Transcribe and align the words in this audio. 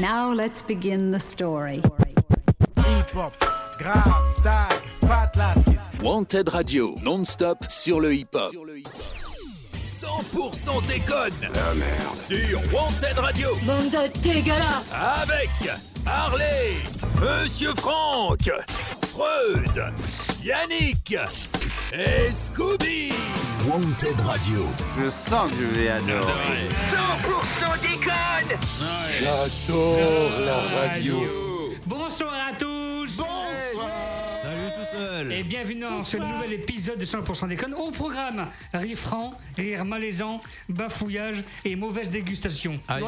Now 0.00 0.32
let's 0.32 0.62
begin 0.62 1.10
the 1.10 1.20
story. 1.20 1.82
Wanted 6.02 6.48
Radio, 6.48 6.96
non-stop 7.02 7.66
sur 7.68 8.00
le 8.00 8.14
hip-hop. 8.14 8.54
100% 10.00 10.86
déconne. 10.86 11.32
Sur 12.16 12.58
Wanted 12.72 13.18
Radio. 13.18 13.48
Bande 13.66 14.10
dégueulasse 14.22 14.90
Avec 15.22 15.50
Harley, 16.06 16.76
Monsieur 17.20 17.74
Franck, 17.76 18.50
Freud, 19.02 19.92
Yannick 20.42 21.14
et 21.92 22.32
Scooby 22.32 23.12
Wanted 23.68 24.18
Radio 24.20 24.66
Je 24.96 25.10
sens 25.10 25.50
que 25.50 25.56
je 25.56 25.64
vais 25.64 25.88
adorer. 25.90 26.68
100% 26.94 27.80
déconne 27.82 28.58
J'adore 29.20 30.40
la 30.46 30.60
radio. 30.80 31.16
Bonsoir 31.86 32.32
à 32.48 32.52
tous 32.54 33.20
Et 35.30 35.42
bienvenue 35.44 35.80
dans 35.80 36.02
ce 36.02 36.16
nouvel 36.18 36.52
épisode 36.52 36.98
de 36.98 37.04
100% 37.06 37.48
déconne. 37.48 37.74
Au 37.74 37.90
programme, 37.90 38.46
rire 38.74 38.98
franc, 38.98 39.32
rire 39.56 39.84
malaisant, 39.84 40.40
bafouillage 40.68 41.42
et 41.64 41.74
mauvaise 41.76 42.10
dégustation. 42.10 42.78
Ah, 42.88 42.96
Ouais. 42.96 43.02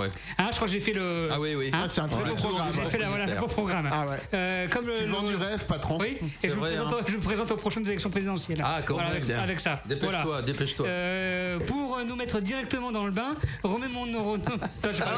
ouais. 0.00 0.10
Hein, 0.38 0.48
je 0.50 0.56
crois 0.56 0.66
que 0.68 0.72
j'ai 0.72 0.80
fait 0.80 0.92
le... 0.92 1.28
Ah 1.30 1.40
oui, 1.40 1.54
oui. 1.56 1.70
Hein 1.72 1.86
c'est 1.88 2.00
un 2.00 2.08
très 2.08 2.24
beau 2.24 2.34
programme. 2.36 2.68
J'ai 2.74 2.90
fait 2.90 2.98
la, 2.98 3.08
voilà, 3.08 3.26
le 3.26 3.34
beau 3.34 3.46
programme. 3.46 3.88
Ah 3.90 4.06
ouais. 4.06 4.16
Euh, 4.34 4.68
comme 4.68 4.86
le, 4.86 4.98
Tu 4.98 5.06
vends 5.06 5.22
le- 5.22 5.28
du 5.30 5.36
rêve, 5.36 5.66
patron. 5.66 5.98
Oui, 6.00 6.18
et 6.42 6.48
je, 6.48 6.54
vous 6.54 6.60
vrai, 6.60 6.74
présente, 6.74 6.92
hein. 6.92 7.04
je 7.08 7.12
vous 7.16 7.22
présente 7.22 7.50
aux 7.50 7.56
prochaines 7.56 7.86
élections 7.86 8.10
présidentielles. 8.10 8.62
Ah, 8.64 8.80
quand 8.84 8.94
Voilà, 8.94 9.08
avec, 9.10 9.24
ça. 9.60 9.80
Dépêche-toi, 9.86 10.22
Voilà. 10.24 10.42
dépêche-toi. 10.42 10.86
Euh, 10.86 11.58
pour 11.60 11.98
nous 12.06 12.14
mettre 12.16 12.40
directement 12.40 12.92
dans 12.92 13.04
le 13.04 13.12
bain, 13.12 13.34
remets 13.64 13.88
mon 13.88 14.06
neuro... 14.06 14.36
Non, 14.36 14.44
je 14.84 14.92
sais 14.96 15.02
pas. 15.02 15.08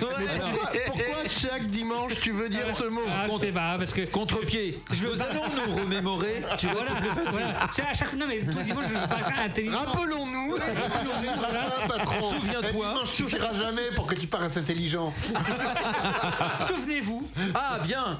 Pourquoi, 0.00 0.72
pourquoi 0.86 1.28
chaque 1.28 1.66
dimanche 1.66 2.12
tu 2.22 2.32
veux 2.32 2.48
dire 2.48 2.66
ce 2.76 2.84
mot? 2.84 3.02
Ah, 3.08 3.26
je 3.32 3.38
sais 3.38 3.52
pas, 3.52 3.76
parce 3.78 3.92
que... 3.92 4.02
Contre-pied. 4.06 4.78
Nous 5.02 5.20
allons 5.22 5.42
nous 5.66 5.74
remémorer. 5.76 6.42
Tu 6.58 6.66
vois, 6.66 6.82
Voilà, 6.84 7.00
voilà. 7.30 7.68
C'est 7.72 7.82
à 7.82 7.92
chaque... 7.92 8.12
Non, 8.14 8.26
mais 8.26 8.38
tous 8.40 8.56
les 8.58 8.64
dimanches, 8.64 8.84
je 8.88 8.94
veux 8.98 9.08
pas 9.08 9.18
être 9.20 9.38
intelligent. 9.38 9.78
Rappelons-nous, 9.78 10.52
rappelons-nous, 10.54 11.88
patron. 11.88 12.30
Souviens-toi. 12.34 12.70
Dimanche 12.72 13.08
suffira 13.10 13.52
jamais 13.52 13.90
pour 13.94 14.06
que 14.06 14.14
tu 14.14 14.26
paraisses 14.26 14.56
intelligent. 14.56 15.12
Souvenez-vous, 16.68 17.26
Ah, 17.54 17.78
bien. 17.84 18.18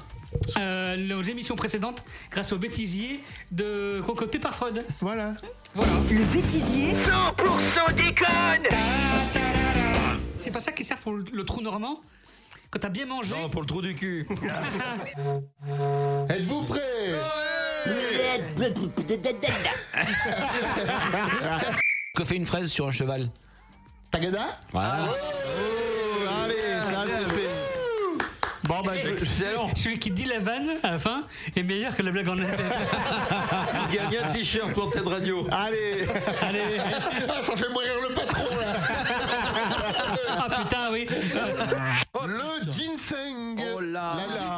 euh, 0.57 0.95
nos 0.97 1.21
émissions 1.21 1.55
précédentes, 1.55 2.03
grâce 2.31 2.51
au 2.53 2.57
bêtisier 2.57 3.21
de 3.51 4.01
concocté 4.05 4.39
par 4.39 4.55
Freud. 4.55 4.83
Voilà. 4.99 5.33
Voilà. 5.73 5.91
Le 6.09 6.23
bêtisier 6.25 6.93
100% 7.03 7.95
déconne 7.95 8.67
C'est 10.41 10.49
pas 10.49 10.61
ça 10.61 10.71
qui 10.71 10.83
sert 10.83 10.97
pour 10.97 11.13
le, 11.13 11.23
le 11.31 11.45
trou 11.45 11.61
normand 11.61 11.99
Quand 12.71 12.79
t'as 12.79 12.89
bien 12.89 13.05
mangé 13.05 13.35
Non, 13.35 13.47
pour 13.49 13.61
le 13.61 13.67
trou 13.67 13.81
du 13.83 13.93
cul. 13.93 14.27
Êtes-vous 16.29 16.63
prêts 16.63 17.13
Que 22.15 22.23
fait 22.23 22.35
une 22.35 22.45
fraise 22.47 22.67
sur 22.71 22.87
un 22.87 22.91
cheval? 22.91 23.29
Tagada 24.09 24.59
Voilà. 24.71 25.05
Oh, 25.09 25.13
Allez, 26.43 26.55
ça 26.91 27.05
c'est 27.05 27.29
fait. 27.35 27.49
Bon 28.63 28.81
bah, 28.83 28.93
je- 29.03 29.09
Excellent. 29.09 29.69
Celui 29.75 29.97
qui 29.99 30.11
dit 30.11 30.25
la 30.25 30.39
vanne 30.39 30.69
à 30.83 30.91
la 30.91 30.97
fin 30.99 31.23
est 31.55 31.63
meilleur 31.63 31.95
que 31.95 32.03
la 32.03 32.11
blague 32.11 32.29
en 32.29 32.35
Il 32.37 33.95
gagne 33.95 34.17
un 34.23 34.29
t-shirt 34.33 34.71
pour 34.73 34.93
cette 34.93 35.05
radio. 35.07 35.47
allez. 35.51 36.05
Allez 36.41 36.79
Ah, 37.27 37.41
ça 37.45 37.55
fait 37.55 37.69
mourir 37.69 37.93
le 38.07 38.13
patron 38.13 38.43
là. 38.55 38.73
Ah 40.29 40.47
putain, 40.61 40.91
oui 40.91 41.07
Le 42.27 42.71
ginseng. 42.71 43.57
Oh 43.75 43.79
là 43.79 44.13
là. 44.29 44.50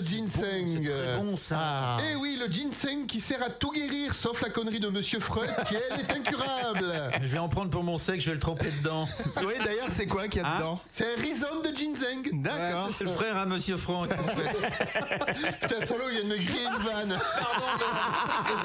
De 0.00 0.06
ginseng. 0.06 0.82
très 0.84 1.16
bon, 1.18 1.36
ça. 1.36 1.98
Eh 2.10 2.14
oui, 2.16 2.36
le 2.40 2.50
ginseng 2.52 3.06
qui 3.06 3.20
sert 3.20 3.42
à 3.42 3.50
tout 3.50 3.70
guérir, 3.70 4.14
sauf 4.14 4.40
la 4.42 4.50
connerie 4.50 4.80
de 4.80 4.88
Monsieur 4.88 5.20
Freud 5.20 5.50
qui 5.68 5.76
elle 5.76 6.00
est 6.00 6.10
incurable. 6.10 6.92
Je 7.20 7.26
vais 7.26 7.38
en 7.38 7.48
prendre 7.48 7.70
pour 7.70 7.82
mon 7.82 7.98
sec, 7.98 8.20
je 8.20 8.26
vais 8.26 8.34
le 8.34 8.40
tremper 8.40 8.70
dedans. 8.78 9.06
Oui, 9.44 9.54
d'ailleurs, 9.64 9.88
c'est 9.90 10.06
quoi 10.06 10.28
qu'il 10.28 10.42
y 10.42 10.44
a 10.44 10.56
dedans 10.56 10.80
C'est 10.90 11.04
un 11.04 11.20
rhizome 11.20 11.62
de 11.62 11.76
ginseng. 11.76 12.40
D'accord. 12.40 12.90
C'est 12.96 13.04
le 13.04 13.10
frère 13.10 13.36
à 13.36 13.46
Monsieur 13.46 13.76
Franck. 13.76 14.10
Putain, 15.60 15.86
salaud, 15.86 16.04
il 16.10 16.16
vient 16.16 16.24
de 16.24 16.28
me 16.28 16.36
griller 16.36 16.66
une 16.66 16.82
vanne. 16.82 17.18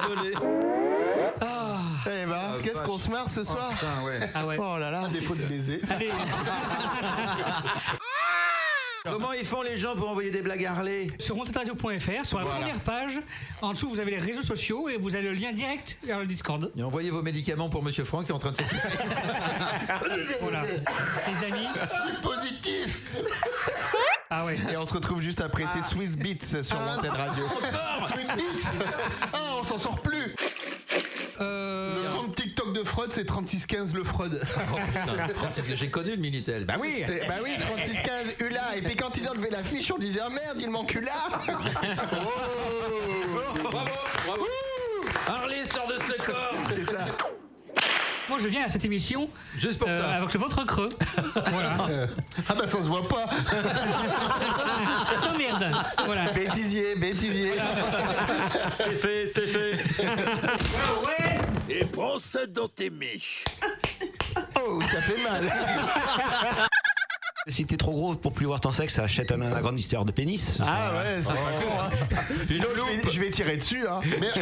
Désolé. 0.00 0.34
Eh 2.08 2.26
ben, 2.26 2.42
qu'est-ce 2.62 2.82
qu'on 2.82 2.98
se 2.98 3.08
marre 3.10 3.30
ce 3.30 3.42
soir 3.44 3.72
Ah 4.34 4.46
ouais. 4.46 4.56
Oh 4.58 4.76
là 4.78 4.90
là, 4.90 5.08
défaut 5.08 5.34
de 5.34 5.42
baiser. 5.42 5.80
Allez, 5.90 6.10
Comment 9.12 9.32
ils 9.32 9.44
font 9.46 9.62
les 9.62 9.76
gens 9.78 9.94
pour 9.94 10.08
envoyer 10.10 10.30
des 10.30 10.42
blagues 10.42 10.64
à 10.64 10.72
Harley 10.72 11.08
sur 11.18 11.36
montetradio.fr, 11.36 12.24
sur 12.26 12.38
la 12.38 12.44
première 12.46 12.80
page, 12.80 13.20
en 13.62 13.72
dessous 13.72 13.88
vous 13.88 14.00
avez 14.00 14.10
les 14.12 14.18
réseaux 14.18 14.42
sociaux 14.42 14.88
et 14.88 14.96
vous 14.96 15.14
avez 15.14 15.24
le 15.28 15.34
lien 15.34 15.52
direct 15.52 15.98
vers 16.04 16.18
le 16.18 16.26
Discord. 16.26 16.70
Et 16.76 16.82
envoyez 16.82 17.10
vos 17.10 17.22
médicaments 17.22 17.68
pour 17.68 17.82
Monsieur 17.82 18.04
Franck 18.04 18.26
qui 18.26 18.32
est 18.32 18.34
en 18.34 18.38
train 18.38 18.50
de 18.52 18.56
s'étouffer. 18.56 18.88
Voilà. 20.40 20.62
Les 20.62 21.46
amis. 21.46 21.66
Positif. 22.22 23.02
Ah 24.30 24.44
ouais. 24.44 24.56
Et 24.72 24.76
on 24.76 24.86
se 24.86 24.92
retrouve 24.92 25.20
juste 25.20 25.40
après, 25.40 25.64
c'est 25.74 25.82
Swiss 25.82 26.16
Beats 26.16 26.62
sur 26.62 26.76
Wanted 26.76 27.10
Radio. 27.12 27.44
Swiss 28.12 28.26
Beats 28.28 28.96
Ah, 29.32 29.56
on 29.60 29.64
s'en 29.64 29.78
sort 29.78 30.00
plus 30.02 30.34
Euh, 31.40 31.95
compte 32.26 32.36
TikTok 32.36 32.72
de 32.72 32.82
Freud, 32.82 33.10
c'est 33.12 33.24
3615 33.24 33.94
le 33.94 34.04
Freud. 34.04 34.40
Oh, 34.72 34.76
putain, 34.86 35.28
36, 35.34 35.74
J'ai 35.74 35.90
connu 35.90 36.10
le 36.10 36.16
Minitel. 36.16 36.64
Bah 36.64 36.74
oui. 36.80 37.02
C'est- 37.06 37.26
Bah 37.26 37.34
oui, 37.42 37.52
3615 37.60 38.34
Ula. 38.40 38.76
Et 38.76 38.82
puis 38.82 38.96
quand 38.96 39.16
ils 39.16 39.28
enlevaient 39.28 39.50
l'affiche, 39.50 39.90
on 39.92 39.98
disait 39.98 40.20
Ah 40.24 40.30
merde, 40.30 40.58
il 40.60 40.70
manque 40.70 40.94
Ula 40.94 41.12
Oh. 41.48 41.52
Bravo, 43.62 43.86
bravo. 44.26 44.46
Harley 45.28 45.66
sort 45.66 45.86
de 45.88 45.94
ce 46.06 46.22
corps. 46.22 46.54
C'est 46.74 46.84
ça. 46.86 47.04
moi 48.28 48.38
je 48.42 48.48
viens 48.48 48.64
à 48.64 48.68
cette 48.68 48.84
émission 48.84 49.28
Juste 49.56 49.78
pour 49.78 49.88
euh, 49.88 50.00
ça. 50.00 50.08
avec 50.16 50.32
le 50.32 50.40
ventre 50.40 50.64
creux. 50.66 50.88
voilà. 51.34 51.76
Ah 52.48 52.54
bah 52.54 52.66
ça 52.66 52.82
se 52.82 52.88
voit 52.88 53.06
pas. 53.08 53.26
Oh 55.22 55.38
merde. 55.38 55.72
Voilà. 56.04 56.30
Bêtisier, 56.32 56.96
bêtisier. 56.96 57.52
C'est 58.78 58.96
fait, 58.96 59.26
c'est 59.26 59.46
fait. 59.46 60.02
Ouais. 60.02 61.40
Et 61.68 61.84
prends 61.84 62.18
ça 62.18 62.46
dans 62.46 62.68
tes 62.68 62.90
miches 62.90 63.44
Oh, 64.64 64.80
ça 64.82 65.00
fait 65.02 65.22
mal. 65.22 65.50
Si 67.48 67.64
t'es 67.64 67.76
trop 67.76 67.92
gros 67.92 68.12
pour 68.16 68.32
plus 68.32 68.44
voir 68.44 68.60
ton 68.60 68.72
sexe, 68.72 68.98
achète 68.98 69.30
un 69.30 69.40
agrandisseur 69.40 70.04
de 70.04 70.10
pénis. 70.10 70.50
Ah 70.60 70.64
sera- 70.64 70.98
ouais, 70.98 71.20
c'est 71.20 71.28
pas 71.28 71.64
con, 71.64 71.80
hein. 71.80 71.90
Sinon, 72.48 72.66
je 72.74 72.80
vais, 73.06 73.12
je 73.12 73.20
vais 73.20 73.30
tirer 73.30 73.56
dessus, 73.56 73.86
hein. 73.86 74.00
Merci 74.20 74.40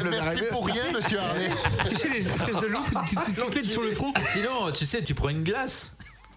pour 0.51 0.65
rien, 0.67 0.91
monsieur 0.91 1.19
Harley. 1.19 1.51
Tu 1.91 1.97
sais, 1.97 2.09
les 2.09 2.27
espèces 2.27 2.57
de 2.57 2.67
loupes 2.67 2.89
tu, 3.07 3.17
clés 3.51 3.65
sur 3.65 3.83
le 3.83 3.91
front. 3.91 4.15
Sinon, 4.33 4.73
tu 4.73 4.87
sais, 4.87 5.05
tu 5.05 5.13
prends 5.15 5.29
une 5.29 5.45
glace. 5.45 5.93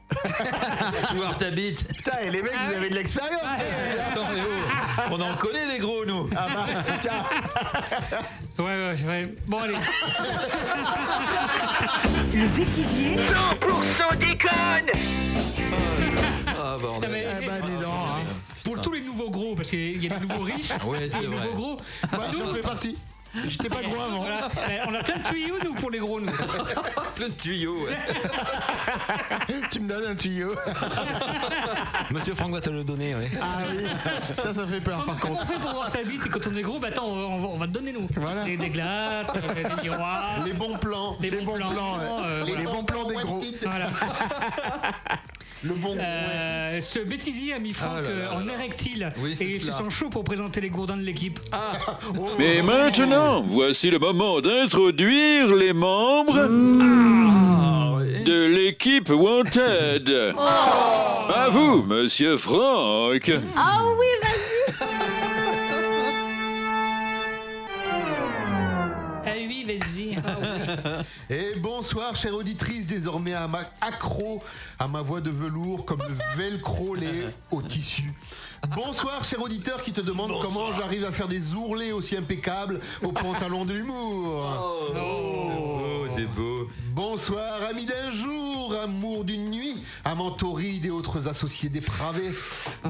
Tu 1.09 1.17
voir 1.17 1.37
ta 1.37 1.51
bite. 1.51 1.85
Putain, 1.95 2.17
et 2.23 2.31
les 2.31 2.41
mecs, 2.41 2.53
vous 2.53 2.73
avez 2.75 2.89
de 2.89 2.95
l'expérience. 2.95 3.41
Attends, 3.43 4.25
mais 4.33 4.41
oh, 4.41 5.01
on 5.11 5.21
en 5.21 5.35
connaît 5.35 5.65
les 5.67 5.79
gros, 5.79 6.05
nous. 6.05 6.29
Ah 6.35 6.47
bah, 6.53 6.83
tiens. 7.01 7.11
Ouais, 8.59 8.65
ouais, 8.65 8.93
c'est 8.95 9.03
vrai. 9.05 9.33
Bon, 9.45 9.59
allez. 9.59 9.75
Le 12.33 12.47
bêtisier 12.49 13.15
100% 13.15 14.17
déconne 14.17 14.91
Ah, 16.47 16.77
bordel. 16.81 17.09
mais- 17.11 17.25
Eh 17.41 17.45
bah, 17.45 17.51
dis 17.63 17.71
donc, 17.77 17.83
hein. 17.93 18.33
Pour 18.63 18.81
tous 18.81 18.91
les 18.93 19.01
nouveaux 19.01 19.29
gros, 19.29 19.55
parce 19.55 19.69
qu'il 19.69 20.03
y 20.03 20.11
a 20.11 20.17
des 20.17 20.25
nouveaux 20.27 20.43
riches, 20.43 20.71
Ouais, 20.85 21.05
et 21.05 21.09
c'est 21.09 21.21
les 21.21 21.27
vrai. 21.27 21.35
nouveaux 21.45 21.53
gros. 21.55 21.81
Moi, 22.13 22.25
j'en 22.37 22.53
fais 22.55 22.61
partie. 22.61 22.97
J'étais 23.45 23.69
pas 23.69 23.81
gros 23.83 24.01
avant. 24.01 24.25
On 24.87 24.93
a 24.93 25.03
plein 25.03 25.17
de 25.17 25.23
tuyaux, 25.23 25.55
nous, 25.63 25.73
pour 25.75 25.91
les 25.91 25.99
gros, 25.99 26.19
nous. 26.19 26.31
Plein 27.15 27.29
de 27.29 27.33
tuyaux, 27.33 27.85
ouais. 27.85 27.97
Tu 29.71 29.79
me 29.79 29.87
donnes 29.87 30.11
un 30.11 30.15
tuyau. 30.15 30.55
Monsieur 32.11 32.33
Franck 32.33 32.51
va 32.51 32.61
te 32.61 32.69
le 32.69 32.83
donner, 32.83 33.15
ouais. 33.15 33.29
Ah 33.41 33.59
oui, 33.71 33.83
ça, 34.41 34.53
ça 34.53 34.65
fait 34.67 34.79
peur 34.81 35.03
par 35.05 35.17
Comment 35.19 35.35
contre. 35.35 35.45
on 35.49 35.53
fait 35.53 35.59
pour 35.59 35.71
voir 35.73 35.89
sa 35.89 36.03
bite 36.03 36.25
et 36.25 36.29
quand 36.29 36.39
on 36.51 36.55
est 36.55 36.61
gros? 36.61 36.79
Bah 36.79 36.87
attends, 36.89 37.07
on 37.07 37.37
va, 37.37 37.47
on 37.47 37.57
va 37.57 37.67
te 37.67 37.71
donner, 37.71 37.91
nous. 37.93 38.07
Voilà. 38.15 38.43
Des, 38.43 38.57
des 38.57 38.69
glaces, 38.69 39.27
euh, 39.35 39.53
des 39.53 39.81
miroirs, 39.89 40.43
Les 40.45 40.53
bons 40.53 40.77
plans. 40.77 41.17
des 41.19 41.31
bons, 41.31 41.43
bons 41.45 41.55
plans. 41.57 41.69
plans, 41.71 41.93
ouais. 41.97 42.25
euh, 42.25 42.43
Les 42.45 42.51
voilà. 42.53 42.69
bons 42.71 42.83
plans 42.83 43.05
des 43.05 43.15
gros. 43.15 43.41
Voilà. 43.63 43.89
Le 45.63 45.73
bon. 45.73 45.95
Euh, 45.99 46.79
ce 46.81 46.99
bêtisier 46.99 47.53
a 47.55 47.59
mis 47.59 47.73
Franck 47.73 47.93
Ah 47.97 48.01
là 48.01 48.09
là 48.09 48.09
euh, 48.09 48.23
là 48.29 48.35
en 48.35 48.39
là. 48.45 48.53
érectile 48.53 49.11
Oui, 49.17 49.33
c'est 49.35 49.43
et 49.45 49.55
il 49.55 49.59
se 49.61 49.71
cela. 49.71 49.77
sent 49.77 49.89
chaud 49.89 50.09
pour 50.09 50.23
présenter 50.23 50.61
les 50.61 50.69
gourdins 50.69 50.97
de 50.97 51.01
l'équipe. 51.01 51.39
Mais 52.37 52.61
maintenant, 52.61 53.41
voici 53.41 53.89
le 53.89 53.97
moment 53.97 54.39
d'introduire 54.39 55.47
les 55.55 55.73
membres 55.73 56.47
de 57.61 58.45
l'équipe 58.45 59.09
Wanted. 59.09 60.09
À 60.37 61.47
vous, 61.49 61.83
monsieur 61.83 62.37
Franck. 62.37 63.31
Ah 63.55 63.81
oui, 63.99 64.05
vas-y 64.21 64.87
Ah 69.25 69.33
oui, 69.35 69.63
vas-y. 69.65 70.17
Ah 70.25 70.35
oui. 70.39 71.03
Et 71.35 71.55
bonsoir, 71.59 72.15
chère 72.15 72.35
auditrice, 72.35 72.85
désormais 72.87 73.33
à 73.33 73.47
ma- 73.47 73.65
accro 73.81 74.41
à 74.79 74.87
ma 74.87 75.01
voix 75.01 75.21
de 75.21 75.29
velours 75.29 75.85
comme 75.85 76.01
le 76.01 76.37
velcro 76.41 76.95
l'est 76.95 77.25
au 77.51 77.61
tissu. 77.61 78.13
Bonsoir, 78.75 79.23
cher 79.23 79.41
auditeur 79.41 79.81
qui 79.81 79.91
te 79.91 80.01
demande 80.01 80.31
comment 80.41 80.73
j'arrive 80.73 81.05
à 81.05 81.11
faire 81.11 81.27
des 81.27 81.53
ourlets 81.53 81.91
aussi 81.91 82.15
impeccables 82.17 82.79
au 83.03 83.11
pantalon 83.11 83.65
de 83.65 83.73
l'humour. 83.73 84.45
Oh, 84.95 86.05
c'est 86.15 86.25
beau. 86.25 86.67
Bonsoir, 86.89 87.61
amis 87.69 87.85
d'un 87.85 88.09
jour, 88.11 88.73
amour 88.83 89.23
d'une 89.23 89.51
nuit, 89.51 89.75
amants 90.03 90.31
torrides 90.31 90.85
et 90.85 90.89
autres 90.89 91.27
associés 91.27 91.69
dépravés. 91.69 92.31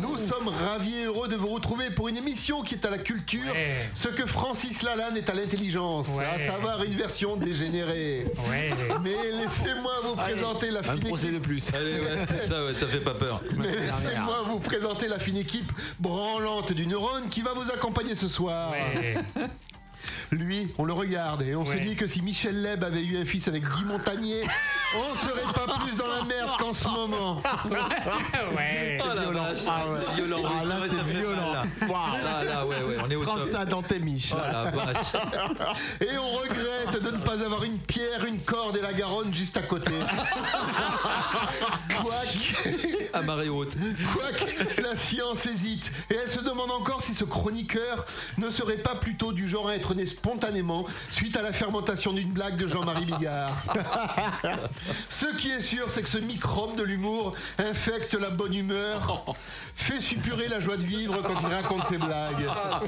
Nous 0.01 0.17
sommes 0.17 0.47
ravis 0.47 0.95
et 0.95 1.03
heureux 1.05 1.27
de 1.27 1.35
vous 1.35 1.47
retrouver 1.49 1.89
pour 1.91 2.07
une 2.07 2.15
émission 2.17 2.61
qui 2.63 2.75
est 2.75 2.85
à 2.85 2.89
la 2.89 2.97
culture, 2.97 3.51
Ouais. 3.51 3.89
ce 3.93 4.07
que 4.07 4.25
Francis 4.25 4.81
Lalanne 4.83 5.17
est 5.17 5.29
à 5.29 5.33
l'intelligence, 5.33 6.07
Ouais. 6.17 6.25
à 6.25 6.39
savoir 6.39 6.81
une 6.83 6.93
version 6.95 7.35
dégénérée. 7.35 8.25
Ouais. 8.49 8.69
Mais 9.03 9.15
laissez-moi 9.31 9.93
vous 10.03 10.15
présenter 10.15 10.71
la 10.71 10.81
fine 10.83 11.07
équipe. 11.07 11.33
de 11.33 11.39
plus. 11.39 11.73
Allez, 11.73 11.93
ouais, 11.99 12.25
c'est 12.27 12.47
ça, 12.47 12.63
ouais, 12.65 12.73
ça 12.73 12.87
fait 12.87 13.01
pas 13.01 13.13
peur. 13.13 13.41
Mais 13.57 13.71
laissez-moi 13.71 14.43
vous 14.47 14.59
présenter 14.59 15.07
la 15.09 15.19
fine 15.19 15.37
équipe 15.37 15.56
branlante 16.00 16.74
du 16.74 16.88
neurone 16.88 17.27
qui 17.30 17.42
va 17.42 17.54
vous 17.54 17.69
accompagner 17.71 18.15
ce 18.15 18.27
soir. 18.27 18.74
Lui, 20.31 20.68
on 20.77 20.83
le 20.85 20.94
regarde 20.94 21.41
et 21.44 21.56
on 21.56 21.65
se 21.65 21.71
Ouais. 21.71 21.79
dit 21.79 21.95
que 21.95 22.06
si 22.07 22.21
Michel 22.21 22.62
Leb 22.62 22.83
avait 22.83 23.03
eu 23.03 23.18
un 23.18 23.25
fils 23.25 23.47
avec 23.47 23.63
Guy 23.63 23.85
Montagnier, 23.85 24.41
on 24.95 25.15
serait 25.15 25.53
pas 25.53 25.79
plus 25.83 25.95
dans 25.95 26.07
la 26.07 26.24
merde 26.24 26.50
qu'en 26.59 26.74
ce 26.74 26.88
moment. 26.88 27.41
Ouais. 28.57 28.97
Oh 29.03 29.07
la 29.15 29.31
vache, 29.31 29.59
c'est 29.59 30.15
violent. 30.15 30.41
Ah, 30.45 30.65
là, 30.65 30.75
c'est 30.89 31.03
violent. 31.18 31.53
mal, 31.81 32.45
là. 32.47 32.65
Ouais, 32.65 32.75
ouais, 32.83 32.97
on 33.06 33.09
est 33.09 33.15
au 33.15 33.21
Prends 33.21 33.35
top. 33.38 33.50
ça 33.50 33.65
dans 33.65 33.81
tes 33.81 34.00
miches. 34.00 34.31
Oh 34.33 34.38
la 34.51 34.71
vache. 34.71 35.07
Et 36.01 36.18
on 36.18 36.31
regrette 36.38 37.01
de 37.03 37.12
ne 37.12 37.18
pas 37.18 37.44
avoir 37.44 37.63
une 37.63 37.77
pierre, 37.80 38.25
une 38.25 38.39
corde 38.39 38.77
et 38.77 38.81
la 38.81 38.94
Garonne 38.94 39.33
juste 39.33 39.57
à 39.57 39.62
côté. 39.62 39.91
Quoique, 42.01 43.09
À 43.13 43.21
marée 43.21 43.50
haute. 43.50 43.75
quoique, 44.13 44.81
la 44.81 44.95
science 44.95 45.45
hésite 45.45 45.91
et 46.12 46.15
elle 46.15 46.30
se 46.30 46.39
demande 46.39 46.71
encore 46.71 47.01
si 47.03 47.13
ce 47.15 47.23
chroniqueur 47.23 48.06
ne 48.38 48.50
serait 48.50 48.77
pas 48.77 48.95
plutôt 48.95 49.31
du 49.33 49.47
genre 49.47 49.68
à 49.69 49.75
être 49.75 49.94
né 49.94 50.06
spontanément 50.17 50.85
suite 51.11 51.37
à 51.37 51.41
la 51.41 51.53
fermentation 51.53 52.11
d'une 52.11 52.31
blague 52.31 52.55
de 52.55 52.67
Jean-Marie 52.67 53.05
Bigard. 53.05 53.63
Ce 55.09 55.27
qui 55.37 55.51
est 55.51 55.61
sûr, 55.61 55.89
c'est 55.89 56.01
que 56.01 56.09
ce 56.09 56.17
microbe 56.17 56.75
de 56.75 56.83
l'humour 56.83 57.31
infecte 57.59 58.13
la 58.15 58.29
bonne 58.29 58.53
humeur, 58.53 59.25
fait 59.75 59.99
suppurer 59.99 60.47
la 60.47 60.59
joie 60.59 60.77
de 60.77 60.83
vivre 60.83 61.21
quand 61.21 61.39
il 61.41 61.53
raconte 61.53 61.85
ses 61.87 61.97
blagues. 61.97 62.47
Ah. 62.49 62.81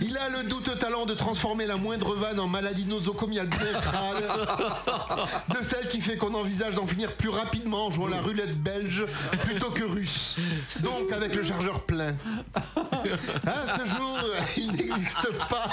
Il 0.00 0.16
a 0.16 0.28
le 0.28 0.44
douteux 0.48 0.76
talent 0.76 1.04
de 1.04 1.14
transformer 1.14 1.66
la 1.66 1.76
moindre 1.76 2.14
vanne 2.14 2.38
en 2.38 2.46
maladie 2.46 2.84
nosocomiale 2.86 3.48
de 5.48 5.64
celle 5.64 5.88
qui 5.88 6.00
fait 6.00 6.16
qu'on 6.16 6.34
envisage 6.34 6.74
d'en 6.74 6.86
finir 6.86 7.12
plus 7.12 7.28
rapidement 7.28 7.86
en 7.86 7.90
jouant 7.90 8.08
la 8.08 8.20
roulette 8.20 8.56
belge 8.56 9.04
plutôt 9.42 9.70
que 9.70 9.84
russe, 9.84 10.36
donc 10.80 11.10
avec 11.12 11.34
le 11.34 11.42
chargeur 11.42 11.82
plein. 11.82 12.14
À 12.54 13.78
ce 13.78 13.84
jour, 13.96 14.18
il 14.56 14.72
n'existe 14.72 15.28
pas, 15.48 15.68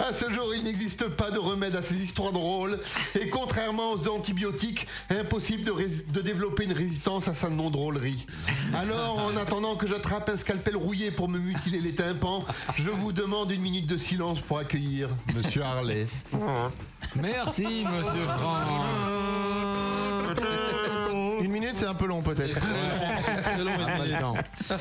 à 0.00 0.12
ce 0.12 0.30
jour, 0.30 0.54
il 0.54 0.64
n'existe 0.64 1.08
pas 1.08 1.30
de 1.30 1.38
remède 1.38 1.74
à 1.76 1.82
ces 1.82 1.94
histoires 1.96 2.32
drôles, 2.32 2.78
et 3.18 3.28
contrairement 3.28 3.92
aux 3.92 4.08
antibiotiques, 4.08 4.86
impossible 5.10 5.64
de, 5.64 5.70
rés- 5.70 6.04
de 6.08 6.20
développer 6.20 6.64
une 6.64 6.72
résistance 6.72 7.28
à 7.28 7.34
sa 7.34 7.48
non-drôlerie. 7.50 8.26
Alors, 8.74 9.18
en 9.18 9.36
attendant 9.36 9.76
que 9.76 9.86
j'attrape 9.86 10.28
un 10.28 10.36
scalpel 10.36 10.76
rouillé 10.76 11.10
pour 11.10 11.28
me 11.28 11.38
mutiler 11.38 11.80
les 11.80 11.94
tympans, 11.94 12.44
je 12.76 12.88
vous 12.90 13.12
demande 13.12 13.50
une 13.50 13.60
minute 13.62 13.86
de 13.86 13.98
silence 13.98 14.40
pour 14.40 14.58
accueillir 14.58 15.08
Monsieur 15.34 15.62
Harley. 15.62 16.06
Merci, 17.16 17.84
monsieur 17.84 18.24
Franck. 18.24 18.68
Une 21.44 21.52
minute, 21.52 21.74
c'est 21.74 21.84
un 21.84 21.92
peu 21.92 22.06
long 22.06 22.22
peut-être. 22.22 22.58
Là. 24.66 24.80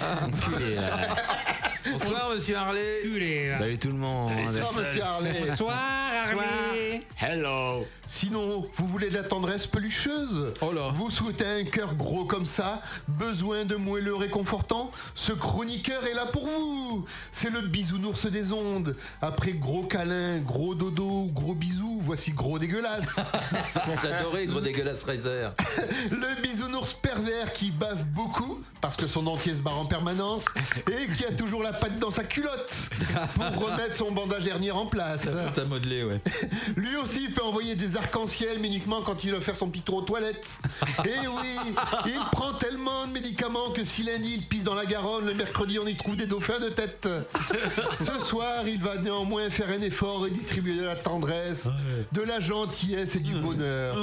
Bonsoir, 1.91 2.29
monsieur 2.33 2.55
Harley. 2.55 3.51
Salut 3.51 3.77
tout 3.77 3.89
le 3.89 3.95
monde. 3.95 4.31
Bonsoir, 4.45 4.73
Monsieur 4.73 5.03
Harley. 5.03 5.43
Bonsoir, 5.45 5.75
Harley. 5.75 7.01
Hello. 7.21 7.85
Sinon, 8.15 8.63
vous 8.75 8.85
voulez 8.85 9.09
de 9.09 9.15
la 9.15 9.23
tendresse 9.23 9.65
pelucheuse 9.65 10.53
Oh 10.61 10.71
là. 10.71 10.91
Vous 10.93 11.09
souhaitez 11.09 11.47
un 11.47 11.63
cœur 11.63 11.95
gros 11.95 12.25
comme 12.25 12.45
ça 12.45 12.79
Besoin 13.07 13.65
de 13.65 13.75
moelleux 13.75 14.13
réconfortant 14.13 14.91
Ce 15.15 15.31
chroniqueur 15.31 16.05
est 16.05 16.13
là 16.13 16.27
pour 16.27 16.45
vous 16.45 17.05
C'est 17.31 17.49
le 17.49 17.61
bisounours 17.61 18.27
des 18.27 18.51
ondes. 18.53 18.95
Après 19.19 19.53
gros 19.53 19.81
câlin, 19.81 20.37
gros 20.41 20.75
dodo, 20.75 21.27
gros 21.33 21.55
bisous, 21.55 21.97
voici 22.01 22.31
gros 22.31 22.59
dégueulasse. 22.59 23.15
J'adorais 24.03 24.45
Gros 24.45 24.61
Dégueulasse 24.61 25.01
Racer. 25.03 25.51
le 26.11 26.41
bisounours 26.43 26.93
pervers 26.93 27.51
qui 27.51 27.71
bave 27.71 28.05
beaucoup 28.05 28.61
parce 28.79 28.95
que 28.95 29.07
son 29.07 29.23
dentier 29.23 29.55
se 29.55 29.61
barre 29.61 29.79
en 29.79 29.85
permanence 29.85 30.45
et 30.87 31.11
qui 31.13 31.25
a 31.25 31.31
toujours 31.31 31.63
la 31.63 31.73
patte 31.73 31.97
dans 31.97 32.11
sa 32.11 32.23
culotte 32.23 32.89
pour 33.33 33.69
remettre 33.69 33.95
son 33.95 34.11
bandage 34.11 34.45
hernière 34.45 34.77
en 34.77 34.85
place. 34.85 35.27
T'as 35.55 35.65
modelé, 35.65 36.03
ouais. 36.03 36.21
Lui 36.75 36.95
aussi 36.97 37.29
peut 37.29 37.41
envoyer 37.43 37.75
des 37.75 37.97
arcs-en-ciel, 38.03 38.57
mais 38.59 38.67
uniquement 38.67 39.01
quand 39.01 39.23
il 39.23 39.31
doit 39.31 39.41
faire 39.41 39.55
son 39.55 39.69
petit 39.69 39.81
tour 39.81 39.97
aux 39.97 40.01
toilettes. 40.01 40.59
Et 41.05 41.27
oui, 41.27 41.73
il 42.05 42.19
prend 42.31 42.53
tellement 42.53 43.07
de 43.07 43.13
médicaments 43.13 43.71
que 43.71 43.83
si 43.83 44.03
lundi 44.03 44.35
il 44.35 44.43
pisse 44.43 44.63
dans 44.63 44.75
la 44.75 44.85
Garonne, 44.85 45.25
le 45.25 45.33
mercredi 45.33 45.79
on 45.79 45.87
y 45.87 45.95
trouve 45.95 46.15
des 46.15 46.27
dauphins 46.27 46.59
de 46.59 46.69
tête. 46.69 47.07
Ce 47.97 48.19
soir, 48.25 48.67
il 48.67 48.81
va 48.81 48.97
néanmoins 48.97 49.49
faire 49.49 49.69
un 49.69 49.81
effort 49.81 50.27
et 50.27 50.29
distribuer 50.29 50.75
de 50.75 50.83
la 50.83 50.95
tendresse, 50.95 51.67
de 52.11 52.21
la 52.21 52.39
gentillesse 52.39 53.15
et 53.15 53.19
du 53.19 53.35
bonheur. 53.35 53.95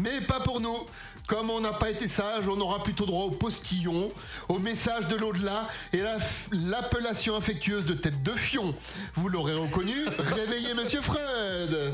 Mais 0.00 0.20
pas 0.20 0.40
pour 0.40 0.60
nous. 0.60 0.78
Comme 1.26 1.48
on 1.50 1.60
n'a 1.60 1.72
pas 1.72 1.90
été 1.90 2.08
sage, 2.08 2.48
on 2.48 2.58
aura 2.60 2.82
plutôt 2.82 3.06
droit 3.06 3.24
au 3.26 3.30
postillon, 3.30 4.10
au 4.48 4.58
message 4.58 5.06
de 5.06 5.14
l'au-delà 5.14 5.68
et 5.92 5.98
la- 5.98 6.18
l'appellation 6.52 7.36
affectueuse 7.36 7.84
de 7.86 7.92
tête 7.94 8.20
de 8.24 8.32
fion. 8.32 8.74
Vous 9.14 9.28
l'aurez 9.28 9.54
reconnu, 9.54 9.94
réveillez 10.18 10.74
Monsieur 10.74 11.00
Freud. 11.00 11.92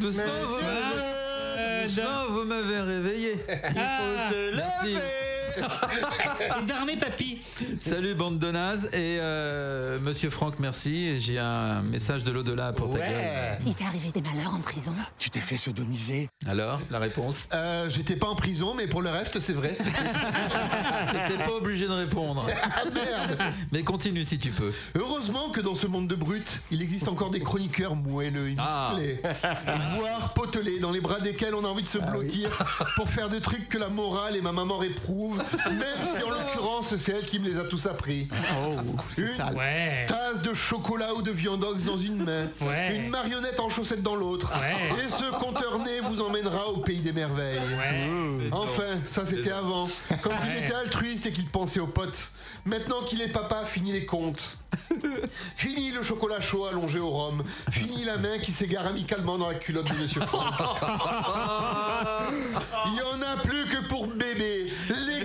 Doucement, 0.00 0.22
vous 0.44 0.54
m'avez- 0.62 1.84
doucement, 1.88 2.24
vous 2.30 2.44
m'avez 2.44 2.80
réveillé. 2.80 3.32
Ah, 3.76 4.30
Merci. 4.54 4.96
et 6.62 6.66
dormez, 6.66 6.96
papy. 6.96 7.38
Salut, 7.80 8.14
bande 8.14 8.38
de 8.38 8.50
nazes. 8.50 8.86
Et 8.92 9.18
euh, 9.20 9.98
monsieur 10.00 10.30
Franck, 10.30 10.54
merci. 10.58 11.20
J'ai 11.20 11.38
un 11.38 11.82
message 11.82 12.24
de 12.24 12.30
l'au-delà 12.32 12.72
pour 12.72 12.90
ta 12.92 12.98
gueule. 12.98 13.58
Il 13.66 13.74
t'est 13.74 13.84
arrivé 13.84 14.10
des 14.12 14.20
malheurs 14.22 14.54
en 14.54 14.60
prison? 14.60 14.92
Tu 15.18 15.30
t'es 15.30 15.40
fait 15.40 15.56
sodomiser 15.56 16.28
Alors, 16.46 16.80
la 16.90 16.98
réponse? 16.98 17.48
Euh, 17.52 17.88
J'étais 17.90 18.16
pas 18.16 18.28
en 18.28 18.34
prison, 18.36 18.74
mais 18.74 18.86
pour 18.86 19.02
le 19.02 19.10
reste, 19.10 19.40
c'est 19.40 19.52
vrai. 19.52 19.76
T'étais 19.78 21.42
pas 21.44 21.52
obligé 21.52 21.86
de 21.86 21.92
répondre. 21.92 22.46
Ah 22.64 22.82
merde 22.92 23.38
Mais 23.72 23.82
continue 23.82 24.24
si 24.24 24.38
tu 24.38 24.50
peux. 24.50 24.72
Heureusement 24.98 25.50
que 25.50 25.60
dans 25.60 25.74
ce 25.74 25.86
monde 25.86 26.08
de 26.08 26.14
brutes, 26.14 26.60
il 26.70 26.82
existe 26.82 27.08
encore 27.08 27.30
des 27.30 27.40
chroniqueurs 27.40 27.94
moelleux 27.96 28.48
et 28.50 28.56
Ah. 28.58 28.92
musclés, 28.94 29.20
voire 29.96 30.32
potelés, 30.34 30.80
dans 30.80 30.90
les 30.90 31.00
bras 31.00 31.20
desquels 31.20 31.54
on 31.54 31.64
a 31.64 31.68
envie 31.68 31.82
de 31.82 31.88
se 31.88 31.98
blottir 31.98 32.50
pour 32.96 33.08
faire 33.10 33.28
des 33.28 33.40
trucs 33.40 33.68
que 33.68 33.78
la 33.78 33.88
morale 33.88 34.36
et 34.36 34.40
ma 34.40 34.52
maman 34.52 34.78
réprouvent, 34.78 35.42
même 35.70 36.06
si 36.16 36.22
en 36.22 36.30
l'occurrence 36.30 36.96
c'est 36.96 37.12
elle 37.12 37.24
qui 37.26 37.38
me 37.38 37.46
les 37.48 37.58
a 37.58 37.64
tous 37.64 37.86
appris. 37.86 38.28
Oh, 38.32 38.74
c'est 39.10 39.22
Une 39.22 39.36
sale. 39.36 39.54
Ouais. 39.56 40.06
tasse 40.08 40.42
de 40.42 40.52
chocolat 40.54 41.14
ou 41.14 41.22
de 41.22 41.30
viandox 41.30 41.82
dans 41.84 41.96
une 41.96 42.24
main, 42.24 42.46
Ouais. 42.60 42.96
une 42.96 43.08
marionnette 43.10 43.58
en 43.60 43.68
chaussette 43.68 44.02
dans 44.02 44.14
l'autre, 44.16 44.50
Ouais. 44.60 45.04
et 45.04 45.08
ce 45.08 45.30
compteur 45.38 45.78
né 45.80 46.00
vous 46.00 46.20
emmènera 46.20 46.68
au 46.68 46.78
pays 46.78 47.00
des 47.00 47.12
merveilles. 47.12 47.58
Ouais. 47.58 48.48
Enfin, 48.52 48.98
ça 49.06 49.24
c'était 49.26 49.52
avant, 49.52 49.88
quand 50.22 50.30
il 50.50 50.64
était 50.64 50.74
altruiste 50.74 51.26
et 51.26 51.32
qu'il 51.32 51.46
pensait 51.46 51.80
aux 51.80 51.86
potes. 51.86 52.28
Maintenant 52.64 53.02
qu'il 53.02 53.22
est 53.22 53.28
papa, 53.28 53.64
fini 53.64 53.92
les 53.92 54.04
comptes. 54.04 54.56
Fini 55.56 55.90
le 55.92 56.02
chocolat 56.02 56.40
chaud 56.42 56.66
allongé 56.66 56.98
au 56.98 57.08
rhum. 57.08 57.42
Fini 57.70 58.04
la 58.04 58.18
main 58.18 58.38
qui 58.38 58.52
s'égare 58.52 58.86
amicalement 58.86 59.38
dans 59.38 59.48
la 59.48 59.54
culotte 59.54 59.90
de 59.90 59.94
Monsieur 60.02 60.20
Franck. 60.26 60.52
Il 62.86 62.94
y 62.96 63.00
en 63.00 63.22
a 63.22 63.36
plus 63.42 63.64
que 63.66 63.82
pour 63.88 64.06
bébé. 64.08 64.70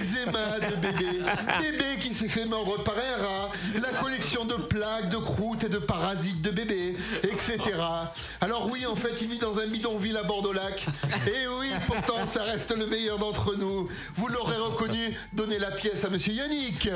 L'eczéma 0.04 0.60
de 0.60 0.76
bébé. 0.76 1.20
Bébé 1.62 1.98
qui 2.02 2.14
s'est 2.14 2.28
fait 2.28 2.46
mordre 2.46 2.84
par 2.84 2.96
un 2.96 3.24
rat. 3.24 3.52
La 3.82 3.98
collection 4.00 4.46
de 4.46 4.56
plaques, 4.56 5.10
de 5.10 5.18
croûtes 5.18 5.64
et 5.64 5.70
de 5.70 5.78
parasites 5.78 6.42
de 6.42 6.52
bébé, 6.52 6.96
etc. 7.24 7.60
Alors 8.42 8.70
oui, 8.70 8.86
en 8.86 8.96
fait, 8.96 9.14
il 9.22 9.28
vit 9.28 9.38
dans 9.38 9.60
un 9.60 9.68
bidonville 9.68 10.18
à 10.18 10.24
Bordeaux-Lac. 10.24 10.88
Et 11.28 11.48
oui, 11.60 11.72
pourtant, 11.88 12.26
ça 12.28 12.44
reste 12.44 12.76
le 12.76 12.86
meilleur 12.86 13.18
d'entre 13.18 13.56
nous. 13.56 13.88
Vous 14.16 14.28
l'aurez 14.28 14.58
reconnu. 14.58 15.18
Donnez 15.34 15.60
la 15.60 15.72
pièce 15.72 16.04
à 16.06 16.10
Monsieur 16.10 16.34
Yannick. 16.34 16.90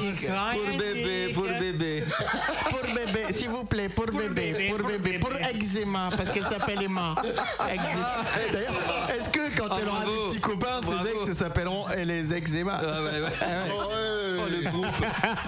Pour 0.00 0.66
le 0.66 0.78
bébé, 0.78 1.32
pour 1.34 1.44
le 1.44 1.58
bébé. 1.58 2.04
Pour 2.70 2.82
bébé, 2.94 3.32
s'il 3.32 3.48
vous 3.48 3.64
plaît, 3.64 3.88
pour, 3.88 4.06
bébé, 4.06 4.28
bébé, 4.52 4.68
pour 4.68 4.78
pour 4.78 4.86
bébé, 4.88 5.18
pour 5.18 5.30
bébé. 5.30 5.44
eczéma, 5.64 6.08
parce 6.16 6.30
qu'elle 6.30 6.44
s'appelle 6.46 6.82
Emma. 6.82 7.14
Eczéma. 7.22 8.24
D'ailleurs, 8.52 9.08
est-ce 9.14 9.28
que 9.30 9.56
quand 9.56 9.68
Ah, 9.70 9.76
elle 9.80 9.88
aura 9.88 10.00
des 10.04 10.30
petits 10.30 10.40
copains, 10.40 10.80
ses 10.82 11.28
ex 11.30 11.38
s'appelleront 11.38 11.86
les 11.96 12.32
eczéma? 12.32 12.80
Ah. 12.82 13.64
Oh, 13.72 14.44
oui. 14.48 14.64
groupe. 14.64 14.86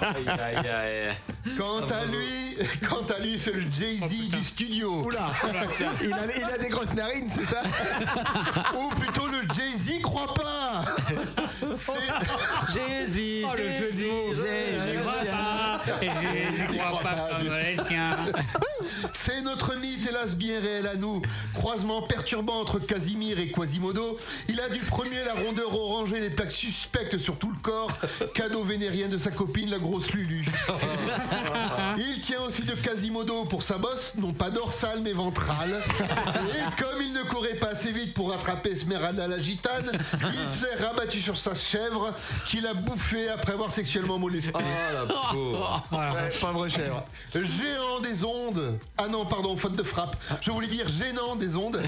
Aïe, 0.01 0.27
aïe, 0.27 0.69
aïe. 0.69 1.15
Quant 1.57 1.79
à 1.81 2.05
lui, 2.05 2.55
quant 2.89 3.03
à 3.13 3.19
lui, 3.19 3.37
c'est 3.37 3.51
le 3.51 3.61
Jay-Z 3.71 4.29
du 4.29 4.43
studio. 4.43 5.03
Oula, 5.05 5.31
il 6.01 6.13
a, 6.13 6.17
il 6.37 6.43
a 6.43 6.57
des 6.57 6.69
grosses 6.69 6.93
narines, 6.93 7.29
c'est 7.33 7.45
ça 7.45 7.61
Ou 8.79 8.89
plutôt 8.95 9.27
le 9.27 9.41
Jay-Z 9.53 10.01
croit 10.01 10.33
pas. 10.33 10.85
C'est- 11.73 12.73
Jésus, 12.73 13.45
Oh, 13.45 13.53
le 13.57 13.63
jeu 13.63 13.91
de 13.91 14.07
mots. 14.07 14.33
Je 14.33 14.99
crois 14.99 15.23
pas. 15.23 15.81
Et 16.01 16.77
crois 16.77 16.99
pas 17.01 17.29
comme 17.29 17.53
les 17.57 17.75
siens. 17.75 18.17
C'est 19.13 19.41
notre 19.41 19.75
mythe, 19.75 20.07
hélas 20.07 20.33
bien 20.33 20.59
réel 20.61 20.87
à 20.87 20.95
nous. 20.95 21.21
Croisement 21.53 22.03
perturbant 22.03 22.61
entre 22.61 22.79
Casimir 22.79 23.39
et 23.39 23.49
Quasimodo. 23.51 24.17
Il 24.47 24.59
a 24.61 24.69
du 24.69 24.79
premier 24.79 25.23
la 25.25 25.33
rondeur 25.33 25.75
orangée, 25.77 26.19
les 26.19 26.29
plaques 26.29 26.51
suspectes 26.51 27.17
sur 27.17 27.37
tout 27.37 27.49
le 27.51 27.57
corps. 27.61 27.91
Cadeau 28.33 28.63
vénérien 28.63 29.07
de 29.09 29.17
sa 29.17 29.31
copine, 29.31 29.69
la 29.69 29.79
grosse 29.79 30.09
Lulu. 30.11 30.45
Il 31.97 32.19
tient 32.21 32.41
aussi 32.41 32.61
de 32.63 32.73
Quasimodo 32.73 33.45
pour 33.45 33.63
sa 33.63 33.77
bosse, 33.77 34.13
non 34.17 34.33
pas 34.33 34.49
dorsale 34.49 34.99
mais 35.01 35.13
ventrale. 35.13 35.81
Et 35.99 36.81
comme 36.81 37.01
il 37.01 37.13
ne 37.13 37.23
courait 37.23 37.55
pas 37.55 37.69
assez 37.69 37.91
vite 37.91 38.13
pour 38.13 38.31
rattraper 38.31 38.71
Esmeralda 38.71 39.27
la 39.27 39.39
gitane, 39.39 39.91
il 40.13 40.59
s'est 40.59 40.83
rabattu 40.83 41.21
sur 41.21 41.37
sa 41.37 41.55
chèvre 41.55 42.13
qu'il 42.47 42.65
a 42.67 42.73
bouffé 42.73 43.29
après 43.29 43.53
avoir 43.53 43.71
sexuellement 43.71 44.17
molesté. 44.19 44.51
Oh 44.53 44.59
la 44.93 45.05
pauvre. 45.31 45.83
Ouais, 45.91 46.29
Pauvre 46.39 46.67
chèvre. 46.67 47.03
Géant 47.33 47.99
des 48.01 48.23
ondes. 48.23 48.77
Ah 48.97 49.07
non, 49.07 49.25
pardon, 49.25 49.55
faute 49.55 49.75
de 49.75 49.83
frappe. 49.83 50.15
Je 50.41 50.51
voulais 50.51 50.67
dire 50.67 50.87
gênant 50.87 51.35
des 51.35 51.55
ondes. 51.55 51.81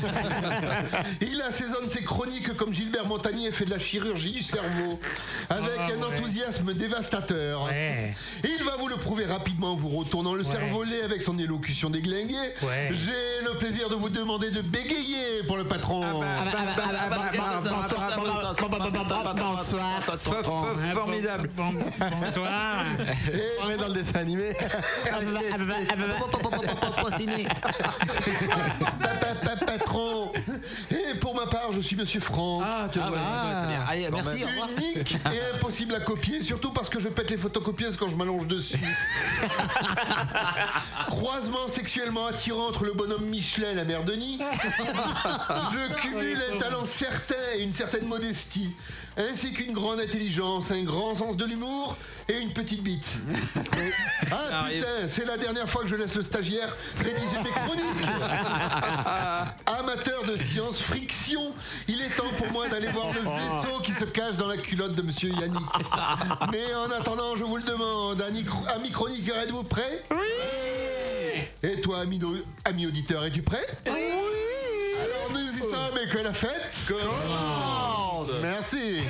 Il 1.22 1.42
assaisonne 1.42 1.88
ses 1.88 2.04
chroniques 2.04 2.56
comme 2.56 2.74
Gilbert 2.74 3.06
Montagnier 3.06 3.52
fait 3.52 3.66
de 3.66 3.70
la 3.72 3.80
chirurgie 3.80 4.32
du 4.32 4.44
cerveau, 4.44 5.00
avec 5.50 5.72
Ah, 5.80 5.84
un 5.94 5.98
ouais. 6.10 6.18
enthousiasme 6.18 6.74
dévastateur. 6.74 7.64
Ouais. 7.66 8.16
Il 8.44 8.64
va 8.64 8.76
vous 8.78 8.88
le 8.88 8.96
prouver 8.98 9.26
rapidement 9.38 9.72
en 9.74 9.76
vous 9.76 9.90
retournant 9.90 10.34
le 10.34 10.44
Ouais. 10.46 10.52
cervelet 10.52 11.02
avec 11.04 11.22
son 11.22 11.38
élocution 11.38 11.90
déglinguée. 11.90 12.54
Ouais. 12.64 12.90
J'ai 12.92 13.44
le 13.46 13.58
plaisir 13.58 13.90
de 13.90 13.96
vous 13.96 14.10
demander 14.10 14.50
de 14.50 14.62
bégayer 14.62 15.44
pour 15.48 15.58
le 15.58 15.66
patron. 15.66 16.02
Bonsoir. 19.40 20.02
Formidable. 20.94 21.50
Bon- 21.56 21.74
bonsoir. 22.22 22.86
On 23.66 23.70
est 23.70 23.78
dans 23.78 23.88
le 23.88 23.94
dessin 23.94 24.20
animé. 24.20 24.54
Pa- 29.02 29.08
pa- 29.10 29.56
pa- 29.56 29.66
patron. 29.66 30.32
Et 31.16 31.18
pour 31.18 31.34
ma 31.34 31.46
part, 31.46 31.72
je 31.72 31.80
suis 31.80 31.96
Monsieur 31.96 32.20
Franck. 32.20 32.62
Ah, 32.66 32.90
tu 32.92 33.00
vois. 33.00 33.18
Allez, 33.88 34.10
merci, 34.12 34.44
au 34.44 34.48
revoir. 34.48 34.70
unique 34.78 35.16
et 35.16 35.56
impossible 35.56 35.96
à 35.96 36.02
copier, 36.02 36.44
surtout 36.44 36.72
parce 36.72 36.90
que 36.90 37.00
je 37.00 37.08
pète 37.08 37.32
les 37.32 37.38
photocopieuses 37.38 37.96
quand 37.96 38.10
je 38.10 38.16
m'allonge 38.18 38.48
dessus. 38.48 38.80
Croisement 41.08 41.70
sexuellement 41.70 42.26
attirant 42.26 42.68
entre 42.68 42.84
le 42.84 42.92
bonhomme 42.92 43.26
Michelin 43.28 43.72
et 43.72 43.76
la 43.76 43.86
mère 43.86 44.04
Denis. 44.04 44.40
Je 45.72 45.94
cumule 45.96 46.44
un 46.54 46.58
talent 46.58 46.86
certain 46.86 47.36
et 47.56 47.62
une 47.64 47.74
certaine 47.74 48.06
modestie, 48.06 48.72
ainsi 49.18 49.54
qu'une 49.54 49.74
grande 49.74 50.00
intelligence, 50.00 50.72
un 50.72 50.84
grand 50.84 51.16
sens 51.16 51.38
de 51.38 51.46
l'humour 51.46 51.96
et 52.28 52.40
une 52.40 52.52
petite 52.52 52.84
bite. 52.84 53.12
Ah 54.32 54.66
putain, 54.70 55.08
c'est 55.08 55.26
la 55.26 55.38
dernière 55.38 55.70
fois 55.70 55.84
que 55.84 55.88
je 55.88 55.96
laisse 55.96 56.16
le 56.16 56.22
stagiaire 56.22 56.76
rédiger 56.98 57.38
mes 57.44 57.52
chroniques. 57.52 58.06
Amateur 59.66 60.24
de 60.24 60.36
science 60.38 60.80
il 61.88 62.02
est 62.02 62.16
temps 62.16 62.30
pour 62.38 62.52
moi 62.52 62.68
d'aller 62.68 62.88
voir 62.88 63.08
le 63.14 63.20
vaisseau 63.20 63.80
qui 63.84 63.92
se 63.92 64.06
cache 64.06 64.36
dans 64.36 64.48
la 64.48 64.58
culotte 64.58 64.96
de 64.96 65.02
Monsieur 65.02 65.30
Yannick. 65.30 65.62
Mais 66.52 66.74
en 66.76 66.92
attendant, 66.92 67.36
je 67.36 67.44
vous 67.44 67.58
le 67.58 67.64
demande, 67.64 68.22
ami, 68.22 68.92
chroniqueur, 68.92 69.38
êtes-vous 69.38 69.64
prêt? 69.64 70.04
Oui. 70.12 71.42
Et 71.64 71.82
toi, 71.82 72.00
ami, 72.00 72.86
auditeur, 72.86 73.26
es-tu 73.26 73.42
prêt? 73.42 73.66
Oui. 73.88 73.92
Alors 73.92 75.32
nous 75.32 75.40
y 75.40 75.60
sommes 75.60 75.98
et 76.04 76.08
que 76.08 76.20
la 76.20 76.34
fête 76.34 76.72
commence. 76.88 78.32
Merci. 78.42 79.02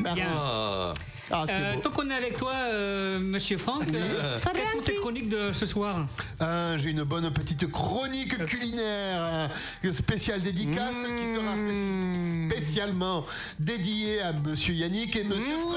Bien. 0.00 0.94
Ah. 1.30 1.44
Ah, 1.48 1.52
Euh, 1.52 1.74
tant 1.82 1.90
qu'on 1.90 2.08
est 2.10 2.14
avec 2.14 2.36
toi, 2.36 2.52
euh, 2.54 3.20
monsieur 3.20 3.58
Franck, 3.58 3.82
euh, 3.94 4.38
quelles 4.54 4.66
sont 4.66 4.80
tes 4.82 4.94
chroniques 4.94 5.28
de 5.28 5.52
ce 5.52 5.66
soir 5.66 6.06
Ah, 6.40 6.76
J'ai 6.78 6.90
une 6.90 7.02
bonne 7.02 7.30
petite 7.30 7.70
chronique 7.70 8.46
culinaire 8.46 9.50
euh, 9.84 9.92
spéciale 9.92 10.40
dédicace 10.40 10.96
qui 10.96 11.34
sera 11.34 11.54
spéci- 11.54 12.50
spécialement 12.50 13.26
dédiée 13.58 14.22
à 14.22 14.32
Monsieur 14.32 14.72
Yannick 14.74 15.16
et 15.16 15.24
Monsieur 15.24 15.56
Freud. 15.60 15.76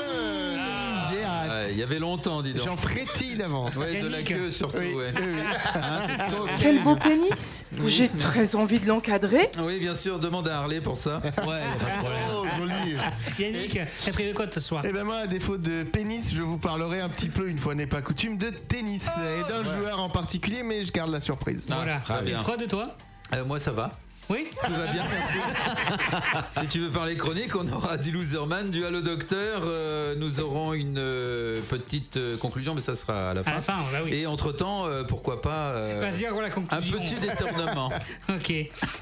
J'ai 1.12 1.24
hâte. 1.24 1.50
Ouais, 1.50 1.72
Il 1.74 1.78
y 1.80 1.84
avait 1.84 2.00
longtemps, 2.00 2.42
dis 2.42 2.54
donc. 2.54 2.66
J'en 2.66 2.78
frétille 2.78 3.36
d'avance. 3.36 3.76
Ouais, 3.76 4.02
de 4.02 4.08
la 4.08 4.22
queue 4.24 4.52
surtout, 4.52 4.78
Oui, 4.80 4.94
ouais. 4.94 5.14
oui, 5.16 5.24
oui. 5.36 6.48
Quel 6.62 6.82
beau 6.82 6.96
pénis 6.96 7.66
J'ai 7.88 8.08
très 8.08 8.56
envie 8.56 8.80
de 8.80 8.88
l'encadrer. 8.88 9.50
Oui, 9.60 9.80
bien 9.80 9.96
sûr, 9.96 10.18
demande 10.20 10.48
à 10.48 10.60
Harley 10.60 10.80
pour 10.80 10.96
ça. 10.98 11.22
Oh, 11.46 12.46
joli. 12.58 12.96
Yannick, 13.40 13.80
t'as 14.06 14.12
prévu 14.12 14.34
quoi 14.34 14.46
ce 14.54 14.60
soir? 14.60 14.84
Eh 14.86 14.92
ben 14.92 15.04
moi, 15.04 15.28
défaut 15.42 15.58
de 15.58 15.82
pénis, 15.82 16.32
je 16.32 16.44
vous 16.44 16.60
parlerai 16.60 17.02
un 17.02 17.10
petit 17.10 17.30
peu, 17.30 17.50
une 17.50 17.58
fois 17.58 17.74
n'est 17.74 17.88
pas 17.88 18.04
coutume, 18.04 18.38
de 18.38 18.52
tennis 18.52 19.02
et 19.04 19.52
d'un 19.52 19.64
joueur 19.64 20.00
en 20.00 20.08
particulier, 20.08 20.62
mais 20.62 20.86
je 20.86 20.92
garde 20.92 21.10
la 21.10 21.20
surprise. 21.20 21.64
Voilà. 21.68 21.98
très 21.98 22.22
bien. 22.22 22.38
Freud, 22.44 22.68
toi? 22.68 22.96
Euh, 23.34 23.44
moi, 23.44 23.60
ça 23.60 23.72
va. 23.72 23.90
Oui 24.32 24.48
Tout 24.66 24.72
va 24.72 24.88
bien, 24.88 25.04
merci. 25.12 26.48
si 26.62 26.68
tu 26.68 26.80
veux 26.80 26.90
parler 26.90 27.18
chronique, 27.18 27.54
on 27.54 27.68
aura 27.68 27.98
du 27.98 28.12
Loserman, 28.12 28.70
du 28.70 28.86
Halo 28.86 29.02
Docteur. 29.02 29.64
euh, 29.66 30.16
nous 30.18 30.40
aurons 30.40 30.72
une 30.74 30.96
euh, 31.00 31.60
petite 31.70 32.16
euh, 32.16 32.38
conclusion, 32.38 32.74
mais 32.74 32.80
ça 32.80 32.96
sera 32.96 33.32
à 33.32 33.34
la 33.34 33.44
fin. 33.44 33.52
À 33.52 33.56
la 33.56 33.62
fin, 33.62 33.76
bah 33.92 34.00
oui. 34.06 34.14
Et 34.14 34.26
entre-temps, 34.28 34.86
euh, 34.86 35.04
pourquoi 35.04 35.42
pas 35.42 35.72
euh, 35.72 36.00
Vas-y, 36.00 36.28
voilà 36.32 36.48
la 36.48 36.78
un 36.78 36.82
petit 36.82 37.16
détournement. 37.16 37.92
Ok. 38.30 38.54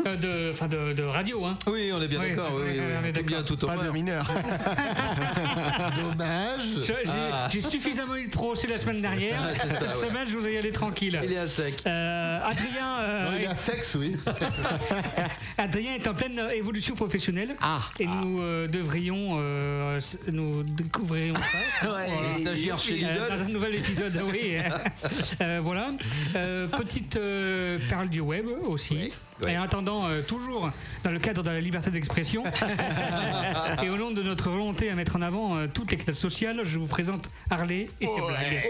Euh, 0.07 0.15
de, 0.15 0.49
enfin, 0.51 0.67
de, 0.67 0.93
de 0.93 1.03
radio, 1.03 1.45
hein. 1.45 1.57
Oui, 1.67 1.91
on 1.93 2.01
est 2.01 2.07
bien 2.07 2.19
Oui, 2.21 2.29
d'accord. 2.31 2.51
oui, 2.55 2.63
Oui, 2.77 2.81
on 2.99 3.05
est 3.05 3.11
Tout 3.13 3.23
bien, 3.23 3.43
tout 3.43 3.65
en 3.65 3.67
Pas 3.67 3.83
de 3.85 3.91
mineur. 3.91 4.25
Dommage. 5.95 6.59
Je- 6.77 6.93
J'ai 7.51 7.61
j'ai 7.61 7.69
suffisamment 7.69 8.15
eu 8.15 8.25
de 8.27 8.31
procès 8.31 8.65
la 8.67 8.77
semaine 8.77 9.01
dernière. 9.01 9.39
Ah, 9.43 9.53
ça, 9.55 9.63
Cette 9.79 9.81
ouais. 10.01 10.07
semaine, 10.07 10.27
je 10.27 10.35
vous 10.35 10.47
ai 10.47 10.55
y 10.55 10.57
aller 10.57 10.71
tranquille. 10.71 11.19
Il 11.23 11.31
est 11.33 11.37
à 11.37 11.47
sec. 11.47 11.83
Euh, 11.85 12.39
Adrien, 12.43 12.97
euh, 13.01 13.29
Il 13.37 13.43
est 13.43 13.47
à 13.47 13.55
sexe, 13.55 13.95
oui. 13.99 14.15
Adrien 15.57 15.93
est 15.95 16.07
en 16.07 16.13
pleine 16.13 16.39
évolution 16.55 16.95
professionnelle. 16.95 17.55
Ah. 17.61 17.79
Et 17.99 18.05
nous 18.05 18.41
euh, 18.41 18.67
devrions, 18.67 19.37
euh, 19.39 19.99
nous 20.31 20.63
découvririons 20.63 21.35
ça. 21.35 21.41
Voilà. 21.89 22.07
Les 22.35 22.41
stagiaires 22.41 22.77
chez 22.79 22.93
Euh, 23.05 23.13
Lidl. 23.13 23.37
dans 23.37 23.43
un 23.43 23.47
nouvel 23.49 23.75
épisode, 23.75 24.19
oui. 24.31 24.57
Euh, 25.41 25.59
voilà. 25.63 25.87
Euh, 26.35 26.67
petite 26.67 27.15
euh, 27.15 27.77
perle 27.89 28.09
du 28.09 28.19
web 28.19 28.45
aussi. 28.67 28.95
Oui. 28.95 29.13
Et 29.47 29.57
en 29.57 29.61
attendant, 29.63 30.05
euh, 30.09 30.21
toujours 30.21 30.69
dans 31.03 31.11
le 31.11 31.19
cadre 31.19 31.41
de 31.43 31.49
la 31.49 31.61
liberté 31.61 31.89
d'expression, 31.91 32.43
et 33.81 33.89
au 33.89 33.95
nom 33.95 34.11
de 34.11 34.21
notre 34.21 34.49
volonté 34.49 34.89
à 34.89 34.95
mettre 34.95 35.15
en 35.15 35.21
avant 35.21 35.55
euh, 35.55 35.67
toutes 35.73 35.91
les 35.91 35.97
classes 35.97 36.17
sociales, 36.17 36.59
je 36.65 36.77
vous 36.77 36.87
présente 36.87 37.29
Harley 37.49 37.87
et 38.01 38.05
ses 38.05 38.19
blagues. 38.21 38.67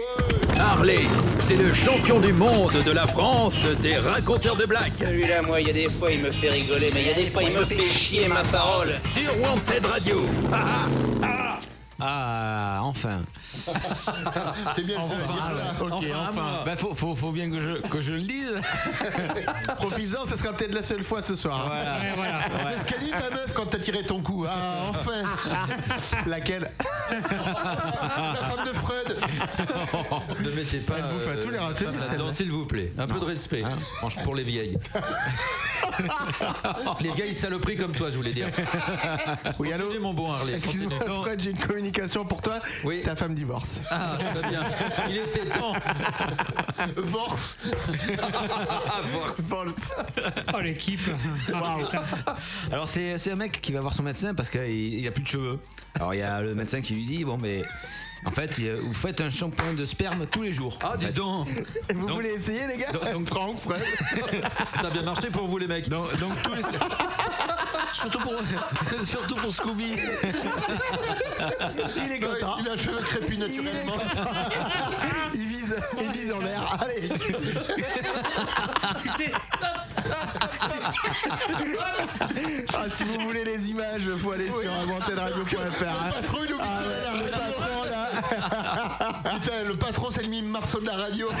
Harley, 0.58 1.00
c'est 1.40 1.56
le 1.56 1.72
champion 1.72 2.20
du 2.20 2.32
monde 2.32 2.72
de 2.84 2.90
la 2.92 3.08
France 3.08 3.66
des 3.82 3.96
raconteurs 3.96 4.54
de 4.54 4.64
blagues. 4.64 4.92
Celui-là, 4.98 5.42
moi, 5.42 5.60
il 5.60 5.66
y 5.66 5.70
a 5.70 5.72
des 5.72 5.88
fois, 5.90 6.12
il 6.12 6.20
me 6.20 6.29
fait 6.32 6.48
rigoler, 6.48 6.90
mais 6.94 7.02
il 7.02 7.06
y 7.08 7.10
a 7.10 7.14
des 7.14 7.30
fois, 7.30 7.42
il 7.42 7.52
me 7.52 7.64
fait 7.64 7.80
chier 7.80 8.28
ma 8.28 8.42
parole. 8.44 8.92
Sur 9.02 9.32
Wanted 9.40 9.86
Radio. 9.86 10.16
Ah, 12.00 12.80
enfin. 12.82 13.20
T'es 14.74 14.82
bien 14.82 14.98
dire 14.98 15.06
ça. 15.06 15.84
Ok, 15.84 16.04
enfin. 16.28 16.62
Bah, 16.64 16.76
faut, 16.76 16.94
faut, 16.94 17.14
faut 17.14 17.32
bien 17.32 17.50
que 17.50 17.60
je, 17.60 17.72
que 17.88 18.00
je 18.00 18.12
le 18.12 18.20
dise. 18.22 18.60
Profites-en, 19.76 20.26
ce 20.28 20.36
sera 20.36 20.52
peut-être 20.52 20.72
la 20.74 20.82
seule 20.82 21.02
fois 21.02 21.22
ce 21.22 21.36
soir. 21.36 21.70
Ouais, 21.70 22.12
voilà. 22.16 22.40
C'est 22.72 22.88
ce 22.88 22.92
qu'a 22.94 22.98
dit 23.04 23.10
ta 23.10 23.30
meuf 23.30 23.52
quand 23.54 23.66
t'as 23.66 23.78
tiré 23.78 24.02
ton 24.02 24.20
coup. 24.20 24.46
Ah, 24.48 24.88
enfin. 24.88 25.22
Laquelle 26.26 26.70
La 27.10 27.20
femme 27.20 28.66
de 28.66 28.72
Freud. 28.72 29.16
Ne 30.40 30.50
mettez 30.50 30.78
pas 30.78 30.94
Elle 30.98 31.02
bouffe 31.02 31.26
à 31.26 31.30
euh, 31.30 31.42
tous 31.44 31.50
les 31.50 31.58
celle-là. 31.78 32.32
s'il 32.32 32.50
vous 32.50 32.66
plaît. 32.66 32.92
Un 32.98 33.06
peu 33.06 33.20
de 33.20 33.24
respect 33.24 33.64
pour 34.24 34.34
les 34.34 34.44
vieilles. 34.44 34.78
les 37.00 37.10
vieilles 37.10 37.34
saloperies 37.34 37.76
comme 37.76 37.92
toi, 37.92 38.10
je 38.10 38.16
voulais 38.16 38.32
dire. 38.32 38.46
Oui, 39.58 39.72
allô 39.72 39.86
Continue, 39.86 40.02
mon 40.02 40.14
bon 40.14 40.32
Harley. 40.32 40.54
Excuse-moi, 40.54 40.98
j'ai 41.38 41.50
une 41.50 41.58
communication 41.58 41.89
pour 42.28 42.42
toi. 42.42 42.60
Oui. 42.84 43.02
Ta 43.04 43.16
femme 43.16 43.34
divorce. 43.34 43.80
Ah, 43.90 44.18
très 44.34 44.48
bien. 44.48 44.62
Il 45.08 45.16
était 45.18 45.46
temps. 45.46 45.74
Vorse. 46.96 47.58
Ah, 48.22 49.02
voir. 49.12 49.66
Oh, 50.54 50.60
l'équipe. 50.60 51.00
Ah, 51.52 51.76
putain. 51.78 52.02
Alors, 52.72 52.88
c'est 52.88 53.18
c'est 53.18 53.32
un 53.32 53.36
mec 53.36 53.60
qui 53.60 53.72
va 53.72 53.80
voir 53.80 53.94
son 53.94 54.02
médecin 54.02 54.34
parce 54.34 54.50
qu'il 54.50 54.60
il 54.70 55.06
a 55.06 55.10
plus 55.10 55.22
de 55.22 55.28
cheveux. 55.28 55.58
Alors, 55.94 56.14
il 56.14 56.18
y 56.18 56.22
a 56.22 56.40
le 56.40 56.54
médecin 56.54 56.80
qui 56.80 56.94
lui 56.94 57.04
dit 57.04 57.24
Bon, 57.24 57.38
mais. 57.38 57.62
En 58.26 58.30
fait, 58.30 58.60
vous 58.82 58.92
faites 58.92 59.20
un 59.22 59.30
shampoing 59.30 59.72
de 59.74 59.84
sperme 59.84 60.26
tous 60.26 60.42
les 60.42 60.50
jours. 60.52 60.78
Ah, 60.82 60.92
dis 60.96 61.06
fait. 61.06 61.12
donc. 61.12 61.48
Vous 61.94 62.06
Donc- 62.06 62.16
voulez 62.16 62.30
essayer, 62.34 62.66
les 62.66 62.76
gars 62.76 62.92
Donc, 62.92 63.10
donc, 63.12 63.26
Franck, 63.28 63.60
Fred 63.60 63.80
Ça 64.80 64.86
a 64.86 64.90
bien 64.90 65.02
marché 65.02 65.28
pour 65.28 65.46
vous, 65.46 65.56
les 65.58 65.66
mecs. 65.66 65.88
donc, 65.88 66.14
donc 66.18 66.40
tous 66.42 66.54
les. 66.54 66.62
Surtout 67.92 68.18
pour, 68.20 68.32
surtout 69.04 69.34
pour 69.34 69.52
Scooby. 69.54 69.96
Il 71.96 72.12
est 72.12 72.20
content. 72.20 72.56
Il 72.60 72.68
a 72.68 72.76
cheveux 72.76 73.00
crépus 73.02 73.38
naturellement. 73.38 73.96
Il 75.34 75.46
vise, 75.46 75.74
il 76.00 76.10
vise 76.12 76.32
en 76.32 76.38
l'air. 76.40 76.78
Allez. 76.80 77.08
Tu 79.02 79.08
sais, 79.10 79.32
Ah, 82.72 82.84
si 82.96 83.04
vous 83.04 83.18
voulez 83.20 83.44
les 83.44 83.68
images, 83.70 84.08
faut 84.22 84.32
aller 84.32 84.48
sur 84.50 84.72
inventedradio.fr. 84.72 85.82
hein. 85.84 86.10
Patron, 86.14 86.38
il 86.46 86.54
oublie 86.54 86.64
Ah 86.64 86.82
de 86.82 86.88
ouais, 86.88 87.02
la 87.02 87.24
le 87.24 87.30
patron 87.30 87.84
là. 87.90 88.19
Putain, 88.30 89.62
le 89.68 89.76
patron, 89.76 90.08
c'est 90.12 90.22
le 90.22 90.28
mime 90.28 90.46
Marceau 90.48 90.80
de 90.80 90.86
la 90.86 90.96
radio. 90.96 91.28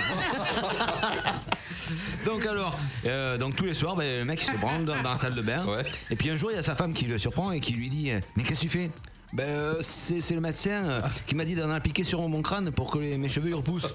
Donc 2.24 2.44
alors, 2.46 2.76
euh, 3.06 3.38
donc 3.38 3.56
tous 3.56 3.64
les 3.64 3.74
soirs, 3.74 3.96
ben, 3.96 4.18
le 4.20 4.24
mec 4.24 4.40
il 4.42 4.52
se 4.52 4.56
branle 4.58 4.84
dans, 4.84 5.00
dans 5.02 5.10
la 5.10 5.16
salle 5.16 5.34
de 5.34 5.42
bain. 5.42 5.64
Et 6.10 6.16
puis 6.16 6.30
un 6.30 6.34
jour, 6.36 6.50
il 6.52 6.56
y 6.56 6.58
a 6.58 6.62
sa 6.62 6.74
femme 6.74 6.92
qui 6.92 7.06
le 7.06 7.18
surprend 7.18 7.50
et 7.52 7.60
qui 7.60 7.72
lui 7.72 7.88
dit 7.88 8.10
euh, 8.12 8.20
Mais 8.36 8.42
qu'est-ce 8.44 8.60
que 8.60 8.66
tu 8.66 8.70
fais? 8.70 8.90
Ben, 9.32 9.44
euh, 9.44 9.74
c'est 9.80 10.20
c'est 10.20 10.34
le 10.34 10.40
médecin 10.40 10.70
euh, 10.84 11.00
qui 11.26 11.34
m'a 11.36 11.44
dit 11.44 11.54
d'en 11.54 11.70
appliquer 11.70 12.02
sur 12.04 12.20
mon 12.28 12.42
crâne 12.42 12.70
pour 12.72 12.90
que 12.90 12.98
les- 12.98 13.16
mes 13.16 13.28
cheveux 13.28 13.48
ils 13.50 13.54
repoussent. 13.54 13.92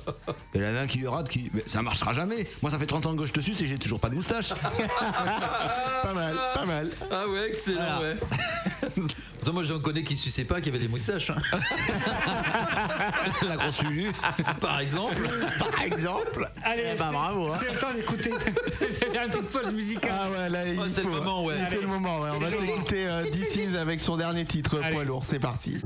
Et 0.53 0.59
là, 0.59 0.71
l'un 0.71 0.87
qui 0.87 0.97
lui 0.97 1.07
rate, 1.07 1.29
qui 1.29 1.51
Mais 1.53 1.63
ça 1.65 1.81
marchera 1.81 2.13
jamais. 2.13 2.47
Moi, 2.61 2.71
ça 2.71 2.79
fait 2.79 2.85
30 2.85 3.05
ans 3.05 3.15
que 3.15 3.25
je 3.25 3.33
te 3.33 3.41
suce 3.41 3.61
et 3.61 3.65
j'ai 3.65 3.77
toujours 3.77 3.99
pas 3.99 4.09
de 4.09 4.15
moustache. 4.15 4.49
Pas 6.03 6.13
mal, 6.13 6.35
pas 6.53 6.65
mal. 6.65 6.89
Ah 7.11 7.27
ouais, 7.27 7.47
excellent, 7.49 7.97
Voilà. 7.97 7.99
ouais. 7.99 8.15
Pourtant, 9.45 9.53
moi 9.61 9.63
j'en 9.63 9.79
connais 9.79 10.01
qui 10.01 10.17
suçaient 10.17 10.43
pas, 10.43 10.59
qui 10.59 10.69
avaient 10.69 10.79
des 10.79 10.87
moustaches. 10.87 11.29
hein. 11.29 11.35
La 13.47 13.57
grosse 13.57 13.79
Lulu. 13.83 14.11
Par 14.59 14.79
exemple. 14.79 15.29
Par 15.59 15.81
exemple. 15.83 16.49
allez, 16.63 16.81
Eh 16.93 16.97
ben, 16.97 17.05
c'est- 17.05 17.13
bravo, 17.13 17.53
hein. 17.53 17.57
c'est 17.59 17.71
le 17.71 17.79
temps 17.79 17.93
d'écouter. 17.93 18.31
C'est 18.89 19.17
un 19.19 19.29
truc 19.29 19.45
pause 19.51 19.71
musicale. 19.71 20.13
Ah 20.15 20.29
ouais, 20.31 20.49
là, 20.49 20.67
il 20.67 20.79
c'est 20.91 21.03
le 21.03 21.09
faut- 21.09 21.17
moment, 21.17 21.45
ouais. 21.45 21.53
C'est 21.69 21.79
le 21.79 21.85
moment, 21.87 22.21
ouais. 22.21 22.29
On 22.35 22.39
va 22.39 22.49
s'écouter 22.49 23.07
euh, 23.07 23.23
This 23.29 23.55
Is 23.55 23.77
avec 23.77 23.99
son 23.99 24.17
dernier 24.17 24.45
titre, 24.45 24.79
Allez. 24.81 24.93
Poids 24.95 25.03
lourd. 25.03 25.23
C'est 25.23 25.37
parti. 25.39 25.77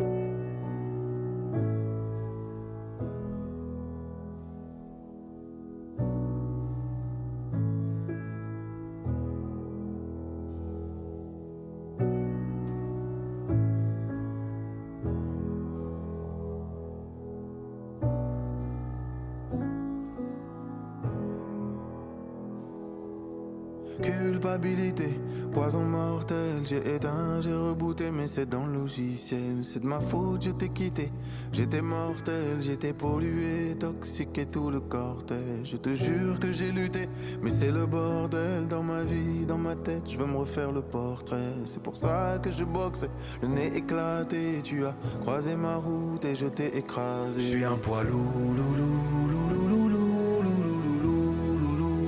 Poison 25.54 25.84
mortel, 25.84 26.64
j'ai 26.66 26.96
éteint, 26.96 27.42
j'ai 27.42 27.54
rebooté, 27.54 28.12
mais 28.12 28.28
c'est 28.28 28.48
dans 28.48 28.66
le 28.66 28.74
logiciel. 28.74 29.60
C'est 29.64 29.80
de 29.80 29.88
ma 29.88 30.00
faute, 30.00 30.44
je 30.44 30.52
t'ai 30.52 30.70
quitté. 30.70 31.12
J'étais 31.52 31.82
mortel, 31.82 32.58
j'étais 32.62 32.94
pollué, 32.94 33.76
toxique 33.80 34.38
et 34.38 34.46
tout 34.46 34.70
le 34.70 34.80
cortège. 34.80 35.40
Je 35.64 35.78
te 35.78 35.94
jure 35.94 36.40
que 36.40 36.52
j'ai 36.52 36.72
lutté, 36.72 37.08
mais 37.42 37.50
c'est 37.50 37.72
le 37.72 37.86
bordel 37.86 38.68
dans 38.70 38.84
ma 38.84 39.04
vie, 39.04 39.46
dans 39.48 39.58
ma 39.58 39.76
tête. 39.76 40.04
Je 40.10 40.18
veux 40.18 40.26
me 40.26 40.38
refaire 40.38 40.72
le 40.72 40.82
portrait. 40.82 41.54
C'est 41.66 41.82
pour 41.82 41.96
ça 41.96 42.38
que 42.42 42.52
je 42.52 42.64
boxe, 42.64 43.06
le 43.42 43.48
nez 43.48 43.78
éclaté. 43.78 44.62
Tu 44.64 44.86
as 44.86 44.96
croisé 45.22 45.56
ma 45.56 45.78
route 45.78 46.26
et 46.26 46.36
je 46.36 46.48
t'ai 46.48 46.78
écrasé. 46.78 47.40
Je 47.40 47.46
suis 47.46 47.64
un 47.64 47.78
poids 47.78 48.04
loulou, 48.04 48.54
loulou, 48.56 49.30
loulou, 49.30 49.68
loulou, 49.68 50.42
loulou, 50.44 50.82
loulou, 51.02 51.60
loulou. 51.60 52.08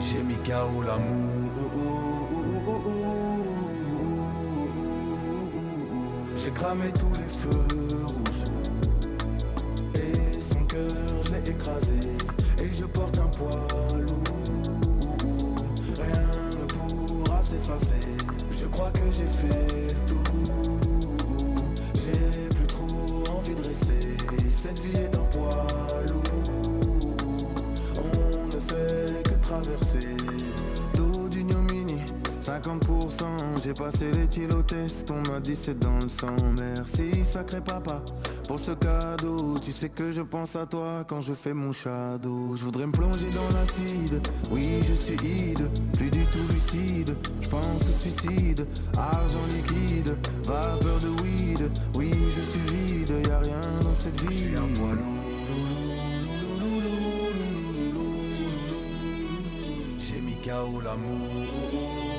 J'ai 0.00 0.22
mis 0.22 0.36
KO 0.36 0.82
l'amour. 0.82 1.41
J'ai 6.44 6.50
cramé 6.50 6.90
tous 6.98 7.12
les 7.14 7.28
feux 7.28 8.04
rouges. 8.04 8.44
Et 9.94 10.40
son 10.52 10.64
cœur, 10.64 10.90
je 11.24 11.32
l'ai 11.32 11.50
écrasé. 11.50 11.94
Et 12.58 12.74
je 12.74 12.84
porte 12.84 13.16
un 13.18 13.28
poids 13.28 13.66
lourd. 14.00 14.24
Rien 15.96 16.26
ne 16.60 16.64
pourra 16.64 17.40
s'effacer. 17.42 18.02
Je 18.50 18.66
crois 18.66 18.90
que 18.90 19.08
j'ai 19.12 19.26
fait 19.26 19.94
le 19.94 20.06
tour. 20.06 20.18
J'ai 21.94 22.56
plus 22.56 22.66
trop 22.66 23.36
envie 23.36 23.54
de 23.54 23.62
rester. 23.62 24.16
Cette 24.62 24.80
vie 24.80 24.96
est 24.96 25.14
un 25.14 25.24
poids 25.30 25.66
lourd. 26.08 27.14
On 27.98 28.46
ne 28.46 28.60
fait 28.60 29.22
que 29.22 29.34
traverser. 29.42 30.21
Dos 32.60 32.78
d'ignominie, 32.78 33.08
50%. 33.12 33.62
J'ai 33.64 33.74
passé 33.74 34.10
les 34.12 34.64
tests, 34.64 35.10
on 35.10 35.30
m'a 35.30 35.40
dit 35.40 35.56
c'est 35.56 35.78
dans 35.78 35.98
le 35.98 36.08
sang. 36.08 36.36
Merci, 36.58 37.24
sacré 37.24 37.60
papa, 37.60 38.02
pour 38.46 38.58
ce 38.58 38.72
cadeau. 38.72 39.58
Tu 39.60 39.72
sais 39.72 39.88
que 39.88 40.12
je 40.12 40.22
pense 40.22 40.56
à 40.56 40.66
toi 40.66 41.04
quand 41.06 41.20
je 41.20 41.34
fais 41.34 41.54
mon 41.54 41.72
shadow. 41.72 42.56
Je 42.56 42.64
voudrais 42.64 42.86
me 42.86 42.92
plonger 42.92 43.30
dans 43.30 43.48
l'acide. 43.56 44.20
Oui, 44.50 44.82
je 44.88 44.94
suis 44.94 45.16
hide, 45.16 45.68
plus 45.94 46.10
du 46.10 46.26
tout 46.26 46.46
lucide. 46.50 47.16
Je 47.40 47.48
pense 47.48 47.82
au 47.82 48.00
suicide, 48.00 48.66
argent 48.96 49.46
liquide, 49.50 50.16
vapeur 50.44 50.98
de 50.98 51.08
weed. 51.22 51.70
Oui, 51.94 52.10
je 52.36 52.42
suis 52.42 52.60
vide, 52.60 53.12
y 53.26 53.30
a 53.30 53.38
rien 53.38 53.60
dans 53.82 53.94
cette 53.94 54.20
vie. 54.20 54.32
L'amour. 60.84 62.11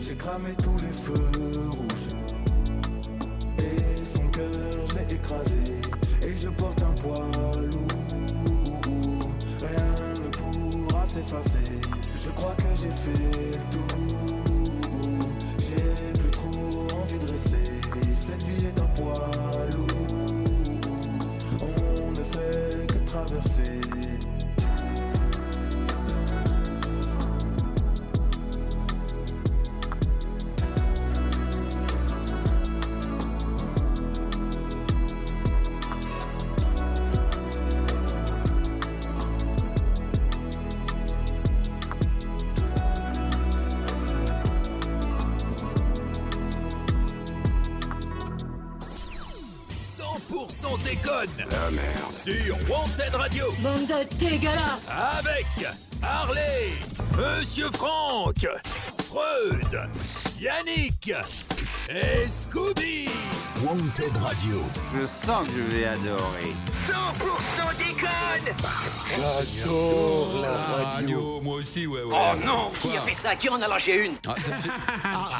J'ai 0.00 0.14
cramé 0.16 0.50
tous 0.62 0.76
les 0.76 0.92
feux 0.92 1.30
rouges. 1.70 2.08
Et 3.58 3.80
son 4.14 4.28
cœur, 4.28 4.52
je 4.88 5.14
écrasé. 5.14 5.56
Et 6.22 6.36
je 6.36 6.48
porte 6.50 6.82
un 6.82 6.92
poids 7.00 7.30
lourd. 7.54 7.88
Rien 9.60 10.14
ne 10.22 10.28
pourra 10.28 11.06
s'effacer. 11.06 11.80
Je 12.22 12.30
crois 12.30 12.54
que 12.56 12.76
j'ai 12.76 12.90
fait 12.90 13.18
le 13.22 13.70
tour. 13.70 13.98
J'ai 15.60 16.20
plus 16.20 16.30
trop 16.30 16.88
envie 17.02 17.18
de 17.18 17.32
rester. 17.32 17.64
Cette 18.26 18.42
vie 18.42 18.66
est 18.66 18.78
un 18.78 18.86
poids 18.88 19.30
lourd. 19.74 19.88
On 21.62 22.10
ne 22.10 22.24
fait 22.24 22.86
que 22.86 22.98
traverser. 23.06 24.07
Sur 52.28 52.56
Wanted 52.68 53.14
Radio. 53.14 53.46
Bande 53.62 53.86
de 53.86 54.16
dégueulasse 54.18 54.86
Avec 55.18 55.46
Harley, 56.02 56.72
Monsieur 57.16 57.70
Franck, 57.72 58.46
Freud, 58.98 59.80
Yannick 60.38 61.10
et 61.88 62.28
Scooby. 62.28 63.08
Wanted 63.64 64.14
Radio. 64.18 64.62
Je 64.94 65.06
sens 65.06 65.46
que 65.46 65.54
je 65.54 65.74
vais 65.74 65.86
adorer. 65.86 66.52
100% 66.88 67.76
déconne 67.76 68.54
J'adore 69.16 70.40
la 70.40 70.52
radio. 70.84 71.40
Moi 71.42 71.56
aussi, 71.56 71.86
ouais, 71.86 72.02
ouais. 72.02 72.14
Oh 72.14 72.36
non 72.46 72.70
Qui 72.80 72.96
a 72.96 73.00
fait 73.02 73.14
ça? 73.14 73.36
Qui 73.36 73.48
en 73.48 73.60
a 73.60 73.68
lâché 73.68 74.06
une? 74.06 74.14
Ah, 74.26 74.34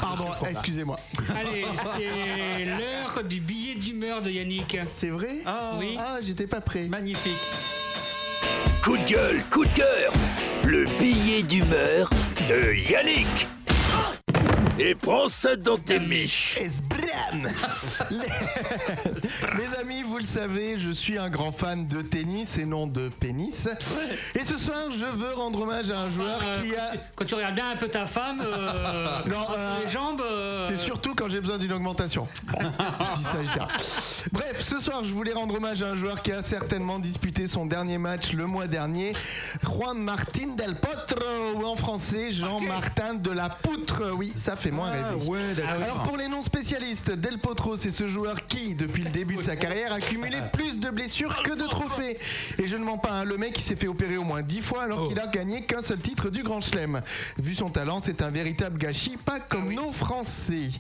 pardon, 0.01 0.27
excusez-moi. 0.49 0.99
Allez, 1.35 1.65
c'est 1.97 2.65
l'heure 2.79 3.25
du 3.25 3.41
billet 3.41 3.75
d'humeur 3.77 4.21
de 4.23 4.31
Yannick. 4.31 4.77
C'est 4.91 5.09
vrai? 5.09 5.39
Oui. 5.79 5.97
Ah, 5.99 6.19
j'étais 6.23 6.47
pas 6.47 6.61
prêt. 6.61 6.83
Magnifique. 6.89 7.39
Coup 8.83 8.97
de 8.97 9.05
gueule, 9.05 9.43
coup 9.51 9.65
de 9.65 9.71
cœur. 9.71 10.13
Le 10.65 10.87
billet 10.99 11.43
d'humeur 11.43 12.11
de 12.49 12.75
Yannick. 12.75 13.47
Et 14.79 14.95
prends 14.95 15.29
ça 15.29 15.57
dans 15.57 15.79
tes 15.79 15.99
miches. 15.99 16.59
Les... 18.11 18.19
les 19.59 19.75
amis, 19.81 20.03
vous 20.03 20.19
le 20.19 20.25
savez, 20.25 20.79
je 20.79 20.91
suis 20.91 21.19
un 21.19 21.29
grand 21.29 21.53
fan 21.53 21.87
de 21.87 22.03
tennis 22.03 22.57
et 22.59 22.65
non 22.65 22.87
de 22.87 23.09
pénis. 23.09 23.69
Et 24.35 24.45
ce 24.45 24.57
soir, 24.57 24.91
je 24.91 25.05
veux 25.05 25.35
rendre 25.35 25.61
hommage 25.63 25.91
à 25.91 25.99
un 26.01 26.09
joueur 26.09 26.41
Euh, 26.45 26.63
qui 26.63 26.75
a. 26.75 26.93
Quand 27.17 27.25
tu 27.25 27.35
regardes 27.35 27.55
bien 27.55 27.71
un 27.71 27.77
peu 27.77 27.89
ta 27.89 28.07
femme, 28.07 28.41
euh, 28.45 29.19
Non, 29.27 29.45
euh, 29.57 29.79
les 29.85 29.91
jambes. 29.91 30.21
euh, 30.21 30.69
C'est 30.69 30.77
surtout 30.85 31.15
quand 31.15 31.29
j'ai 31.29 31.41
besoin 31.41 31.59
d'une 31.59 31.73
augmentation. 31.73 32.27
Bon, 32.45 32.59
je 32.61 33.19
dis 33.19 33.25
ça, 33.25 33.45
je 33.45 33.51
dirais. 33.53 33.67
Bref, 34.33 34.61
ce 34.63 34.79
soir, 34.81 35.05
je 35.05 35.13
voulais 35.13 35.33
rendre 35.33 35.55
hommage 35.57 35.83
à 35.83 35.89
un 35.89 35.97
joueur 35.97 36.23
qui 36.23 36.33
a 36.33 36.43
certainement 36.43 36.99
disputé 36.99 37.47
son 37.47 37.67
dernier 37.67 37.99
match 37.99 38.33
le 38.33 38.47
mois 38.47 38.67
dernier, 38.67 39.13
Juan 39.63 39.99
Martín 39.99 40.57
del 40.57 40.75
Potro, 40.77 41.19
ou 41.57 41.65
en 41.65 41.77
français, 41.77 42.31
Jean-Martin 42.33 43.15
de 43.15 43.31
la 43.31 43.49
Poutre. 43.49 44.03
Oui, 44.15 44.33
ça 44.37 44.57
fait 44.57 44.71
moins 44.71 44.91
rêver. 44.91 45.63
Alors 45.69 46.03
pour 46.03 46.17
les 46.17 46.29
non 46.29 46.43
spécialistes, 46.43 47.11
Del 47.29 47.39
Potro, 47.39 47.77
c'est 47.77 47.91
ce 47.91 48.07
joueur 48.07 48.47
qui, 48.47 48.75
depuis 48.75 49.03
le 49.03 49.11
début 49.11 49.37
de 49.37 49.43
sa 49.43 49.55
carrière, 49.55 49.93
a 49.93 50.01
cumulé 50.01 50.39
plus 50.51 50.79
de 50.79 50.89
blessures 50.89 51.43
que 51.43 51.53
de 51.53 51.67
trophées. 51.67 52.17
Et 52.57 52.67
je 52.67 52.75
ne 52.77 52.83
mens 52.85 52.97
pas, 52.97 53.11
hein, 53.21 53.25
le 53.25 53.37
mec 53.37 53.53
il 53.59 53.63
s'est 53.63 53.77
fait 53.77 53.87
opérer 53.87 54.17
au 54.17 54.25
moins 54.25 54.41
10 54.41 54.61
fois 54.63 54.85
alors 54.85 55.09
qu'il 55.09 55.21
a 55.21 55.27
gagné 55.27 55.61
qu'un 55.61 55.83
seul 55.83 55.99
titre 55.99 56.31
du 56.31 56.43
Grand 56.43 56.61
Chelem. 56.63 57.03
Vu 57.39 57.55
son 57.55 57.69
talent, 57.69 58.01
c'est 58.03 58.23
un 58.23 58.31
véritable 58.31 58.79
gâchis, 58.79 59.19
pas 59.23 59.41
comme 59.41 59.75
nos 59.75 59.93
Français. 59.93 60.71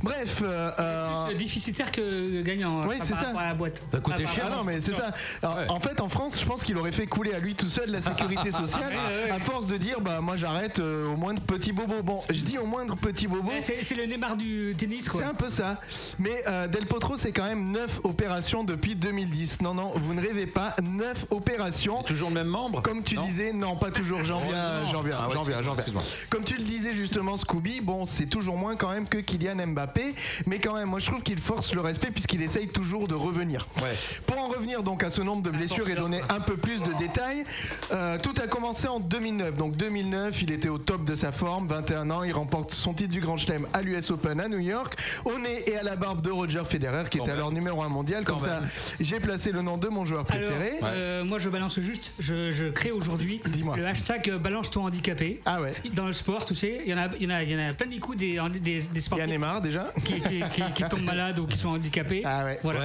Bref, 0.00 0.42
euh, 0.42 0.70
euh, 0.78 1.26
Plus 1.26 1.34
déficitaire 1.36 1.90
que 1.90 2.40
gagnant. 2.42 2.82
Oui, 2.86 2.96
enfin, 3.00 3.04
c'est 3.08 3.14
ça. 3.14 3.38
à 3.40 3.48
la 3.48 3.54
boîte. 3.54 3.82
Ah, 3.92 3.96
Par 4.00 4.16
rapport 4.16 4.44
à- 4.46 4.56
non, 4.58 4.64
mais 4.64 4.78
c'est 4.78 4.94
ça. 4.94 5.12
Alors, 5.42 5.74
En 5.74 5.80
fait, 5.80 6.00
en 6.00 6.08
France, 6.08 6.38
je 6.40 6.44
pense 6.46 6.62
qu'il 6.62 6.76
aurait 6.78 6.92
fait 6.92 7.06
couler 7.06 7.32
à 7.34 7.40
lui 7.40 7.56
tout 7.56 7.68
seul 7.68 7.90
la 7.90 8.00
sécurité 8.00 8.50
sociale 8.52 8.92
Ouais, 8.92 9.16
ouais, 9.16 9.24
ouais. 9.24 9.30
à 9.30 9.40
force 9.40 9.66
de 9.66 9.76
dire 9.76 10.00
bah 10.00 10.20
moi 10.20 10.36
j'arrête 10.36 10.78
euh, 10.78 11.08
au 11.08 11.16
moindre 11.16 11.42
petit 11.42 11.72
bobo. 11.72 12.02
Bon, 12.04 12.20
je 12.30 12.40
dis 12.42 12.58
au 12.58 12.66
moindre 12.66 12.94
petit 12.96 13.26
bobo. 13.26 13.50
C'est 13.60 13.82
c'est 13.82 13.94
le 13.96 14.04
Neymar 14.06 14.36
du 14.36 14.74
tennis, 14.78 15.08
quoi. 15.08 15.22
C'est 15.22 15.26
un 15.28 15.34
peu 15.34 15.48
ça. 15.48 15.80
Mais 16.18 16.42
euh, 16.48 16.66
Del 16.68 16.86
Potro, 16.86 17.16
c'est 17.16 17.32
quand 17.32 17.44
même 17.44 17.70
9 17.72 18.00
opérations 18.04 18.64
depuis 18.64 18.94
2010. 18.94 19.60
Non, 19.62 19.74
non, 19.74 19.92
vous 19.96 20.14
ne 20.14 20.20
rêvez 20.20 20.46
pas. 20.46 20.74
9 20.82 21.26
opérations. 21.30 22.02
Toujours 22.02 22.28
le 22.28 22.34
même 22.36 22.46
membre 22.48 22.82
Comme 22.82 23.02
tu 23.02 23.16
disais, 23.16 23.52
non, 23.52 23.76
pas 23.76 23.90
toujours. 23.90 24.24
J'en 24.24 24.40
Oh, 24.40 24.48
viens, 24.48 24.80
non. 24.80 24.90
j'en 24.92 25.02
viens, 25.02 25.16
Ah 25.20 25.28
ouais, 25.28 25.34
j'en 25.34 25.42
viens, 25.42 25.62
j'en 25.62 25.74
viens. 25.74 25.84
Comme 26.30 26.44
tu 26.44 26.54
le 26.56 26.62
disais 26.62 26.94
justement, 26.94 27.36
Scooby, 27.36 27.80
bon, 27.80 28.04
c'est 28.04 28.26
toujours 28.26 28.56
moins 28.56 28.76
quand 28.76 28.90
même 28.90 29.08
que 29.08 29.18
Kylian 29.18 29.66
Mbappé. 29.68 30.14
Mais 30.46 30.58
quand 30.58 30.74
même, 30.74 30.88
moi 30.88 30.98
je 30.98 31.06
trouve 31.06 31.22
qu'il 31.22 31.38
force 31.38 31.74
le 31.74 31.80
respect 31.80 32.10
puisqu'il 32.10 32.42
essaye 32.42 32.68
toujours 32.68 33.08
de 33.08 33.14
revenir. 33.14 33.66
Pour 34.26 34.38
en 34.38 34.48
revenir 34.48 34.82
donc 34.82 35.02
à 35.02 35.10
ce 35.10 35.20
nombre 35.22 35.42
de 35.42 35.50
blessures 35.50 35.88
et 35.88 35.94
donner 35.94 36.20
un 36.28 36.40
peu 36.40 36.56
plus 36.56 36.80
de 36.80 36.92
détails, 36.98 37.44
euh, 37.92 38.18
tout 38.22 38.34
a 38.42 38.46
commencé 38.46 38.86
en 38.88 39.00
2009. 39.00 39.56
Donc 39.56 39.76
2009, 39.76 40.42
il 40.42 40.50
était 40.50 40.68
au 40.68 40.78
top 40.78 41.04
de 41.04 41.14
sa 41.14 41.32
forme, 41.32 41.66
21 41.68 42.10
ans, 42.10 42.22
il 42.22 42.32
remporte 42.32 42.72
son 42.72 42.92
titre 42.94 43.12
du 43.12 43.20
Grand 43.20 43.36
Chelem 43.36 43.66
à 43.72 43.82
l'US 43.82 44.10
Open 44.10 44.40
à 44.40 44.48
New 44.48 44.58
York, 44.58 44.96
au 45.24 45.38
nez 45.38 45.64
et 45.76 45.80
à 45.80 45.82
la 45.82 45.96
barbe 45.96 46.20
de 46.22 46.30
Roger 46.30 46.62
Federer 46.64 47.04
qui 47.10 47.18
était 47.18 47.30
alors 47.30 47.52
numéro 47.52 47.82
1 47.82 47.88
mondial. 47.88 48.24
Comme 48.24 48.40
ça, 48.40 48.60
j'ai 49.00 49.20
placé 49.20 49.52
le 49.52 49.62
nom 49.62 49.76
de 49.76 49.88
mon 49.88 50.04
joueur 50.04 50.24
Alors, 50.28 50.48
préféré. 50.48 50.78
euh, 50.82 51.24
moi 51.24 51.38
je 51.38 51.48
balance 51.48 51.78
juste, 51.80 52.12
je, 52.18 52.50
je 52.50 52.66
crée 52.66 52.90
aujourd'hui 52.92 53.40
le 53.76 53.86
hashtag 53.86 54.30
euh, 54.30 54.38
balance 54.38 54.70
ton 54.70 54.84
handicapé. 54.84 55.40
Ah 55.44 55.60
ouais. 55.60 55.74
Dans 55.92 56.06
le 56.06 56.12
sport, 56.12 56.44
tu 56.44 56.54
sais, 56.54 56.80
il 56.84 56.90
y 56.90 56.94
en 56.94 56.98
a, 56.98 57.08
il 57.18 57.24
y 57.24 57.26
en 57.26 57.34
a, 57.36 57.42
il 57.42 57.50
y 57.50 57.56
en 57.56 57.68
a 57.70 57.72
plein 57.72 57.86
des 57.86 57.98
coups 57.98 58.18
des, 58.18 58.40
des, 58.60 58.80
des 58.82 59.00
sportifs. 59.00 59.26
Il 59.26 59.30
y 59.30 59.34
a 59.34 59.38
Neymar 59.38 59.60
déjà. 59.60 59.92
Qui, 60.04 60.14
qui, 60.20 60.40
qui- 60.54 60.72
qui 60.74 60.82
tombent 60.88 61.00
malades 61.04 61.38
ou 61.38 61.46
qui 61.46 61.58
sont 61.58 61.70
handicapés. 61.70 62.22
Ah 62.24 62.44
ouais. 62.44 62.58
Voilà. 62.62 62.80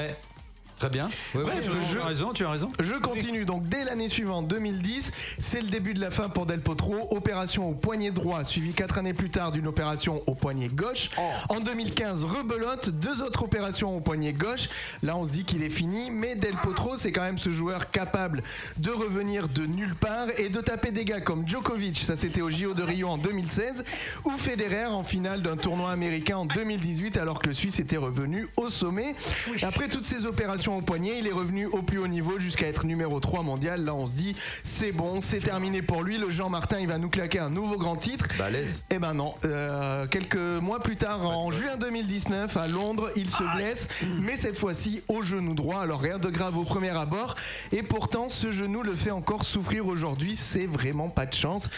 Très 0.81 0.89
bien. 0.89 1.11
Ouais, 1.35 1.41
ouais, 1.41 1.51
Bref, 1.61 1.69
tu 1.69 1.93
je- 1.93 1.99
as 1.99 2.05
raison, 2.05 2.33
tu 2.33 2.43
as 2.43 2.49
raison. 2.49 2.67
Je 2.79 2.93
continue 2.93 3.45
donc 3.45 3.67
dès 3.69 3.83
l'année 3.83 4.07
suivante, 4.07 4.47
2010, 4.47 5.11
c'est 5.37 5.61
le 5.61 5.67
début 5.67 5.93
de 5.93 5.99
la 6.01 6.09
fin 6.09 6.27
pour 6.27 6.47
Del 6.47 6.59
Potro. 6.61 6.95
Opération 7.11 7.69
au 7.69 7.73
poignet 7.73 8.09
droit, 8.09 8.43
suivie 8.43 8.73
quatre 8.73 8.97
années 8.97 9.13
plus 9.13 9.29
tard 9.29 9.51
d'une 9.51 9.67
opération 9.67 10.23
au 10.25 10.33
poignet 10.33 10.69
gauche. 10.69 11.11
En 11.49 11.59
2015, 11.59 12.23
rebelote, 12.23 12.89
deux 12.89 13.21
autres 13.21 13.43
opérations 13.43 13.95
au 13.95 13.99
poignet 13.99 14.33
gauche. 14.33 14.69
Là, 15.03 15.15
on 15.15 15.23
se 15.23 15.29
dit 15.29 15.43
qu'il 15.43 15.61
est 15.61 15.69
fini, 15.69 16.09
mais 16.09 16.33
Del 16.33 16.55
Potro, 16.55 16.97
c'est 16.97 17.11
quand 17.11 17.21
même 17.21 17.37
ce 17.37 17.51
joueur 17.51 17.91
capable 17.91 18.41
de 18.77 18.89
revenir 18.89 19.49
de 19.49 19.67
nulle 19.67 19.93
part 19.93 20.29
et 20.39 20.49
de 20.49 20.61
taper 20.61 20.89
des 20.89 21.05
gars 21.05 21.21
comme 21.21 21.47
Djokovic, 21.47 21.99
ça 21.99 22.15
c'était 22.15 22.41
au 22.41 22.49
JO 22.49 22.73
de 22.73 22.81
Rio 22.81 23.07
en 23.07 23.19
2016, 23.19 23.83
ou 24.25 24.31
Federer 24.31 24.85
en 24.87 25.03
finale 25.03 25.43
d'un 25.43 25.57
tournoi 25.57 25.91
américain 25.91 26.37
en 26.37 26.45
2018, 26.45 27.17
alors 27.17 27.37
que 27.37 27.49
le 27.49 27.53
Suisse 27.53 27.77
était 27.79 27.97
revenu 27.97 28.47
au 28.57 28.71
sommet. 28.71 29.13
Après 29.61 29.87
toutes 29.87 30.05
ces 30.05 30.25
opérations 30.25 30.70
au 30.77 30.81
poignet, 30.81 31.19
il 31.19 31.27
est 31.27 31.31
revenu 31.31 31.65
au 31.65 31.81
plus 31.81 31.97
haut 31.97 32.07
niveau 32.07 32.39
jusqu'à 32.39 32.67
être 32.67 32.85
numéro 32.85 33.19
3 33.19 33.43
mondial. 33.43 33.83
Là, 33.83 33.93
on 33.93 34.05
se 34.07 34.13
dit, 34.13 34.35
c'est 34.63 34.91
bon, 34.91 35.19
c'est 35.21 35.39
terminé 35.39 35.81
pour 35.81 36.03
lui. 36.03 36.17
Le 36.17 36.29
Jean 36.29 36.49
Martin, 36.49 36.79
il 36.79 36.87
va 36.87 36.97
nous 36.97 37.09
claquer 37.09 37.39
un 37.39 37.49
nouveau 37.49 37.77
grand 37.77 37.95
titre. 37.95 38.27
Balèze. 38.37 38.83
Eh 38.89 38.99
ben 38.99 39.13
non. 39.13 39.33
Euh, 39.45 40.07
quelques 40.07 40.35
mois 40.35 40.79
plus 40.79 40.97
tard, 40.97 41.25
en 41.27 41.51
juin 41.51 41.77
2019, 41.77 42.55
à 42.57 42.67
Londres, 42.67 43.09
il 43.15 43.29
se 43.29 43.55
blesse, 43.55 43.87
mais 44.21 44.37
cette 44.37 44.57
fois-ci 44.57 45.03
au 45.07 45.21
genou 45.21 45.53
droit. 45.53 45.81
Alors 45.81 46.01
rien 46.01 46.17
de 46.17 46.29
grave 46.29 46.57
au 46.57 46.63
premier 46.63 46.89
abord. 46.89 47.35
Et 47.71 47.83
pourtant, 47.83 48.29
ce 48.29 48.51
genou 48.51 48.81
le 48.83 48.93
fait 48.93 49.11
encore 49.11 49.45
souffrir 49.45 49.87
aujourd'hui. 49.87 50.37
C'est 50.37 50.67
vraiment 50.67 51.09
pas 51.09 51.25
de 51.25 51.33
chance. 51.33 51.69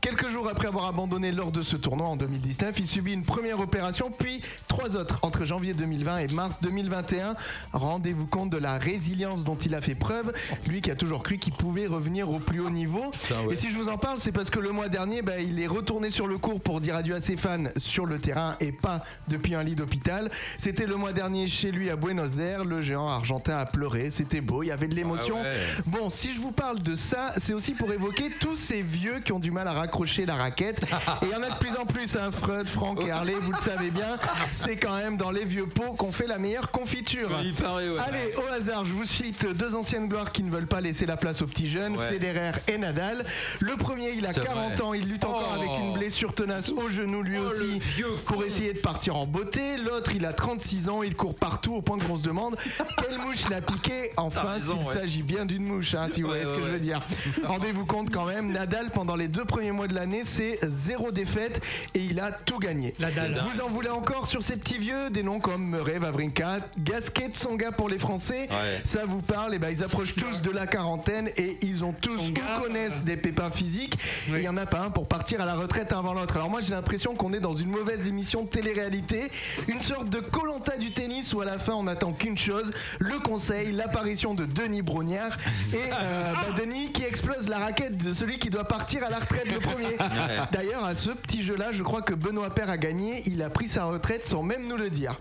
Quelques 0.00 0.28
jours 0.28 0.48
après 0.48 0.68
avoir 0.68 0.86
abandonné 0.86 1.32
lors 1.32 1.50
de 1.50 1.60
ce 1.60 1.74
tournoi 1.74 2.06
en 2.06 2.16
2019, 2.16 2.78
il 2.78 2.86
subit 2.86 3.12
une 3.12 3.24
première 3.24 3.58
opération, 3.58 4.12
puis 4.16 4.40
trois 4.68 4.94
autres 4.94 5.18
entre 5.22 5.44
janvier 5.44 5.74
2020 5.74 6.18
et 6.18 6.28
mars 6.28 6.58
2021. 6.62 7.34
Rendez-vous 7.72 8.26
compte 8.26 8.48
de 8.48 8.58
la 8.58 8.78
résilience 8.78 9.42
dont 9.42 9.56
il 9.56 9.74
a 9.74 9.80
fait 9.80 9.96
preuve, 9.96 10.32
lui 10.68 10.82
qui 10.82 10.92
a 10.92 10.94
toujours 10.94 11.24
cru 11.24 11.38
qu'il 11.38 11.52
pouvait 11.52 11.88
revenir 11.88 12.30
au 12.30 12.38
plus 12.38 12.60
haut 12.60 12.70
niveau. 12.70 13.10
ouais. 13.30 13.54
Et 13.54 13.56
si 13.56 13.72
je 13.72 13.76
vous 13.76 13.88
en 13.88 13.98
parle, 13.98 14.20
c'est 14.20 14.30
parce 14.30 14.50
que 14.50 14.60
le 14.60 14.70
mois 14.70 14.88
dernier, 14.88 15.20
bah, 15.20 15.40
il 15.40 15.58
est 15.58 15.66
retourné 15.66 16.10
sur 16.10 16.28
le 16.28 16.38
court 16.38 16.60
pour 16.60 16.80
dire 16.80 16.94
adieu 16.94 17.16
à 17.16 17.20
ses 17.20 17.36
fans 17.36 17.64
sur 17.76 18.06
le 18.06 18.20
terrain 18.20 18.54
et 18.60 18.70
pas 18.70 19.02
depuis 19.26 19.56
un 19.56 19.64
lit 19.64 19.74
d'hôpital. 19.74 20.30
C'était 20.58 20.86
le 20.86 20.94
mois 20.94 21.12
dernier 21.12 21.48
chez 21.48 21.72
lui 21.72 21.90
à 21.90 21.96
Buenos 21.96 22.38
Aires. 22.38 22.64
Le 22.64 22.82
géant 22.82 23.08
argentin 23.08 23.58
a 23.58 23.66
pleuré, 23.66 24.10
c'était 24.10 24.40
beau, 24.40 24.62
il 24.62 24.66
y 24.68 24.70
avait 24.70 24.86
de 24.88 24.94
l'émotion. 24.94 25.38
Ah 25.40 25.42
ouais. 25.42 25.82
Bon, 25.86 26.08
si 26.08 26.34
je 26.34 26.40
vous 26.40 26.52
parle 26.52 26.80
de 26.82 26.94
ça, 26.94 27.34
c'est 27.42 27.52
aussi 27.52 27.72
pour 27.72 27.92
évoquer 27.92 28.30
tous 28.38 28.54
ces 28.56 28.80
vieux 28.80 29.18
qui 29.24 29.32
ont 29.32 29.40
du 29.40 29.50
mal 29.50 29.66
à 29.66 29.72
raccrocher 29.88 30.26
la 30.26 30.36
raquette. 30.36 30.82
Et 31.22 31.26
il 31.26 31.28
y 31.30 31.34
en 31.34 31.42
a 31.42 31.48
de 31.50 31.58
plus 31.58 31.74
en 31.76 31.86
plus, 31.86 32.14
hein, 32.16 32.30
Freud, 32.30 32.68
Franck 32.68 33.02
et 33.04 33.10
Harley, 33.10 33.32
vous 33.40 33.52
le 33.52 33.58
savez 33.58 33.90
bien. 33.90 34.16
C'est 34.52 34.76
quand 34.76 34.94
même 34.96 35.16
dans 35.16 35.30
les 35.30 35.44
vieux 35.46 35.66
pots 35.66 35.94
qu'on 35.94 36.12
fait 36.12 36.26
la 36.26 36.38
meilleure 36.38 36.70
confiture. 36.70 37.30
Il 37.42 37.52
ouais. 37.52 37.98
Allez, 38.06 38.34
au 38.36 38.52
hasard, 38.52 38.84
je 38.84 38.92
vous 38.92 39.06
cite 39.06 39.46
deux 39.56 39.74
anciennes 39.74 40.06
gloires 40.08 40.30
qui 40.32 40.42
ne 40.42 40.50
veulent 40.50 40.66
pas 40.66 40.80
laisser 40.82 41.06
la 41.06 41.16
place 41.16 41.40
aux 41.42 41.46
petits 41.46 41.70
jeunes, 41.70 41.96
Ouais. 41.96 42.08
Federer 42.10 42.52
et 42.68 42.76
Nadal. 42.76 43.24
Le 43.60 43.76
premier, 43.76 44.10
il 44.10 44.26
a 44.26 44.32
C'est 44.34 44.44
40 44.44 44.72
vrai. 44.74 44.82
ans, 44.82 44.94
il 44.94 45.08
lutte 45.08 45.24
encore 45.24 45.54
Oh. 45.56 45.58
avec 45.58 45.70
une 45.80 45.94
blessure 45.94 46.34
tenace 46.34 46.68
au 46.70 46.88
genou 46.88 47.22
lui 47.22 47.38
Oh, 47.38 47.48
aussi 47.48 47.80
pour 48.26 48.44
essayer 48.44 48.72
de 48.74 48.78
partir 48.80 49.16
en 49.16 49.26
beauté. 49.26 49.78
L'autre, 49.78 50.12
il 50.14 50.26
a 50.26 50.32
36 50.34 50.88
ans, 50.90 51.02
il 51.02 51.14
court 51.16 51.34
partout 51.34 51.74
au 51.76 51.82
point 51.82 51.98
qu'on 51.98 52.16
se 52.18 52.22
demande 52.22 52.56
quelle 52.98 53.18
mouche 53.18 53.48
l'a 53.48 53.60
piqué. 53.62 54.10
Enfin, 54.16 54.56
s'il 54.60 54.74
ouais. 54.86 54.92
s'agit 54.94 55.22
bien 55.22 55.46
d'une 55.46 55.64
mouche, 55.64 55.94
hein, 55.94 56.08
si 56.12 56.20
vous 56.22 56.28
voyez 56.28 56.44
ce 56.44 56.52
que 56.52 56.60
je 56.60 56.70
veux 56.72 56.80
dire. 56.80 57.00
Rendez-vous 57.44 57.86
compte 57.86 58.10
quand 58.10 58.26
même, 58.26 58.52
Nadal, 58.52 58.90
pendant 58.90 59.16
les 59.16 59.28
deux 59.28 59.44
premiers 59.44 59.72
mois 59.72 59.77
de 59.86 59.94
l'année, 59.94 60.22
c'est 60.26 60.58
zéro 60.66 61.12
défaite 61.12 61.60
et 61.94 62.00
il 62.00 62.18
a 62.20 62.32
tout 62.32 62.58
gagné. 62.58 62.94
Vous 62.98 63.60
en 63.60 63.68
voulez 63.68 63.88
encore 63.88 64.26
sur 64.26 64.42
ces 64.42 64.56
petits 64.56 64.78
vieux 64.78 65.10
Des 65.10 65.22
noms 65.22 65.40
comme 65.40 65.70
Murray, 65.70 65.98
Vavrinka, 65.98 66.58
Gasquet, 66.78 67.30
Tsonga 67.32 67.72
pour 67.72 67.88
les 67.88 67.98
Français. 67.98 68.48
Ouais. 68.50 68.82
Ça 68.84 69.04
vous 69.06 69.22
parle 69.22 69.54
Et 69.54 69.58
ben 69.58 69.70
ils 69.70 69.82
approchent 69.82 70.14
tous 70.14 70.42
de 70.42 70.50
la 70.50 70.66
quarantaine 70.66 71.30
et 71.36 71.58
ils 71.62 71.84
ont 71.84 71.92
tous 71.92 72.16
Tsonga, 72.16 72.40
ou 72.56 72.60
connaissent 72.62 72.92
euh, 72.92 73.04
des 73.04 73.16
pépins 73.16 73.50
physiques. 73.50 73.98
Et 74.28 74.38
il 74.38 74.42
y 74.42 74.48
en 74.48 74.56
a 74.56 74.66
pas 74.66 74.80
un 74.80 74.90
pour 74.90 75.06
partir 75.06 75.40
à 75.40 75.46
la 75.46 75.54
retraite 75.54 75.92
avant 75.92 76.14
l'autre. 76.14 76.36
Alors 76.36 76.50
moi 76.50 76.60
j'ai 76.60 76.72
l'impression 76.72 77.14
qu'on 77.14 77.32
est 77.32 77.40
dans 77.40 77.54
une 77.54 77.70
mauvaise 77.70 78.06
émission 78.06 78.42
de 78.42 78.48
télé-réalité, 78.48 79.30
une 79.68 79.80
sorte 79.80 80.08
de 80.08 80.20
colanta 80.20 80.76
du 80.76 80.90
tennis 80.90 81.32
où 81.32 81.40
à 81.40 81.44
la 81.44 81.58
fin 81.58 81.74
on 81.74 81.84
n'attend 81.84 82.12
qu'une 82.12 82.38
chose, 82.38 82.72
le 82.98 83.18
conseil, 83.18 83.72
l'apparition 83.72 84.34
de 84.34 84.44
Denis 84.44 84.82
Brognard 84.82 85.36
et 85.72 85.76
euh, 85.76 86.32
bah, 86.32 86.58
Denis 86.58 86.92
qui 86.92 87.04
explose 87.04 87.48
la 87.48 87.58
raquette 87.58 87.96
de 87.96 88.12
celui 88.12 88.38
qui 88.38 88.50
doit 88.50 88.64
partir 88.64 89.04
à 89.04 89.10
la 89.10 89.18
retraite 89.18 89.50
le 89.50 89.60
premier. 89.70 89.96
D'ailleurs 90.52 90.84
à 90.84 90.94
ce 90.94 91.10
petit 91.10 91.42
jeu-là, 91.42 91.66
je 91.72 91.82
crois 91.82 92.02
que 92.02 92.14
Benoît 92.14 92.50
Père 92.50 92.70
a 92.70 92.76
gagné. 92.76 93.22
Il 93.26 93.42
a 93.42 93.50
pris 93.50 93.68
sa 93.68 93.84
retraite 93.84 94.26
sans 94.26 94.42
même 94.42 94.66
nous 94.66 94.76
le 94.76 94.90
dire. 94.90 95.14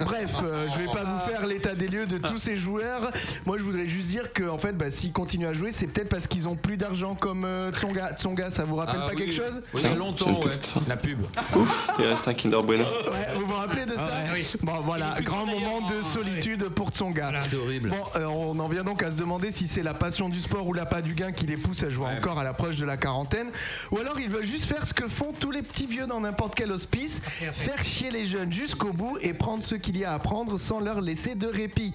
Bref, 0.00 0.30
euh, 0.42 0.66
je 0.74 0.78
vais 0.80 0.86
pas 0.92 1.04
vous 1.04 1.30
faire 1.30 1.46
l'état 1.46 1.74
des 1.74 1.88
lieux 1.88 2.06
de 2.06 2.18
tous 2.18 2.38
ces 2.38 2.56
joueurs. 2.58 3.10
Moi, 3.46 3.56
je 3.58 3.62
voudrais 3.62 3.86
juste 3.86 4.08
dire 4.08 4.32
que 4.32 4.44
en 4.48 4.58
fait, 4.58 4.72
bah, 4.76 4.90
s'ils 4.90 5.12
continuent 5.12 5.46
à 5.46 5.52
jouer, 5.54 5.72
c'est 5.72 5.86
peut-être 5.86 6.08
parce 6.10 6.26
qu'ils 6.26 6.46
ont 6.48 6.54
plus 6.56 6.76
d'argent 6.76 7.14
comme 7.14 7.44
euh, 7.44 7.70
Tsonga. 7.72 8.12
Tsonga, 8.14 8.50
ça 8.50 8.64
vous 8.64 8.76
rappelle 8.76 9.00
Ah 9.02 9.06
pas 9.08 9.14
oui. 9.14 9.24
quelque 9.24 9.34
chose? 9.34 9.62
Oui, 9.74 9.80
il 9.84 9.88
y 9.90 9.92
a 9.92 9.94
longtemps, 9.94 10.38
ouais. 10.40 10.50
La 10.88 10.96
pub. 10.96 11.20
Il 11.98 12.04
reste 12.04 12.28
un 12.28 12.34
Kinder 12.34 12.62
Bueno. 12.62 12.84
Ouais, 12.84 13.34
vous 13.38 13.46
vous 13.46 13.54
rappelez 13.54 13.86
de 13.86 13.94
ça? 13.94 14.02
ouais, 14.06 14.30
oui. 14.34 14.46
Bon 14.62 14.80
voilà, 14.82 15.14
grand 15.22 15.46
moment 15.46 15.80
de 15.88 16.02
solitude 16.12 16.64
pour 16.70 16.90
Tsonga. 16.90 17.32
C'est 17.50 17.56
horrible. 17.56 17.88
Bon, 17.90 17.96
euh, 18.20 18.24
on 18.26 18.58
en 18.58 18.68
vient 18.68 18.84
donc 18.84 19.02
à 19.02 19.10
se 19.10 19.16
demander 19.16 19.50
si 19.52 19.66
c'est 19.68 19.82
la 19.82 19.94
passion 19.94 20.28
du 20.28 20.40
sport 20.40 20.66
ou 20.66 20.72
l'appât 20.74 21.00
du 21.02 21.14
gain 21.14 21.32
qui 21.32 21.46
les 21.46 21.56
pousse 21.56 21.82
à 21.82 21.88
jouer 21.90 22.06
Ouais. 22.06 22.16
encore 22.18 22.38
à 22.38 22.44
l'approche 22.44 22.76
de 22.76 22.84
la 22.84 22.96
quarantaine, 22.98 23.50
ou 23.90 23.98
alors 23.98 24.18
ils 24.20 24.28
veulent 24.28 24.44
juste 24.44 24.64
faire 24.66 24.86
ce 24.86 24.94
que 24.94 25.06
font 25.06 25.32
tous 25.38 25.50
les 25.50 25.62
petits 25.62 25.86
vieux 25.86 26.06
dans 26.06 26.20
n'importe 26.20 26.54
quel 26.54 26.70
hospice, 26.72 27.20
faire 27.52 27.84
chier 27.84 28.10
les 28.10 28.24
jeunes 28.26 28.52
jusqu'au 28.52 28.92
bout 28.92 29.18
et 29.20 29.32
prendre 29.34 29.62
ce 29.62 29.74
qu'il 29.74 29.96
y 29.96 30.04
a 30.04 30.12
à 30.12 30.18
prendre 30.18 30.58
sans 30.58 30.80
leur 30.80 31.00
laisser 31.00 31.34
de 31.34 31.46
répit. 31.46 31.92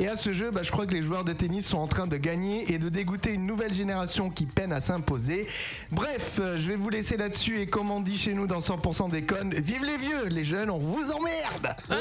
Et 0.00 0.08
à 0.08 0.16
ce 0.16 0.32
jeu, 0.32 0.50
bah, 0.50 0.62
je 0.62 0.70
crois 0.70 0.86
que 0.86 0.94
les 0.94 1.02
joueurs 1.02 1.24
de 1.24 1.32
tennis 1.32 1.66
sont 1.66 1.78
en 1.78 1.86
train 1.86 2.06
de 2.06 2.16
gagner 2.16 2.72
et 2.72 2.78
de 2.78 2.88
dégoûter 2.88 3.32
une 3.32 3.46
nouvelle 3.46 3.72
génération 3.74 4.30
qui 4.30 4.46
peine 4.46 4.72
à 4.72 4.80
s'imposer. 4.80 5.46
Bref, 5.90 6.38
euh, 6.40 6.56
je 6.56 6.68
vais 6.68 6.76
vous 6.76 6.90
laisser 6.90 7.16
là-dessus 7.16 7.60
et 7.60 7.66
comme 7.66 7.90
on 7.90 8.00
dit 8.00 8.18
chez 8.18 8.34
nous 8.34 8.46
dans 8.46 8.60
100% 8.60 9.10
des 9.10 9.22
connes, 9.22 9.52
vive 9.54 9.84
les 9.84 9.96
vieux, 9.96 10.26
les 10.28 10.44
jeunes, 10.44 10.70
on 10.70 10.78
vous 10.78 11.10
emmerde 11.10 11.74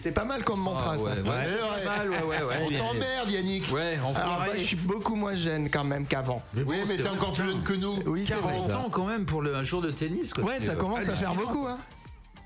C'est 0.00 0.12
pas 0.12 0.24
mal 0.24 0.44
comme 0.44 0.60
mantra 0.60 0.94
Ah 0.94 0.98
ouais, 1.00 1.10
ça. 1.14 1.20
ouais. 1.22 1.84
Mal, 1.84 2.10
ouais, 2.10 2.22
ouais, 2.22 2.42
ouais. 2.44 2.56
On 2.64 2.68
t'emmerde, 2.86 3.30
Yannick. 3.30 3.72
Ouais, 3.72 3.98
enfin. 4.04 4.20
Alors 4.20 4.40
ouais, 4.40 4.58
je 4.58 4.64
suis 4.64 4.76
beaucoup 4.76 5.14
moins 5.16 5.34
jeune 5.34 5.68
quand 5.70 5.84
même 5.84 6.06
qu'avant. 6.06 6.42
Oui, 6.54 6.76
mais 6.86 6.96
t'es 6.96 7.08
encore 7.08 7.32
plus 7.32 7.45
jeune 7.46 7.62
que 7.62 7.72
nous. 7.72 7.98
Oui, 8.06 8.24
c'est 8.26 8.34
vrai. 8.34 8.56
40 8.56 8.72
ans 8.74 8.88
quand 8.90 9.06
même 9.06 9.24
pour 9.24 9.42
le, 9.42 9.54
un 9.54 9.64
jour 9.64 9.82
de 9.82 9.90
tennis. 9.90 10.32
Quoi. 10.32 10.44
Ouais, 10.44 10.60
ça 10.60 10.74
commence 10.74 11.08
à 11.08 11.16
faire 11.16 11.34
beaucoup. 11.34 11.66
Hein. 11.66 11.78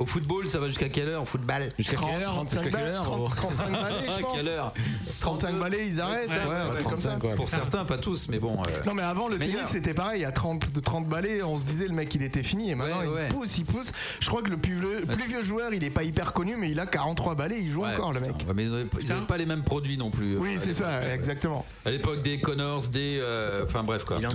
Au 0.01 0.07
football, 0.07 0.49
ça 0.49 0.59
va 0.59 0.67
jusqu'à 0.67 0.89
quelle 0.89 1.09
heure 1.11 1.23
Au 1.23 1.27
football 1.27 1.69
Jusqu'à 1.79 1.97
quelle 1.99 2.23
heure 2.23 2.33
35 2.33 2.63
Jusqu'à 2.65 2.79
quelle 2.79 2.87
balles, 2.87 2.95
heure 2.97 3.05
30, 3.05 3.35
35 3.37 3.71
balais, 3.71 3.95
je 4.07 4.11
À 4.11 4.19
pense. 4.21 4.37
quelle 4.37 4.49
heure 4.49 4.73
35 5.21 5.55
balais, 5.61 5.87
ils 5.87 6.01
arrêtent. 6.01 6.29
Ouais, 6.31 6.83
comme 6.83 6.97
ça. 6.99 7.11
35, 7.11 7.25
ouais. 7.25 7.35
Pour 7.35 7.49
certains, 7.49 7.85
pas 7.85 7.99
tous, 7.99 8.27
mais 8.29 8.39
bon. 8.39 8.57
euh, 8.63 8.71
Non 8.87 8.95
mais 8.95 9.03
avant 9.03 9.29
le 9.29 9.37
meilleur. 9.37 9.57
tennis 9.59 9.71
c'était 9.73 9.93
pareil, 9.93 10.25
à 10.25 10.33
30, 10.33 10.73
de 10.73 10.81
30 10.81 11.07
balais 11.07 11.43
on 11.43 11.57
se 11.57 11.65
disait 11.65 11.87
le 11.87 11.93
mec 11.95 12.15
il 12.15 12.23
était 12.23 12.43
fini 12.43 12.71
et 12.71 12.75
maintenant 12.75 13.01
Ouais, 13.01 13.07
ouais. 13.09 13.27
il 13.29 13.35
pousse, 13.35 13.59
il 13.59 13.65
pousse. 13.67 13.93
Je 14.21 14.29
crois 14.29 14.41
que 14.43 14.49
le 14.51 14.57
plus 14.57 14.75
vieux, 14.75 15.03
plus 15.07 15.27
vieux 15.29 15.43
joueur 15.43 15.75
il 15.75 15.85
est 15.85 15.91
pas 15.91 16.03
hyper 16.03 16.33
connu 16.33 16.57
mais 16.59 16.71
il 16.71 16.81
a 16.81 16.87
43 16.87 17.35
balais, 17.35 17.59
il 17.61 17.71
joue 17.71 17.83
Ouais, 17.83 17.93
encore 17.95 18.15
le 18.15 18.21
mec. 18.21 18.33
mais 18.55 18.65
ils 18.65 18.71
n'avaient 18.71 19.21
pas, 19.27 19.37
les 19.37 19.47
mêmes 19.47 19.63
produits 19.65 19.99
non 19.99 20.11
plus. 20.11 20.39
Oui 20.39 20.57
euh, 20.57 20.61
c'est 20.65 20.83
à 20.83 21.03
ça, 21.03 21.15
exactement. 21.15 21.67
À 21.85 21.91
l'époque 21.91 22.23
des 22.23 22.41
Connors, 22.41 22.89
des. 22.89 23.19
euh, 23.21 23.65
Enfin 23.67 23.83
bref 23.83 24.05
quoi. 24.05 24.19
Ça. 24.21 24.29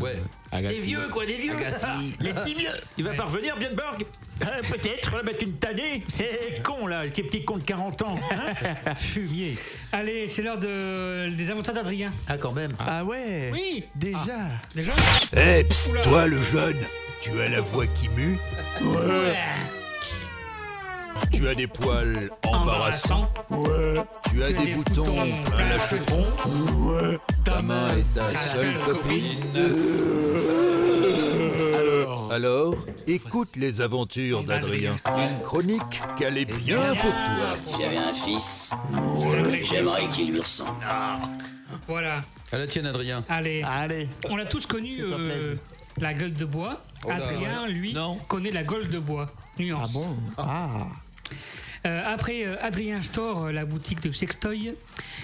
Ouais. 0.00 0.16
Agassi. 0.52 0.74
Des 0.76 0.80
vieux, 0.82 1.08
quoi, 1.10 1.24
des 1.26 1.36
vieux. 1.36 1.54
Agassi. 1.56 2.14
Les 2.20 2.32
petits 2.32 2.54
vieux. 2.54 2.68
Il 2.98 3.04
va 3.04 3.14
parvenir, 3.14 3.56
Bienberg 3.56 4.04
Peut-être. 4.38 5.10
On 5.12 5.16
va 5.16 5.22
mettre 5.22 5.42
une 5.42 5.54
tannée. 5.54 6.02
C'est 6.12 6.62
con, 6.62 6.86
là, 6.86 7.04
ces 7.14 7.22
petits 7.22 7.44
cons 7.44 7.56
de 7.58 7.62
40 7.64 8.02
ans. 8.02 8.18
hein 8.30 8.94
Fumier. 8.96 9.56
Allez, 9.92 10.26
c'est 10.26 10.42
l'heure 10.42 10.58
de... 10.58 11.28
des 11.30 11.50
aventures 11.50 11.72
d'Adrien. 11.72 12.12
Ah, 12.28 12.36
quand 12.38 12.52
même. 12.52 12.72
Ah 12.78 13.04
ouais 13.04 13.50
Oui. 13.52 13.84
Déjà. 13.94 14.48
Déjà 14.74 14.92
Eh, 15.36 15.64
Oula. 15.90 16.02
toi 16.02 16.26
le 16.26 16.42
jeune, 16.42 16.78
tu 17.22 17.40
as 17.40 17.48
la 17.48 17.60
voix 17.60 17.86
qui 17.86 18.08
mue? 18.10 18.36
Ouais. 18.82 19.34
Tu 21.30 21.48
as 21.48 21.54
des 21.54 21.66
poils 21.66 22.30
embarrassants 22.46 23.28
Ouais. 23.50 24.02
Tu 24.30 24.42
as 24.42 24.52
des, 24.52 24.74
boutons 24.74 25.04
plein 25.04 25.68
la 25.68 25.78
chetron 25.78 26.24
Ouais. 26.78 27.18
Ta 27.44 27.60
main 27.62 27.86
est 27.88 28.14
ta 28.14 28.34
seule 28.38 28.78
copine 28.84 29.38
alors, 32.02 32.32
alors, 32.32 32.74
écoute 33.06 33.56
les 33.56 33.80
aventures 33.80 34.44
d'Adrien. 34.44 34.96
Une 35.06 35.42
chronique 35.42 36.02
qu'elle 36.16 36.38
est 36.38 36.44
bien 36.44 36.94
pour 36.94 37.10
toi. 37.10 37.56
Si 37.64 37.74
j'avais 37.80 37.96
un 37.96 38.12
fils, 38.12 38.72
j'aimerais 39.62 40.08
qu'il 40.08 40.32
lui 40.32 40.40
ressemble. 40.40 40.80
Voilà. 41.86 42.22
À 42.52 42.58
la 42.58 42.66
tienne, 42.66 42.86
Adrien. 42.86 43.24
Allez. 43.28 43.62
Allez. 43.62 44.08
On 44.28 44.38
a 44.38 44.44
tous 44.44 44.66
connu 44.66 45.00
euh, 45.00 45.54
la 45.98 46.14
gueule 46.14 46.34
de 46.34 46.44
bois. 46.44 46.80
Oh 47.04 47.10
Adrien, 47.10 47.66
lui, 47.66 47.94
connaît 48.28 48.50
la 48.50 48.62
gueule 48.62 48.88
de 48.88 48.98
bois. 48.98 49.30
Nuance. 49.58 49.90
Ah 49.90 49.92
bon? 49.92 50.16
Ah. 50.38 50.86
Euh, 51.84 52.02
après 52.06 52.46
euh, 52.46 52.56
Adrien 52.60 53.02
Store, 53.02 53.44
euh, 53.46 53.52
la 53.52 53.64
boutique 53.64 54.00
de 54.02 54.12
sextoy 54.12 54.74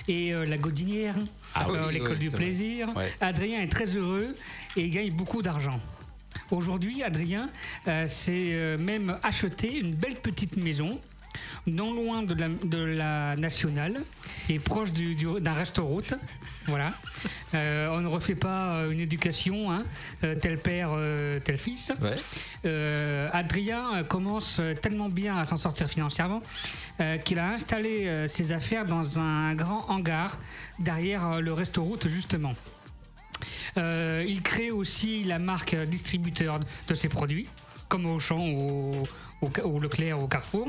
et 0.08 0.32
la 0.32 0.56
Godinière, 0.56 1.14
Ah 1.54 1.66
oui, 1.70 1.78
l'école 1.92 2.12
oui, 2.12 2.18
du 2.18 2.30
plaisir, 2.30 2.88
Ouais. 2.96 3.12
Adrien 3.20 3.60
est 3.60 3.68
très 3.70 3.96
heureux 3.96 4.34
et 4.76 4.88
gagne 4.88 5.12
beaucoup 5.12 5.42
d'argent. 5.42 5.78
Aujourd'hui, 6.50 7.02
Adrien 7.02 7.50
s'est 8.06 8.76
même 8.78 9.18
acheté 9.22 9.78
une 9.78 9.94
belle 9.94 10.16
petite 10.16 10.56
maison 10.56 10.98
non 11.66 11.92
loin 11.94 12.22
de 12.22 12.34
la, 12.34 12.48
de 12.48 12.78
la 12.82 13.36
nationale 13.36 14.02
et 14.48 14.58
proche 14.58 14.92
du- 14.92 15.14
du- 15.14 15.40
d'un 15.40 15.54
restaurant. 15.54 16.00
Voilà. 16.66 16.92
Euh, 17.54 17.88
on 17.92 18.00
ne 18.00 18.08
refait 18.08 18.34
pas 18.34 18.74
euh, 18.76 18.90
une 18.90 19.00
éducation, 19.00 19.72
hein, 19.72 19.84
euh, 20.24 20.34
tel 20.34 20.58
père, 20.58 20.90
tel 21.44 21.56
fils. 21.58 21.92
Euh, 22.66 23.28
Adrien 23.32 24.02
commence 24.04 24.60
tellement 24.82 25.08
bien 25.08 25.36
à 25.36 25.44
s'en 25.44 25.56
sortir 25.56 25.88
financièrement 25.88 26.42
euh, 27.00 27.16
qu'il 27.18 27.38
a 27.38 27.50
installé 27.52 28.26
ses 28.28 28.52
affaires 28.52 28.84
dans 28.84 29.18
un 29.18 29.54
grand 29.54 29.88
hangar 29.88 30.36
derrière 30.78 31.40
le 31.40 31.52
restaurant 31.52 31.94
justement. 32.06 32.52
Euh, 33.76 34.24
il 34.26 34.42
crée 34.42 34.70
aussi 34.70 35.22
la 35.24 35.38
marque 35.38 35.74
distributeur 35.76 36.58
de 36.88 36.94
ses 36.94 37.08
produits, 37.08 37.46
comme 37.88 38.06
Auchan 38.06 38.38
ou 38.48 39.06
au, 39.42 39.50
au 39.64 39.78
Leclerc, 39.80 40.22
au 40.22 40.26
Carrefour. 40.26 40.68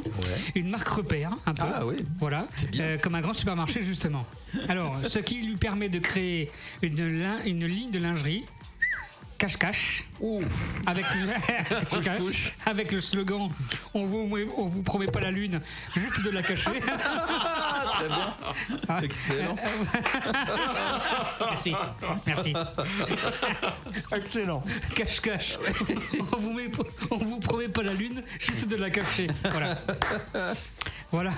Une 0.56 0.70
marque 0.70 0.88
repère, 0.88 1.32
un 1.46 1.54
peu. 1.54 1.64
Ah 1.66 1.86
oui. 1.86 1.96
Voilà. 2.20 2.48
Euh, 2.80 2.98
comme 3.00 3.16
un 3.16 3.22
grand 3.22 3.34
supermarché, 3.34 3.82
justement. 3.82 4.26
Alors, 4.68 4.98
ce 5.08 5.20
qui 5.20 5.42
lui 5.42 5.56
permet 5.56 5.90
de 5.90 6.00
créer 6.00 6.52
une, 6.82 7.22
lin- 7.24 7.44
une 7.46 7.66
ligne 7.66 7.92
de 7.92 8.00
lingerie. 8.00 8.46
Cache-cache. 9.38 10.04
Avec, 10.86 11.06
avec 12.66 12.92
le 12.92 13.00
slogan 13.00 13.50
On 13.94 14.06
vous, 14.06 14.30
on 14.58 14.66
vous 14.66 14.84
promet 14.84 15.08
pas 15.08 15.22
la 15.22 15.32
lune, 15.32 15.62
juste 15.96 16.22
de 16.22 16.30
la 16.30 16.42
cacher. 16.44 16.72
Très 18.00 18.08
bien. 18.08 18.34
Ah. 18.88 19.00
Excellent. 19.04 19.56
Merci. 21.48 21.76
Merci. 22.26 22.54
Excellent. 24.16 24.64
Cache-cache. 24.96 25.58
on, 26.34 26.38
vous 26.38 26.54
met, 26.54 26.70
pas- 26.70 26.84
on 27.12 27.18
vous 27.18 27.40
promet 27.40 27.68
pas 27.68 27.84
la 27.84 27.94
lune, 27.94 28.24
juste 28.40 28.68
de 28.68 28.76
la 28.76 28.90
cacher. 28.90 29.28
Voilà. 29.52 29.78
Voilà. 31.12 31.32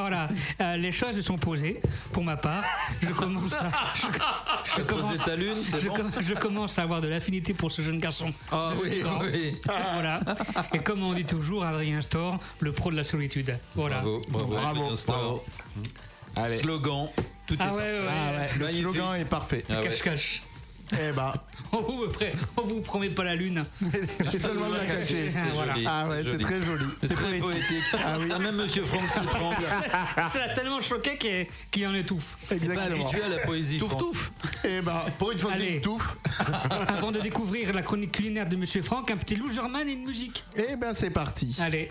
voilà. 0.00 0.28
Euh, 0.60 0.76
les 0.76 0.90
choses 0.92 1.14
se 1.14 1.22
sont 1.22 1.36
posées. 1.38 1.80
Pour 2.12 2.24
ma 2.24 2.36
part, 2.36 2.64
je 3.02 3.12
commence 3.12 3.52
à. 3.52 3.70
Je, 3.94 4.00
je 4.02 4.82
T'as 4.82 4.82
posé 4.94 5.18
ta 5.24 5.36
lune, 5.36 5.54
c'est 5.70 5.80
je, 5.80 5.88
bon 5.88 5.94
com- 5.94 6.10
je 6.20 6.34
commence 6.34 6.78
à 6.78 6.82
avoir 6.82 7.00
de 7.00 7.08
l'affinité 7.08 7.54
pour 7.54 7.70
ce 7.70 7.82
jeune 7.82 7.98
garçon. 7.98 8.32
Ah 8.50 8.70
oui, 8.82 9.02
oui. 9.22 9.60
Voilà. 9.92 10.20
Et 10.72 10.78
comme 10.80 11.02
on 11.02 11.12
dit 11.12 11.24
toujours, 11.24 11.64
Adrien 11.64 12.00
Store, 12.00 12.38
le 12.60 12.72
pro 12.72 12.90
de 12.90 12.96
la 12.96 13.04
solitude. 13.04 13.56
Voilà. 13.74 14.00
Bravo, 14.00 14.22
bravo, 14.28 14.56
Adrien 14.56 14.96
Store. 14.96 15.42
Allez. 16.36 16.58
Slogan. 16.58 17.08
Tout 17.46 17.56
Ah 17.58 17.68
est 17.68 17.70
ouais, 17.72 17.76
ouais, 17.76 18.08
Ah 18.08 18.30
ouais, 18.38 18.48
le 18.58 18.64
Magnifique. 18.64 18.82
slogan 18.92 19.14
est 19.20 19.24
parfait. 19.24 19.62
Ah 19.68 19.80
ouais. 19.80 19.88
Cache-cache. 19.88 20.42
Eh 20.92 21.12
bah, 21.12 21.34
On 21.72 21.78
vous, 21.80 22.08
pré- 22.08 22.34
on 22.58 22.62
vous 22.62 22.80
promet 22.80 23.08
pas 23.08 23.24
la 23.24 23.34
lune. 23.34 23.64
c'est 24.30 24.38
seulement 24.38 24.68
de 24.68 24.74
la 24.76 24.84
cacher. 24.84 25.32
Ah, 25.34 25.40
voilà. 25.54 25.74
Ah 25.86 26.08
ouais, 26.08 26.22
C'est 26.22 26.36
très 26.38 26.60
joli. 26.62 26.84
C'est 27.00 27.08
très 27.08 27.38
poétique. 27.38 27.40
poétique. 27.42 27.84
Ah 27.94 28.18
oui. 28.20 28.28
Ah, 28.32 28.38
même 28.38 28.54
Monsieur 28.56 28.84
Franck 28.84 29.02
se 29.08 29.26
tremble. 29.28 29.56
Ça 30.30 30.38
l'a 30.38 30.54
tellement 30.54 30.80
choqué 30.82 31.16
qu'il 31.16 31.46
qu'il 31.70 31.86
en 31.86 31.94
étouffe. 31.94 32.36
Pas 32.48 32.54
Exactement. 32.56 33.06
habitué 33.06 33.22
à 33.24 33.28
la 33.28 33.38
poésie. 33.38 33.78
Touffe, 33.78 33.90
Franck. 33.92 34.02
touffe. 34.02 34.32
Eh 34.64 34.80
bah, 34.82 35.06
Pour 35.18 35.32
une 35.32 35.38
fois 35.38 35.56
une 35.56 35.80
touffe. 35.80 36.16
Avant 36.88 37.10
de 37.12 37.20
découvrir 37.20 37.72
la 37.72 37.82
chronique 37.82 38.12
culinaire 38.12 38.46
de 38.48 38.56
Monsieur 38.56 38.82
Franck, 38.82 39.10
un 39.10 39.16
petit 39.16 39.34
loserman 39.36 39.88
et 39.88 39.92
une 39.92 40.04
musique. 40.04 40.44
eh 40.56 40.76
ben 40.76 40.92
c'est 40.92 41.10
parti. 41.10 41.56
Allez. 41.60 41.90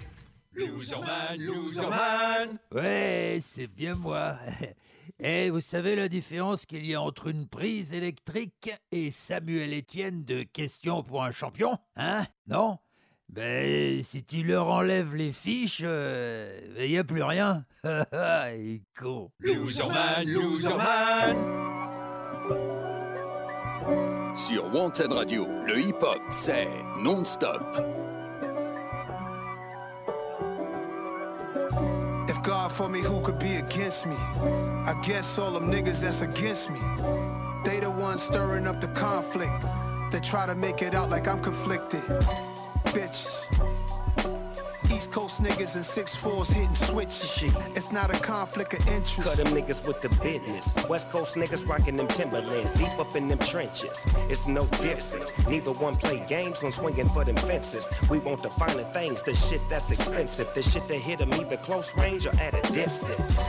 Loserman, 0.55 1.37
loserman 1.39 2.59
Ouais, 2.71 3.39
c'est 3.41 3.67
bien 3.67 3.95
moi. 3.95 4.37
Et 5.19 5.49
vous 5.49 5.61
savez 5.61 5.95
la 5.95 6.07
différence 6.09 6.65
qu'il 6.65 6.85
y 6.85 6.95
a 6.95 7.01
entre 7.01 7.27
une 7.27 7.47
prise 7.47 7.93
électrique 7.93 8.71
et 8.91 9.09
Samuel 9.11 9.77
Etienne 9.77 10.23
de 10.25 10.43
Question 10.43 11.03
pour 11.03 11.23
un 11.23 11.31
champion 11.31 11.77
Hein 11.95 12.25
Non? 12.47 12.77
Ben, 13.29 14.03
si 14.03 14.23
tu 14.23 14.43
leur 14.43 14.67
enlèves 14.67 15.15
les 15.15 15.31
fiches, 15.31 15.79
il 15.79 16.87
n'y 16.87 16.97
a 16.97 17.03
plus 17.03 17.23
rien. 17.23 17.65
Il 17.83 18.75
est 18.75 18.81
con. 18.99 19.31
Loserman, 19.39 20.23
loserman 20.25 21.37
Sur 24.35 24.73
Wanted 24.73 25.11
Radio, 25.11 25.47
le 25.65 25.79
hip-hop, 25.79 26.21
c'est 26.29 26.67
non-stop. 27.01 27.61
God 32.43 32.73
for 32.73 32.89
me, 32.89 32.99
who 32.99 33.21
could 33.21 33.39
be 33.39 33.55
against 33.55 34.05
me? 34.05 34.17
I 34.17 34.99
guess 35.01 35.37
all 35.37 35.51
them 35.51 35.71
niggas 35.71 36.01
that's 36.01 36.21
against 36.21 36.69
me. 36.69 36.79
They 37.63 37.79
the 37.79 37.89
ones 37.89 38.21
stirring 38.21 38.67
up 38.67 38.81
the 38.81 38.87
conflict. 38.89 39.63
They 40.11 40.19
try 40.19 40.45
to 40.45 40.53
make 40.53 40.81
it 40.81 40.93
out 40.93 41.09
like 41.09 41.25
I'm 41.25 41.39
conflicted. 41.41 42.01
Bitches. 42.87 43.92
East 44.93 45.11
Coast 45.11 45.41
niggas 45.41 45.73
and 45.73 45.83
six 45.83 46.15
fours 46.15 46.49
hitting 46.49 46.75
switches. 46.75 47.55
It's 47.75 47.91
not 47.91 48.15
a 48.15 48.19
conflict 48.21 48.73
of 48.73 48.87
interest. 48.87 49.23
Cut 49.23 49.37
them 49.37 49.47
niggas 49.47 49.85
with 49.87 50.01
the 50.01 50.09
business. 50.21 50.71
West 50.87 51.09
Coast 51.09 51.35
niggas 51.35 51.67
rocking 51.67 51.97
them 51.97 52.07
Timberlands, 52.07 52.71
deep 52.71 52.99
up 52.99 53.15
in 53.15 53.27
them 53.27 53.39
trenches. 53.39 54.05
It's 54.29 54.45
no 54.47 54.65
difference. 54.81 55.31
Neither 55.47 55.71
one 55.71 55.95
play 55.95 56.23
games 56.27 56.61
when 56.61 56.71
swinging 56.71 57.09
for 57.09 57.25
them 57.25 57.35
fences. 57.37 57.87
We 58.09 58.19
want 58.19 58.43
the 58.43 58.49
finer 58.49 58.83
things, 58.83 59.23
the 59.23 59.33
shit 59.33 59.61
that's 59.67 59.89
expensive, 59.89 60.53
the 60.53 60.61
shit 60.61 60.87
that 60.87 60.97
hit 60.97 61.19
them 61.19 61.33
either 61.33 61.57
close 61.57 61.95
range 61.97 62.27
or 62.27 62.35
at 62.35 62.53
a 62.53 62.73
distance. 62.73 63.39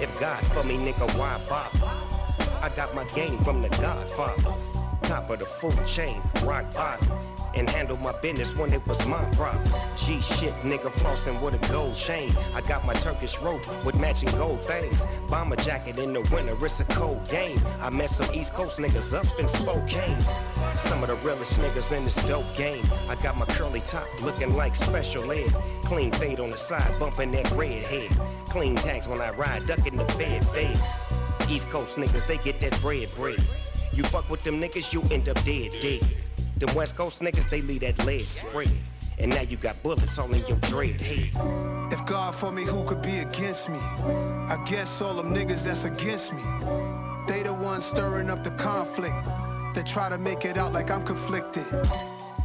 If 0.00 0.18
God 0.18 0.44
for 0.46 0.64
me, 0.64 0.76
nigga, 0.76 1.16
why 1.16 1.40
bother? 1.48 1.86
I 2.60 2.68
got 2.74 2.94
my 2.94 3.04
game 3.14 3.38
from 3.44 3.62
the 3.62 3.68
Godfather. 3.68 4.54
Top 5.02 5.30
of 5.30 5.38
the 5.38 5.44
food 5.44 5.86
chain, 5.86 6.20
rock 6.42 6.72
bottom. 6.74 7.16
And 7.56 7.70
handle 7.70 7.96
my 7.98 8.12
business 8.20 8.54
when 8.56 8.72
it 8.72 8.84
was 8.86 9.06
my 9.06 9.24
problem. 9.32 9.64
G 9.96 10.20
shit, 10.20 10.54
nigga 10.62 10.90
flossing 10.90 11.40
with 11.40 11.54
a 11.54 11.72
gold 11.72 11.94
chain. 11.94 12.32
I 12.54 12.60
got 12.62 12.84
my 12.84 12.94
Turkish 12.94 13.38
rope 13.38 13.64
with 13.84 13.94
matching 13.96 14.30
gold 14.30 14.60
things. 14.64 15.04
Bomber 15.28 15.56
jacket 15.56 15.98
in 15.98 16.12
the 16.12 16.20
winter, 16.32 16.56
it's 16.64 16.80
a 16.80 16.84
cold 16.84 17.28
game. 17.28 17.58
I 17.80 17.90
met 17.90 18.10
some 18.10 18.34
East 18.34 18.54
Coast 18.54 18.78
niggas 18.78 19.14
up 19.14 19.26
in 19.38 19.46
Spokane. 19.46 20.20
Some 20.76 21.02
of 21.04 21.08
the 21.08 21.16
realest 21.26 21.52
niggas 21.60 21.96
in 21.96 22.04
this 22.04 22.16
dope 22.24 22.56
game. 22.56 22.84
I 23.08 23.14
got 23.16 23.36
my 23.36 23.46
curly 23.46 23.80
top 23.80 24.06
looking 24.22 24.56
like 24.56 24.74
special 24.74 25.30
ed. 25.30 25.52
Clean 25.84 26.10
fade 26.10 26.40
on 26.40 26.50
the 26.50 26.58
side, 26.58 26.98
bumping 26.98 27.30
that 27.32 27.50
red 27.52 27.82
head. 27.84 28.10
Clean 28.48 28.74
tags 28.74 29.06
when 29.06 29.20
I 29.20 29.30
ride, 29.30 29.66
ducking 29.66 29.96
the 29.96 30.06
fed 30.06 30.44
feds. 30.48 30.80
East 31.48 31.68
Coast 31.68 31.96
niggas, 31.96 32.26
they 32.26 32.38
get 32.38 32.58
that 32.60 32.80
bread 32.80 33.14
bread. 33.14 33.38
You 33.92 34.02
fuck 34.02 34.28
with 34.28 34.42
them 34.42 34.60
niggas, 34.60 34.92
you 34.92 35.02
end 35.12 35.28
up 35.28 35.36
dead 35.44 35.70
dead. 35.80 36.02
Them 36.58 36.74
West 36.74 36.96
Coast 36.96 37.20
niggas, 37.20 37.48
they 37.50 37.62
leave 37.62 37.80
that 37.80 38.04
lead 38.06 38.22
spread. 38.22 38.70
And 39.18 39.30
now 39.30 39.42
you 39.42 39.56
got 39.56 39.80
bullets 39.82 40.18
all 40.18 40.32
in 40.32 40.44
your 40.46 40.56
dread 40.58 41.00
head. 41.00 41.30
If 41.92 42.04
God 42.06 42.34
for 42.34 42.50
me, 42.50 42.62
who 42.64 42.84
could 42.84 43.02
be 43.02 43.18
against 43.18 43.68
me? 43.68 43.78
I 43.78 44.62
guess 44.66 45.00
all 45.00 45.14
them 45.14 45.34
niggas 45.34 45.64
that's 45.64 45.84
against 45.84 46.32
me. 46.32 46.42
They 47.26 47.42
the 47.42 47.54
ones 47.54 47.84
stirring 47.84 48.30
up 48.30 48.44
the 48.44 48.50
conflict. 48.50 49.26
They 49.74 49.82
try 49.82 50.08
to 50.08 50.18
make 50.18 50.44
it 50.44 50.56
out 50.56 50.72
like 50.72 50.90
I'm 50.90 51.04
conflicted. 51.04 51.64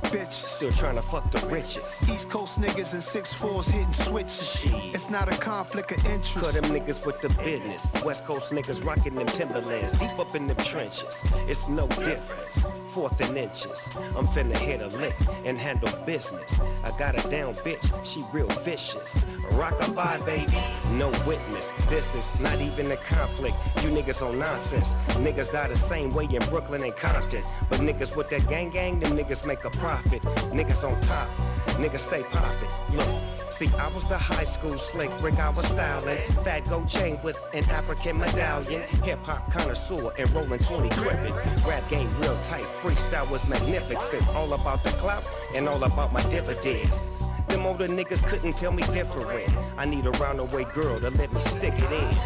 Bitch, 0.04 0.32
Still 0.32 0.72
trying 0.72 0.96
to 0.96 1.02
fuck 1.04 1.30
the 1.32 1.46
riches. 1.48 1.84
East 2.10 2.30
Coast 2.30 2.60
niggas 2.60 2.94
and 2.94 3.04
six 3.04 3.32
fours 3.32 3.68
hitting 3.68 3.94
switches. 3.94 4.64
It's 4.66 5.10
not 5.10 5.32
a 5.32 5.38
conflict 5.38 5.92
of 5.92 6.04
interest. 6.08 6.40
Cut 6.40 6.54
them 6.54 6.64
niggas 6.66 7.06
with 7.06 7.22
the 7.22 7.30
business. 7.44 7.86
West 8.04 8.26
Coast 8.26 8.52
niggas 8.52 8.84
rocking 8.84 9.14
them 9.16 9.28
Timberlands. 9.28 9.92
Deep 10.00 10.18
up 10.18 10.34
in 10.36 10.48
them 10.48 10.58
trenches. 10.58 11.22
It's 11.48 11.68
no 11.68 11.88
difference. 11.88 12.66
Fourth 12.92 13.22
and 13.22 13.38
inches. 13.38 13.88
I'm 14.18 14.26
finna 14.26 14.58
hit 14.58 14.82
a 14.82 14.88
lick 14.98 15.16
and 15.46 15.58
handle 15.58 15.90
business. 16.06 16.60
I 16.84 16.90
got 16.98 17.24
a 17.24 17.30
down 17.30 17.54
bitch. 17.56 17.86
She 18.04 18.24
real 18.34 18.48
vicious. 18.64 19.26
Rockabye, 19.52 20.26
baby. 20.26 20.58
No 20.98 21.10
witness. 21.26 21.72
This 21.88 22.16
is 22.16 22.32
not 22.40 22.60
even 22.60 22.92
a 22.92 22.98
conflict. 22.98 23.56
You 23.84 23.90
niggas 23.90 24.26
on 24.26 24.40
nonsense. 24.40 24.96
Niggas 25.20 25.52
die 25.52 25.68
the 25.68 25.76
same 25.76 26.10
way 26.10 26.26
in 26.26 26.42
Brooklyn 26.50 26.84
and 26.84 26.96
Compton. 26.96 27.44
But 27.70 27.80
niggas 27.80 28.16
with 28.16 28.30
that 28.32 28.48
gang 28.50 28.72
gang, 28.72 29.00
them 29.00 29.16
niggas 29.16 29.46
make 29.46 29.64
a 29.66 29.70
profit. 29.70 30.22
Niggas 30.52 30.84
on 30.84 31.00
top. 31.02 31.30
Niggas 31.78 32.00
stay 32.00 32.24
poppin'. 32.24 32.96
Look. 32.98 33.49
See, 33.60 33.68
I 33.78 33.90
was 33.90 34.06
the 34.06 34.18
high 34.18 34.46
school 34.46 34.78
slick 34.78 35.12
Rick, 35.22 35.38
I 35.38 35.50
was 35.50 35.66
styling. 35.68 36.18
Fat 36.46 36.64
gold 36.70 36.88
chain 36.88 37.20
with 37.22 37.38
an 37.54 37.70
African 37.70 38.18
medallion. 38.18 38.84
Hip 39.04 39.20
hop 39.26 39.52
connoisseur 39.52 40.14
and 40.18 40.32
rolling 40.32 40.62
20 40.62 40.88
gripping. 40.96 41.34
Rap 41.68 41.90
game 41.90 42.10
real 42.22 42.40
tight, 42.42 42.64
freestyle 42.82 43.30
was 43.30 43.46
magnificent. 43.50 44.26
All 44.30 44.54
about 44.54 44.86
the 44.86 44.92
clout 44.92 45.26
and 45.56 45.68
all 45.68 45.84
about 45.84 46.14
my 46.14 46.22
dividends. 46.30 47.02
Them 47.50 47.66
older 47.66 47.90
niggas 47.90 48.26
couldn't 48.30 48.56
tell 48.56 48.72
me 48.72 48.84
different. 48.94 49.54
I 49.78 49.84
need 49.84 50.06
a 50.06 50.12
roundaway 50.12 50.74
girl 50.74 50.98
to 51.02 51.10
let 51.10 51.34
me 51.34 51.42
stick 51.42 51.74
it 51.76 51.92
in. 51.92 52.18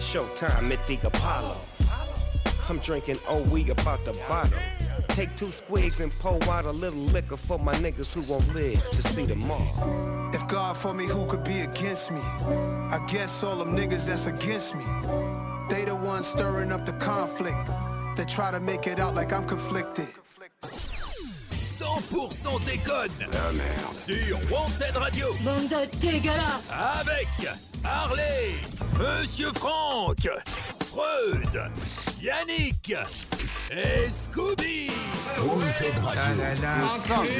Showtime 0.00 0.72
at 0.72 0.86
the 0.86 0.98
Apollo. 1.06 1.60
I'm 2.70 2.78
drinking 2.78 3.18
OE 3.28 3.70
about 3.70 4.02
the 4.06 4.14
bottle. 4.26 4.58
Take 5.14 5.36
two 5.36 5.46
squigs 5.46 6.00
and 6.00 6.10
pour 6.18 6.42
out 6.52 6.64
a 6.64 6.72
little 6.72 6.98
liquor 6.98 7.36
for 7.36 7.56
my 7.56 7.72
niggas 7.74 8.12
who 8.12 8.22
won't 8.28 8.52
live 8.52 8.82
to 8.90 8.96
see 8.96 9.24
tomorrow. 9.24 10.28
If 10.34 10.44
God 10.48 10.76
for 10.76 10.92
me, 10.92 11.06
who 11.06 11.24
could 11.26 11.44
be 11.44 11.60
against 11.60 12.10
me? 12.10 12.18
I 12.18 12.98
guess 13.06 13.44
all 13.44 13.58
them 13.58 13.76
niggas 13.76 14.06
that's 14.06 14.26
against 14.26 14.74
me. 14.74 14.82
They 15.70 15.84
the 15.84 15.94
ones 15.94 16.26
stirring 16.26 16.72
up 16.72 16.84
the 16.84 16.94
conflict. 16.94 17.70
They 18.16 18.24
try 18.24 18.50
to 18.50 18.58
make 18.58 18.88
it 18.88 18.98
out 18.98 19.14
like 19.14 19.32
I'm 19.32 19.44
conflicted. 19.44 20.08
100% 20.64 22.64
déconne 22.64 23.12
ah, 23.32 23.52
sur 23.94 24.36
Wanted 24.50 24.96
Radio. 24.96 25.32
Bande 25.44 25.68
de 25.68 25.86
dégueulasse 26.00 26.68
Avec 26.72 27.28
Harley, 27.84 28.56
Monsieur 28.98 29.52
Franck, 29.52 30.26
Freud, 30.94 31.60
Yannick 32.22 32.94
et 33.72 34.08
Scooby. 34.08 34.90
Wanted 35.40 35.98
Radio. 36.00 37.34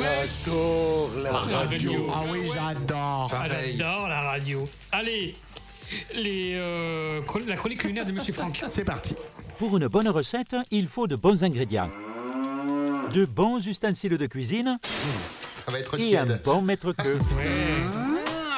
J'adore 0.00 1.10
la 1.22 1.32
radio. 1.32 2.06
Ah 2.12 2.22
oui, 2.30 2.40
j'adore. 2.54 3.30
Ah, 3.32 3.46
J'adore 3.48 4.08
la 4.08 4.20
radio. 4.22 4.68
Allez, 4.90 5.34
les, 6.14 6.54
euh, 6.54 7.20
la 7.46 7.56
chronique 7.56 7.78
culinaire 7.80 8.04
de 8.06 8.12
Monsieur 8.12 8.32
Franck. 8.38 8.64
C'est 8.68 8.84
parti. 8.84 9.14
Pour 9.58 9.76
une 9.76 9.86
bonne 9.86 10.08
recette, 10.08 10.56
il 10.72 10.88
faut 10.88 11.06
de 11.06 11.14
bons 11.16 11.44
ingrédients. 11.44 11.90
De 13.12 13.24
bons 13.26 13.64
ustensiles 13.66 14.18
de 14.18 14.26
cuisine 14.26 14.78
Ça 15.64 15.70
va 15.70 15.78
être 15.78 15.98
et 16.00 16.16
un 16.18 16.26
bon 16.44 16.62
maître-queux. 16.62 17.18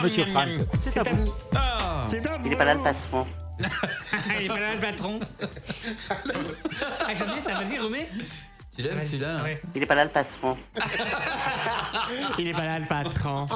Monsieur 0.03 0.25
Franck, 0.27 0.49
c'est 0.79 0.99
à 0.99 1.03
vous. 1.03 1.25
C'est 2.09 2.27
à 2.27 2.37
vous. 2.39 2.45
Il 2.47 2.53
est 2.53 2.57
pas 2.57 2.65
là 2.65 2.75
le 2.75 2.83
patron. 2.83 3.27
Il 4.39 4.45
est 4.45 4.49
pas 4.49 4.59
là 4.61 4.75
le 4.75 4.81
patron. 4.81 5.21
ah, 7.07 7.15
jamais 7.15 7.41
ça, 7.41 7.55
vas-y, 7.55 7.79
remets. 7.79 8.09
Tu 8.77 8.83
l'aimes 8.83 9.03
celui-là 9.03 9.45
Il 9.75 9.83
est 9.83 9.87
pas 9.87 9.95
là 9.95 10.05
le 10.05 10.11
patron. 10.11 10.59
Il 12.39 12.49
est 12.49 12.53
pas 12.53 12.65
là 12.65 12.79
le 12.79 12.87
patron. 12.87 13.47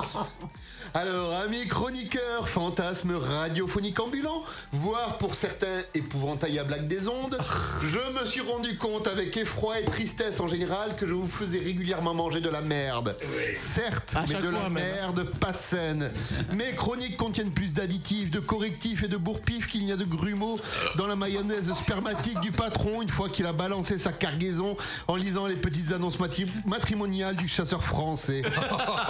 Alors, 0.93 1.33
amis 1.35 1.69
chroniqueurs, 1.69 2.49
fantasmes 2.49 3.15
radiophoniques 3.15 4.01
ambulants, 4.01 4.43
voire 4.73 5.19
pour 5.19 5.37
certains 5.37 5.83
épouvantaillable 5.95 6.75
acte 6.75 6.89
des 6.89 7.07
ondes, 7.07 7.39
je 7.83 8.21
me 8.21 8.27
suis 8.27 8.41
rendu 8.41 8.77
compte 8.77 9.07
avec 9.07 9.37
effroi 9.37 9.79
et 9.79 9.85
tristesse 9.85 10.41
en 10.41 10.49
général 10.49 10.97
que 10.97 11.07
je 11.07 11.15
vous 11.15 11.29
faisais 11.29 11.61
régulièrement 11.61 12.13
manger 12.13 12.41
de 12.41 12.49
la 12.49 12.61
merde. 12.61 13.17
Certes, 13.55 14.15
À 14.17 14.23
mais 14.29 14.35
de 14.41 14.49
la 14.49 14.69
même. 14.69 14.73
merde 14.73 15.23
pas 15.39 15.55
saine. 15.55 16.11
Mes 16.53 16.73
chroniques 16.73 17.17
contiennent 17.17 17.53
plus 17.53 17.73
d'additifs, 17.73 18.33
de 18.33 18.41
correctifs 18.41 19.05
et 19.05 19.09
de 19.09 19.17
bourpifs 19.17 19.69
qu'il 19.69 19.85
n'y 19.85 19.93
a 19.93 19.97
de 19.97 20.05
grumeaux 20.05 20.59
dans 20.97 21.07
la 21.07 21.15
mayonnaise 21.15 21.73
spermatique 21.75 22.41
du 22.41 22.51
patron 22.51 23.01
une 23.01 23.11
fois 23.11 23.29
qu'il 23.29 23.47
a 23.47 23.53
balancé 23.53 23.97
sa 23.97 24.11
cargaison 24.13 24.77
en 25.07 25.15
lisant 25.15 25.47
les 25.47 25.55
petites 25.57 25.93
annonces 25.93 26.19
matri- 26.19 26.49
matrimoniales 26.67 27.37
du 27.37 27.47
chasseur 27.47 27.85
français. 27.85 28.43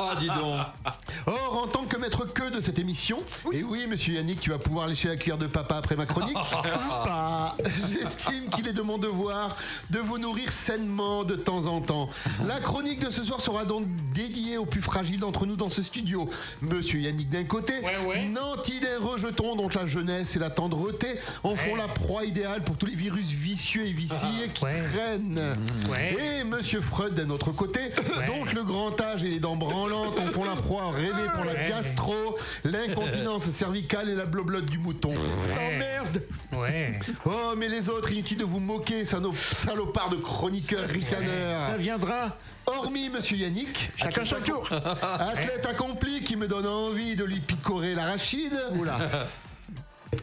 Oh, 0.02 0.12
dis 0.18 0.26
donc. 0.28 0.60
Or, 1.26 1.62
en 1.64 1.66
tant 1.70 1.84
que 1.84 1.96
maître 1.96 2.24
que 2.26 2.50
de 2.50 2.60
cette 2.60 2.78
émission, 2.78 3.18
et 3.52 3.62
oui, 3.62 3.86
monsieur 3.88 4.14
Yannick, 4.14 4.40
tu 4.40 4.50
vas 4.50 4.58
pouvoir 4.58 4.88
lécher 4.88 5.08
la 5.08 5.16
cuillère 5.16 5.38
de 5.38 5.46
papa 5.46 5.76
après 5.76 5.96
ma 5.96 6.06
chronique, 6.06 6.36
j'estime 7.64 8.48
qu'il 8.50 8.68
est 8.68 8.72
de 8.72 8.82
mon 8.82 8.98
devoir 8.98 9.56
de 9.90 9.98
vous 9.98 10.18
nourrir 10.18 10.52
sainement 10.52 11.24
de 11.24 11.34
temps 11.34 11.66
en 11.66 11.80
temps. 11.80 12.10
La 12.46 12.58
chronique 12.60 13.00
de 13.00 13.10
ce 13.10 13.22
soir 13.22 13.40
sera 13.40 13.64
donc 13.64 13.86
dédiée 14.14 14.58
aux 14.58 14.66
plus 14.66 14.82
fragiles 14.82 15.20
d'entre 15.20 15.46
nous 15.46 15.56
dans 15.56 15.68
ce 15.68 15.82
studio. 15.82 16.28
Monsieur 16.60 17.00
Yannick 17.00 17.30
d'un 17.30 17.44
côté, 17.44 17.74
Nanti 18.30 18.80
d'un 18.80 18.98
rejeton 19.00 19.56
dont 19.56 19.68
la 19.74 19.86
jeunesse 19.86 20.36
et 20.36 20.38
la 20.38 20.50
tendreté 20.50 21.08
en 21.42 21.56
font 21.56 21.76
la 21.76 21.88
proie 21.88 22.24
idéale 22.24 22.62
pour 22.62 22.76
tous 22.76 22.86
les 22.86 22.94
virus 22.94 23.26
vicieux 23.26 23.86
et 23.86 23.92
viciés 23.92 24.48
qui 24.54 24.60
traînent. 24.60 25.56
Ouais. 25.88 26.16
Et 26.40 26.44
monsieur 26.44 26.80
Freud 26.80 27.14
d'un 27.14 27.30
autre 27.30 27.52
côté, 27.52 27.80
dont 28.26 28.44
le 28.52 28.64
grand 28.64 29.00
âge 29.00 29.22
et 29.22 29.28
les 29.28 29.40
dents 29.40 29.56
branlantes 29.56 30.18
en 30.18 30.26
font 30.26 30.44
la 30.44 30.56
proie 30.56 30.90
rêvée 30.90 31.28
pour 31.34 31.44
la 31.44 31.54
Gastro, 31.68 32.36
l'incontinence 32.64 33.50
cervicale 33.50 34.08
et 34.10 34.14
la 34.14 34.24
bloblotte 34.24 34.66
du 34.66 34.78
mouton. 34.78 35.12
Oh 35.14 35.78
merde 35.78 36.22
Ouais. 36.56 36.98
Oh, 37.24 37.54
mais 37.56 37.68
les 37.68 37.88
autres, 37.88 38.10
inutile 38.12 38.38
de 38.38 38.44
vous 38.44 38.60
moquer, 38.60 39.04
salopards 39.04 40.10
de 40.10 40.16
chroniqueurs 40.16 40.88
ricaneurs. 40.88 41.68
Ça 41.70 41.76
viendra. 41.76 42.36
Hormis 42.66 43.08
monsieur 43.08 43.36
Yannick, 43.36 43.90
Chacun 43.96 44.24
son 44.24 44.36
athlète- 44.36 44.46
tour. 44.54 44.68
athlète 44.72 45.66
accompli 45.66 46.22
qui 46.22 46.36
me 46.36 46.46
donne 46.46 46.66
envie 46.66 47.16
de 47.16 47.24
lui 47.24 47.40
picorer 47.40 47.94
l'arachide. 47.94 48.52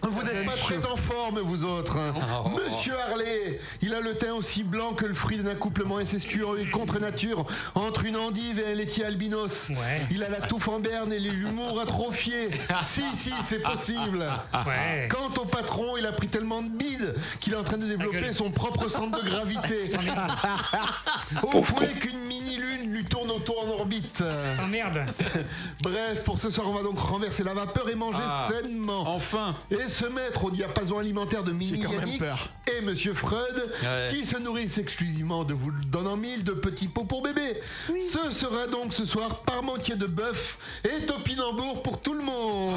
Vous 0.01 0.21
n'êtes 0.21 0.45
pas 0.45 0.51
très 0.57 0.85
en 0.85 0.97
forme, 0.97 1.39
vous 1.39 1.63
autres. 1.63 1.95
hein. 1.97 2.13
Monsieur 2.53 2.93
Harley, 3.09 3.59
il 3.81 3.93
a 3.93 4.01
le 4.01 4.15
teint 4.15 4.33
aussi 4.33 4.63
blanc 4.63 4.93
que 4.93 5.05
le 5.05 5.13
fruit 5.13 5.37
d'un 5.37 5.49
accouplement 5.49 5.97
incestueux 5.97 6.45
et 6.59 6.65
contre 6.69 6.99
nature 6.99 7.45
entre 7.73 8.03
une 8.03 8.17
endive 8.17 8.59
et 8.59 8.71
un 8.71 8.75
laitier 8.75 9.05
albinos. 9.05 9.69
Il 10.11 10.23
a 10.25 10.29
la 10.29 10.41
touffe 10.41 10.67
en 10.67 10.79
berne 10.79 11.13
et 11.13 11.19
l'humour 11.19 11.79
atrophié. 11.79 12.49
si, 12.85 13.03
si, 13.15 13.31
c'est 13.43 13.61
possible. 13.63 14.19
Ouais. 14.65 15.07
Quant 15.09 15.41
au 15.41 15.45
patron, 15.45 15.95
il 15.97 16.05
a 16.05 16.11
pris 16.11 16.27
tellement 16.27 16.61
de 16.61 16.69
bide 16.69 17.15
qu'il 17.39 17.53
est 17.53 17.57
en 17.57 17.63
train 17.63 17.77
de 17.77 17.85
développer 17.87 18.33
son 18.33 18.51
propre 18.51 18.89
centre 18.89 19.21
de 19.23 19.29
gravité. 19.29 19.89
Au 21.43 21.61
point 21.61 21.85
qu'une 21.87 22.19
mini-lune 22.19 22.91
lui 22.91 23.05
tourne 23.05 23.31
autour 23.31 23.65
en 23.65 23.69
orbite. 23.79 24.21
Oh 24.21 24.67
merde 24.67 25.03
Bref, 25.81 26.23
pour 26.23 26.39
ce 26.39 26.49
soir, 26.49 26.67
on 26.69 26.73
va 26.73 26.83
donc 26.83 26.99
renverser 26.99 27.43
la 27.43 27.53
vapeur 27.53 27.89
et 27.89 27.95
manger 27.95 28.19
Ah, 28.21 28.49
sainement. 28.51 29.03
Enfin 29.15 29.55
Et 29.71 29.76
se 29.89 30.05
mettre 30.05 30.45
au 30.45 30.51
diapason 30.51 30.97
alimentaire 30.99 31.43
de 31.43 31.51
Mini 31.51 31.79
Yannick 31.79 32.21
et 32.67 32.81
Monsieur 32.81 33.13
Freud, 33.13 33.63
Ouais. 33.83 34.09
qui 34.11 34.25
se 34.25 34.37
nourrissent 34.37 34.77
exclusivement 34.77 35.43
de 35.43 35.53
vous 35.53 35.71
donnant 35.87 36.17
mille 36.17 36.43
de 36.43 36.51
petits 36.53 36.87
pots 36.87 37.03
pour 37.05 37.21
bébé. 37.21 37.59
Ce 37.87 38.31
sera 38.33 38.67
donc 38.67 38.93
ce 38.93 39.05
soir 39.05 39.41
parmentier 39.43 39.95
de 39.95 40.05
bœuf 40.07 40.57
et 40.83 41.05
topinambour 41.05 41.81
pour 41.83 41.99
tout 42.01 42.13
le 42.13 42.23
monde. 42.23 42.73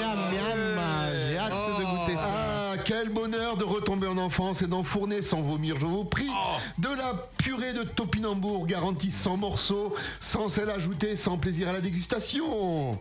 Miam, 0.00 0.18
miam. 0.32 0.80
J'ai 1.28 1.38
hâte 1.38 1.78
de 1.78 1.84
goûter 1.84 2.14
ça. 2.16 2.28
Ah, 2.28 2.76
quel 2.84 3.08
bonheur 3.10 3.56
de 3.56 3.64
retomber 3.64 4.06
en 4.06 4.18
enfance 4.18 4.62
et 4.62 4.66
d'enfourner 4.66 5.22
sans 5.22 5.40
vomir, 5.40 5.76
je 5.78 5.86
vous 5.86 6.04
prie, 6.04 6.28
de 6.78 6.88
la 6.88 7.14
purée 7.38 7.72
de 7.72 7.82
topinambour 7.84 8.66
garantie 8.66 9.10
sans 9.10 9.36
morceaux, 9.36 9.94
sans 10.20 10.48
sel 10.48 10.68
ajouté, 10.70 11.16
sans 11.16 11.38
plaisir 11.38 11.68
à 11.68 11.72
la 11.72 11.80
dégustation. 11.80 12.98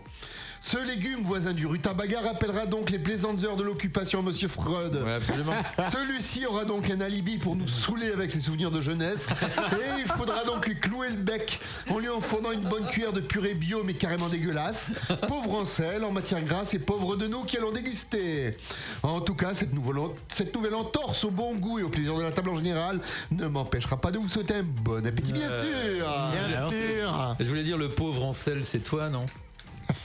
Ce 0.65 0.77
légume 0.77 1.23
voisin 1.23 1.51
du 1.51 1.67
rutabaga 1.67 2.21
rappellera 2.21 2.65
donc 2.65 2.89
les 2.89 2.97
plaisantes 2.97 3.43
heures 3.43 3.57
de 3.57 3.63
l'occupation 3.63 4.19
à 4.19 4.21
Monsieur 4.21 4.47
Freud. 4.47 4.95
Ouais, 5.05 5.15
absolument. 5.15 5.51
Celui-ci 5.91 6.45
aura 6.45 6.63
donc 6.63 6.89
un 6.89 7.01
alibi 7.01 7.37
pour 7.37 7.57
nous 7.57 7.67
saouler 7.67 8.13
avec 8.13 8.31
ses 8.31 8.39
souvenirs 8.39 8.71
de 8.71 8.79
jeunesse. 8.79 9.27
Et 9.73 9.99
il 9.99 10.05
faudra 10.05 10.45
donc 10.45 10.65
lui 10.65 10.75
clouer 10.79 11.09
le 11.09 11.17
bec 11.17 11.59
en 11.89 11.99
lui 11.99 12.07
enfournant 12.07 12.51
une 12.53 12.61
bonne 12.61 12.85
cuillère 12.87 13.11
de 13.11 13.19
purée 13.19 13.55
bio 13.55 13.83
mais 13.83 13.93
carrément 13.93 14.29
dégueulasse. 14.29 14.91
Pauvre 15.27 15.53
en 15.55 15.65
sel, 15.65 16.05
en 16.05 16.11
matière 16.13 16.41
grasse 16.41 16.73
et 16.73 16.79
pauvre 16.79 17.17
de 17.17 17.27
nous 17.27 17.43
qui 17.43 17.57
allons 17.57 17.71
déguster. 17.73 18.55
En 19.03 19.19
tout 19.19 19.35
cas, 19.35 19.53
cette 19.53 19.73
nouvelle, 19.73 20.01
cette 20.33 20.55
nouvelle 20.55 20.75
entorse 20.75 21.25
au 21.25 21.29
bon 21.31 21.55
goût 21.55 21.79
et 21.79 21.83
au 21.83 21.89
plaisir 21.89 22.15
de 22.17 22.23
la 22.23 22.31
table 22.31 22.49
en 22.49 22.55
général 22.57 23.01
ne 23.31 23.47
m'empêchera 23.47 23.99
pas 23.99 24.11
de 24.11 24.17
vous 24.17 24.29
souhaiter 24.29 24.55
un 24.55 24.63
bon 24.63 25.05
appétit, 25.05 25.33
bien 25.33 25.41
Euh, 25.49 25.97
sûr. 25.99 26.07
alors, 26.09 26.71
c'est- 26.71 27.43
Je 27.43 27.49
voulais 27.49 27.63
dire, 27.63 27.77
le 27.77 27.89
pauvre 27.89 28.23
en 28.23 28.31
sel, 28.31 28.63
c'est 28.63 28.79
toi, 28.79 29.09
non? 29.09 29.25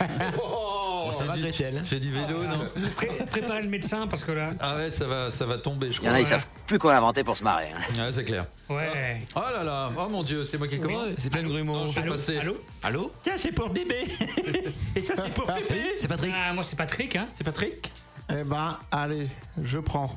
Oh, 0.43 1.11
ça 1.19 1.25
va, 1.25 1.35
Fais 1.85 1.99
du 2.01 2.11
vélo, 2.13 2.43
non 2.45 2.67
Pré- 2.97 3.11
préparez 3.31 3.63
le 3.63 3.69
médecin 3.69 4.07
parce 4.07 4.23
que 4.25 4.33
là. 4.33 4.51
Ah 4.61 4.77
ouais, 4.77 4.93
ça 4.93 5.07
va, 5.07 5.31
ça 5.31 5.47
va 5.47 5.57
tomber, 5.59 5.87
je 5.91 5.93
Il 5.93 5.95
y 5.97 5.99
crois. 6.01 6.11
en 6.11 6.15
a, 6.15 6.21
ils 6.21 6.27
savent 6.27 6.47
plus 6.67 6.79
quoi 6.79 6.97
inventer 6.97 7.25
pour 7.25 7.37
se 7.37 7.43
marrer. 7.45 7.71
hein. 7.75 7.81
Ouais, 8.07 8.13
c'est 8.13 8.25
clair. 8.25 8.45
Ouais. 8.69 9.23
Oh 9.35 9.41
là 9.41 9.65
là, 9.65 9.91
oh 9.97 10.09
mon 10.09 10.23
dieu, 10.23 10.45
c'est 10.45 10.59
moi 10.59 10.69
qui 10.69 10.79
commence. 10.79 11.07
Ouais, 11.09 11.15
c'est 11.19 11.31
plein 11.31 11.43
de 11.43 11.49
grumeaux. 11.49 11.87
Non, 11.87 11.93
Allô 11.97 12.13
passé. 12.13 12.39
Allô 12.39 12.57
Allô 12.83 13.13
Tiens, 13.23 13.35
c'est 13.37 13.53
pour 13.53 13.71
bébé. 13.71 14.05
Et 14.97 15.01
ça, 15.01 15.15
c'est 15.17 15.33
pour 15.33 15.47
bébé. 15.47 15.95
C'est 15.97 16.09
Patrick 16.09 16.35
Ah, 16.37 16.53
moi 16.53 16.63
c'est 16.65 16.77
Patrick, 16.77 17.17
hein. 17.17 17.27
C'est 17.37 17.45
Patrick 17.45 17.91
Eh 18.31 18.45
ben, 18.45 18.79
allez, 18.91 19.29
je 19.63 19.79
prends. 19.79 20.15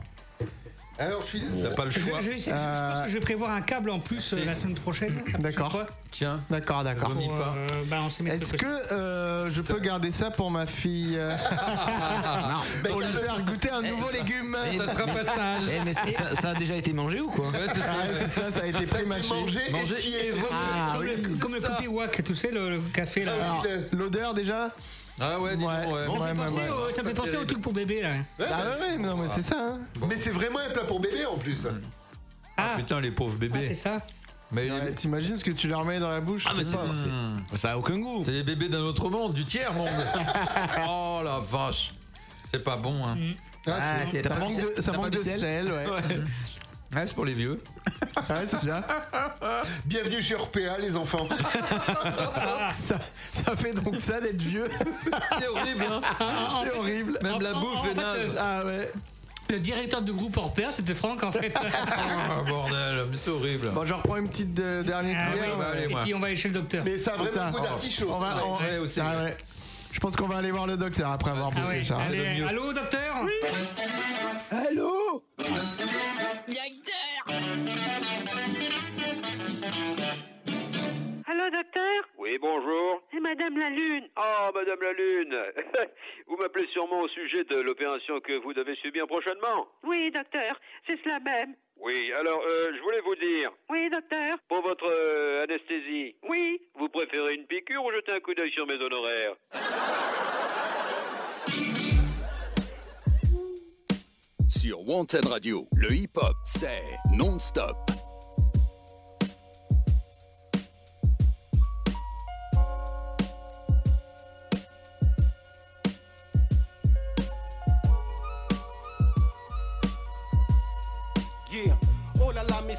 Alors, 1.01 1.21
je 1.25 1.37
suis 1.37 1.41
T'as 1.63 1.69
pas 1.75 1.85
le 1.85 1.91
Je, 1.91 1.99
choix. 1.99 2.19
je- 2.21 2.31
je- 2.31 2.37
je 2.37 2.51
pense 2.51 3.01
que 3.03 3.07
je 3.09 3.13
vais 3.13 3.19
prévoir 3.19 3.51
un 3.51 3.61
câble 3.61 3.89
en 3.89 3.99
plus 3.99 4.33
euh, 4.33 4.45
la 4.45 4.55
semaine 4.55 4.75
prochaine. 4.75 5.23
D'accord. 5.39 5.81
Tiens, 6.11 6.41
D'accord, 6.49 6.83
d'accord. 6.83 7.09
pas. 7.29 7.55
euh, 7.57 7.83
mes 8.23 8.31
Est-ce 8.31 8.53
que 8.53 8.65
euh, 8.91 9.49
je 9.49 9.61
peux 9.61 9.79
garder 9.79 10.11
ça 10.11 10.29
pour 10.29 10.51
ma 10.51 10.65
fille 10.65 11.15
euh, 11.17 11.35
Pour 12.89 12.99
lui 12.99 13.13
faire 13.13 13.41
goûter 13.45 13.69
un 13.69 13.81
nouveau 13.81 14.11
légume 14.11 14.57
Ça 14.77 14.93
sera 14.93 15.05
pas 15.07 15.23
sage. 15.23 15.63
Eh, 15.71 15.83
mais 15.85 15.93
ça, 15.93 16.11
ça- 16.11 16.35
ça 16.35 16.49
a 16.49 16.53
déjà 16.55 16.75
été 16.75 16.93
mangé 16.93 17.19
ou 17.21 17.29
quoi 17.29 17.47
Ouais, 17.49 17.59
c'est 17.73 17.79
ça. 17.81 18.41
Ça, 18.43 18.51
ça 18.51 18.61
a 18.63 18.67
été 18.67 18.85
pré-mâché. 18.85 19.29
Manger 19.29 19.59
et 19.67 19.71
Manger 19.71 19.95
chier. 20.01 20.31
vomir. 20.31 20.47
Ah 20.51 20.93
Comme, 20.95 21.03
oui. 21.05 21.11
le, 21.23 21.35
comme 21.37 21.53
le 21.55 21.61
tu 22.21 22.35
sais, 22.35 22.51
le, 22.51 22.69
le 22.69 22.79
café 22.93 23.23
là. 23.23 23.33
Alors, 23.33 23.65
L'odeur 23.93 24.33
déjà 24.33 24.69
Ah 25.21 25.39
ouais, 25.39 25.55
dis 25.55 25.63
donc, 25.63 25.69
ouais. 25.71 25.77
Ça, 25.83 25.87
me 25.87 26.19
ouais, 26.19 26.27
fait 26.27 26.35
penser 26.35 26.55
ouais. 26.55 26.69
au, 26.69 26.91
ça 26.91 27.03
me 27.03 27.07
fait 27.07 27.13
penser 27.13 27.37
au 27.37 27.45
truc 27.45 27.61
pour 27.61 27.73
bébé 27.73 28.01
là. 28.01 28.09
Ouais, 28.09 28.21
Ah 28.39 28.45
bah, 28.49 28.63
ouais, 28.79 28.97
mais 28.97 29.07
non, 29.07 29.17
mais 29.17 29.27
c'est 29.35 29.43
ça. 29.43 29.55
hein. 29.59 29.79
Mais 30.07 30.17
c'est 30.17 30.31
vraiment 30.31 30.59
un 30.59 30.69
plat 30.71 30.83
pour 30.83 30.99
bébé 30.99 31.25
en 31.25 31.37
plus. 31.37 31.67
Ah, 32.57 32.73
Putain, 32.77 32.99
les 32.99 33.11
pauvres 33.11 33.33
ah, 33.37 33.39
bébés. 33.39 33.61
c'est 33.63 33.73
ça. 33.75 33.99
mais 34.51 34.69
Ouais, 34.71 34.93
T'imagines 34.93 35.37
ce 35.37 35.43
que 35.43 35.51
tu 35.51 35.67
leur 35.67 35.85
mets 35.85 35.99
dans 35.99 36.09
la 36.09 36.21
bouche? 36.21 36.45
Ah, 36.47 36.53
mais 36.57 36.63
c'est 36.63 36.71
ça. 36.71 36.79
c'est- 37.51 37.57
Ça 37.57 37.71
a 37.73 37.77
aucun 37.77 37.97
goût. 37.99 38.23
c'est 38.25 38.31
les 38.31 38.43
bébés 38.43 38.67
d'un 38.69 38.81
autre 38.81 39.09
monde, 39.09 39.33
du 39.33 39.45
tiers 39.45 39.73
monde. 39.73 39.89
oh 40.87 41.21
la 41.23 41.39
vache. 41.39 41.91
C'est 42.51 42.63
pas 42.63 42.75
bon, 42.75 43.05
hein. 43.05 43.15
Ah, 43.67 43.79
c'est- 44.11 44.23
Ça 44.27 44.35
manque 44.35 44.55
de, 44.57 44.81
ça 44.81 44.91
T'as 44.91 44.97
manque 44.97 45.11
pas 45.11 45.17
de 45.17 45.23
sel 45.23 45.39
sel, 45.39 45.65
ouais. 45.71 45.85
Ouais, 46.93 47.07
c'est 47.07 47.13
pour 47.13 47.23
les 47.25 47.33
vieux. 47.33 47.61
Ouais, 48.29 48.45
c'est 48.45 48.59
ça. 48.59 48.83
Bienvenue 49.85 50.21
chez 50.21 50.35
Orpea, 50.35 50.77
les 50.79 50.95
enfants. 50.97 51.27
ça. 52.79 52.95
Ça 53.33 53.55
fait 53.55 53.73
donc 53.73 53.97
ça 53.99 54.19
d'être 54.19 54.41
vieux. 54.41 54.69
C'est 55.39 55.47
horrible, 55.47 55.85
hein. 55.89 56.01
C'est 56.65 56.77
horrible. 56.77 57.17
Même 57.23 57.41
la 57.41 57.53
bouffe 57.53 57.77
en 57.79 57.85
est 57.85 57.93
naze. 57.93 58.17
euh, 58.19 58.35
Ah 58.39 58.65
ouais. 58.65 58.91
Le 59.49 59.59
directeur 59.59 60.01
du 60.01 60.11
groupe 60.13 60.35
Orpea, 60.37 60.71
c'était 60.71 60.93
Franck 60.95 61.23
en 61.23 61.31
fait. 61.31 61.53
Ah 61.63 62.41
bordel, 62.47 63.05
mais 63.09 63.17
c'est 63.17 63.29
horrible. 63.31 63.69
Bon, 63.69 63.85
je 63.85 63.93
reprends 63.93 64.17
une 64.17 64.27
petite 64.27 64.59
euh, 64.59 64.83
dernière 64.83 65.27
Ah, 65.27 65.31
cuillère. 65.31 65.47
oui. 65.53 65.55
bah, 65.59 65.67
allez, 65.73 65.83
Et 65.83 65.87
moi. 65.87 66.01
puis 66.03 66.13
on 66.13 66.19
va 66.19 66.27
aller 66.27 66.35
chez 66.35 66.49
le 66.49 66.53
docteur. 66.55 66.83
Mais 66.85 66.97
ça 66.97 67.11
a 67.11 67.15
C'est 67.23 67.37
vraiment 67.37 67.51
goût 67.51 67.63
d'artichaut. 67.63 68.09
On 68.11 68.19
va, 68.19 68.45
on- 68.45 68.57
Ouais, 68.57 68.77
aussi. 68.79 68.99
Ah 68.99 69.23
ouais. 69.23 69.37
Je 69.93 69.99
pense 69.99 70.15
qu'on 70.15 70.27
va 70.27 70.37
aller 70.37 70.51
voir 70.51 70.67
le 70.67 70.77
docteur 70.77 71.09
après 71.11 71.31
avoir 71.31 71.51
Ah 71.55 71.59
bouffé 71.59 71.79
ouais. 71.79 71.83
ça. 71.85 71.97
Allez, 71.97 72.43
allô 72.43 72.71
docteur 72.73 73.25
Allô, 74.51 75.23
la 83.61 83.69
Lune. 83.69 84.07
Ah, 84.15 84.51
Madame 84.53 84.79
la 84.81 84.93
Lune. 84.93 85.37
Vous 86.27 86.35
m'appelez 86.37 86.67
sûrement 86.73 87.01
au 87.01 87.07
sujet 87.09 87.43
de 87.43 87.61
l'opération 87.61 88.19
que 88.19 88.33
vous 88.39 88.53
devez 88.53 88.75
subir 88.75 89.05
prochainement. 89.07 89.67
Oui, 89.83 90.09
docteur, 90.11 90.59
c'est 90.87 90.99
cela 91.03 91.19
même. 91.19 91.55
Oui, 91.77 92.11
alors, 92.13 92.41
euh, 92.47 92.71
je 92.75 92.81
voulais 92.81 93.01
vous 93.01 93.15
dire, 93.15 93.51
Oui, 93.69 93.89
docteur. 93.89 94.37
pour 94.47 94.61
votre 94.61 94.85
euh, 94.87 95.43
anesthésie, 95.43 96.15
Oui. 96.29 96.61
vous 96.75 96.89
préférez 96.89 97.33
une 97.35 97.45
piqûre 97.45 97.83
ou 97.85 97.91
jeter 97.91 98.11
un 98.13 98.19
coup 98.19 98.33
d'œil 98.33 98.51
sur 98.51 98.65
mes 98.67 98.75
honoraires? 98.75 99.33
Sur 104.49 104.87
Wanted 104.87 105.25
Radio, 105.25 105.67
le 105.75 105.91
hip-hop, 105.91 106.35
c'est 106.43 106.83
non-stop. 107.11 107.75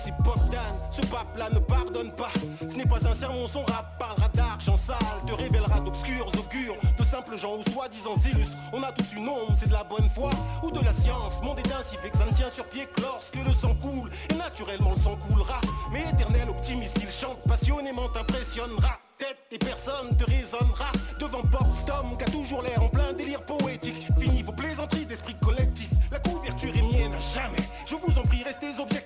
Ce 0.02 1.00
pape-là 1.06 1.48
ne 1.50 1.60
pardonne 1.60 2.10
pas. 2.12 2.30
Ce 2.60 2.76
n'est 2.76 2.86
pas 2.86 3.06
un 3.06 3.14
sermon, 3.14 3.46
son 3.46 3.62
rap 3.64 3.98
parlera 3.98 4.28
d'argent 4.28 4.76
sale, 4.76 4.96
te 5.26 5.32
révélera 5.32 5.78
d'obscurs 5.80 6.26
augures, 6.26 6.74
de 6.98 7.04
simples 7.04 7.36
gens 7.36 7.56
ou 7.56 7.70
soi-disant 7.70 8.14
illustres. 8.14 8.56
On 8.72 8.82
a 8.82 8.90
tous 8.90 9.12
une 9.16 9.28
ombre, 9.28 9.52
c'est 9.54 9.68
de 9.68 9.72
la 9.72 9.84
bonne 9.84 10.08
foi 10.14 10.30
ou 10.62 10.70
de 10.70 10.80
la 10.80 10.92
science. 10.92 11.40
Monde 11.42 11.60
est 11.60 11.72
ainsi 11.72 11.96
fait 11.98 12.10
que 12.10 12.18
ça 12.18 12.26
ne 12.26 12.32
tient 12.32 12.50
sur 12.50 12.64
pied 12.64 12.86
que 12.86 13.00
lorsque 13.00 13.36
le 13.36 13.52
sang 13.52 13.74
coule, 13.76 14.10
et 14.30 14.34
naturellement 14.34 14.90
le 14.90 15.00
sang 15.00 15.16
coulera. 15.28 15.60
Mais 15.92 16.02
éternel 16.10 16.50
optimiste, 16.50 16.98
il 17.00 17.08
chante 17.08 17.38
passionnément, 17.46 18.08
t'impressionnera. 18.08 18.98
Tête 19.18 19.38
et 19.52 19.58
personne 19.58 20.16
te 20.16 20.24
raisonnera 20.24 20.90
devant 21.20 21.42
Borstom 21.44 22.16
qui 22.18 22.24
a 22.24 22.30
toujours 22.30 22.62
l'air 22.62 22.82
en 22.82 22.88
plein 22.88 23.12
délire 23.12 23.42
poétique. 23.42 24.08
Fini 24.18 24.42
vos 24.42 24.52
plaisanteries 24.52 25.06
d'esprit 25.06 25.36
collectif. 25.40 25.90
La 26.10 26.18
couverture 26.18 26.74
est 26.74 26.82
mienne 26.82 27.12
à 27.14 27.18
jamais. 27.18 27.62
Je 27.86 27.94
vous 27.94 28.18
en 28.18 28.22
prie, 28.22 28.42
restez 28.42 28.70
objectifs. 28.80 29.01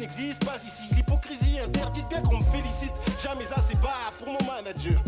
N'existe 0.00 0.42
pas 0.46 0.56
ici. 0.64 0.94
L'hypocrisie 0.94 1.60
interdite, 1.60 2.08
bien 2.08 2.22
qu'on 2.22 2.38
me 2.38 2.44
félicite. 2.44 2.94
Jamais 3.22 3.44
assez 3.54 3.74
bas 3.74 4.10
pour 4.18 4.28
mon 4.28 4.38
manager. 4.46 4.98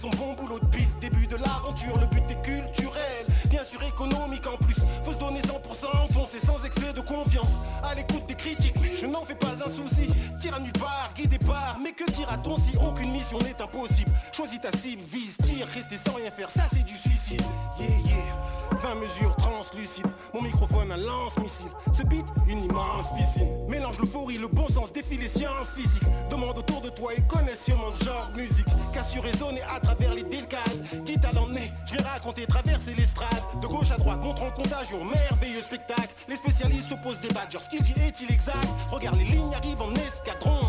Son 0.00 0.08
bon 0.10 0.34
boulot 0.34 0.58
depuis 0.60 0.86
le 0.86 1.00
début 1.08 1.26
de 1.26 1.36
l'aventure. 1.36 1.98
Le 1.98 2.06
but 2.06 2.22
est 2.30 2.42
culturel, 2.42 3.26
bien 3.46 3.64
sûr 3.64 3.82
économique 3.82 4.46
en 4.46 4.56
plus. 4.56 4.76
Faut 5.04 5.10
se 5.10 5.18
donner 5.18 5.40
100% 5.40 6.04
enfoncé 6.04 6.38
sans 6.38 6.64
excès 6.64 6.92
de 6.94 7.00
confiance. 7.00 7.58
À 7.82 7.94
l'écoute 7.94 8.24
des 8.26 8.36
critiques, 8.36 8.76
je 8.98 9.06
n'en 9.06 9.24
fais 9.24 9.34
pas 9.34 9.52
un 9.52 9.68
souci. 9.68 10.08
Tire 10.40 10.54
à 10.54 10.60
nulle 10.60 10.72
part, 10.72 11.10
guidé 11.16 11.38
par. 11.38 11.76
Mais 11.82 11.92
que 11.92 12.08
dira-t-on 12.12 12.56
si 12.56 12.76
aucune 12.78 13.10
mission 13.10 13.38
n'est 13.40 13.60
impossible? 13.60 14.12
Choisis 14.32 14.60
ta 14.60 14.70
cible, 14.70 15.02
vise, 15.12 15.36
tire, 15.42 15.66
rester 15.66 15.96
sans 15.96 16.14
rien 16.14 16.30
faire, 16.30 16.50
ça 16.50 16.62
c'est 16.72 16.84
du 16.84 16.94
suicide. 16.94 17.42
Yeah, 17.78 17.88
yeah. 18.06 18.49
20 18.82 18.94
mesures 18.96 19.36
translucides, 19.36 20.06
mon 20.32 20.42
microphone 20.42 20.90
un 20.92 20.96
lance-missile. 20.96 21.70
Ce 21.92 22.02
beat, 22.02 22.24
une 22.48 22.62
immense 22.64 23.14
piscine. 23.16 23.48
Mélange 23.68 23.98
l'euphorie, 24.00 24.38
le 24.38 24.48
bon 24.48 24.68
sens, 24.68 24.92
défie 24.92 25.18
les 25.18 25.28
sciences 25.28 25.70
physiques. 25.76 26.02
Demande 26.30 26.58
autour 26.58 26.80
de 26.80 26.88
toi 26.88 27.12
et 27.14 27.20
connais 27.28 27.56
sûrement 27.56 27.90
ce 27.98 28.04
genre 28.04 28.30
de 28.34 28.40
musique. 28.40 28.66
Su 29.10 29.18
résonner 29.18 29.62
à 29.74 29.80
travers 29.80 30.14
les 30.14 30.22
décades. 30.22 31.04
Quitte 31.04 31.24
à 31.24 31.32
l'emmener, 31.32 31.72
je 31.86 31.96
vais 31.96 32.02
raconter, 32.02 32.46
traverser 32.46 32.94
l'estrade. 32.94 33.42
De 33.60 33.66
gauche 33.66 33.90
à 33.90 33.96
droite, 33.96 34.20
montre 34.20 34.42
en 34.42 34.50
contagion, 34.50 35.04
merveilleux 35.04 35.62
spectacle. 35.62 36.10
Les 36.28 36.36
spécialistes 36.36 36.88
s'opposent 36.88 37.20
des 37.20 37.32
badgers, 37.34 37.58
ce 37.58 37.70
qu'il 37.70 37.82
dit 37.82 37.94
est-il 38.06 38.30
exact? 38.30 38.68
Regarde, 38.90 39.16
les 39.16 39.24
lignes 39.24 39.54
arrivent 39.54 39.82
en 39.82 39.92
escadron. 39.94 40.60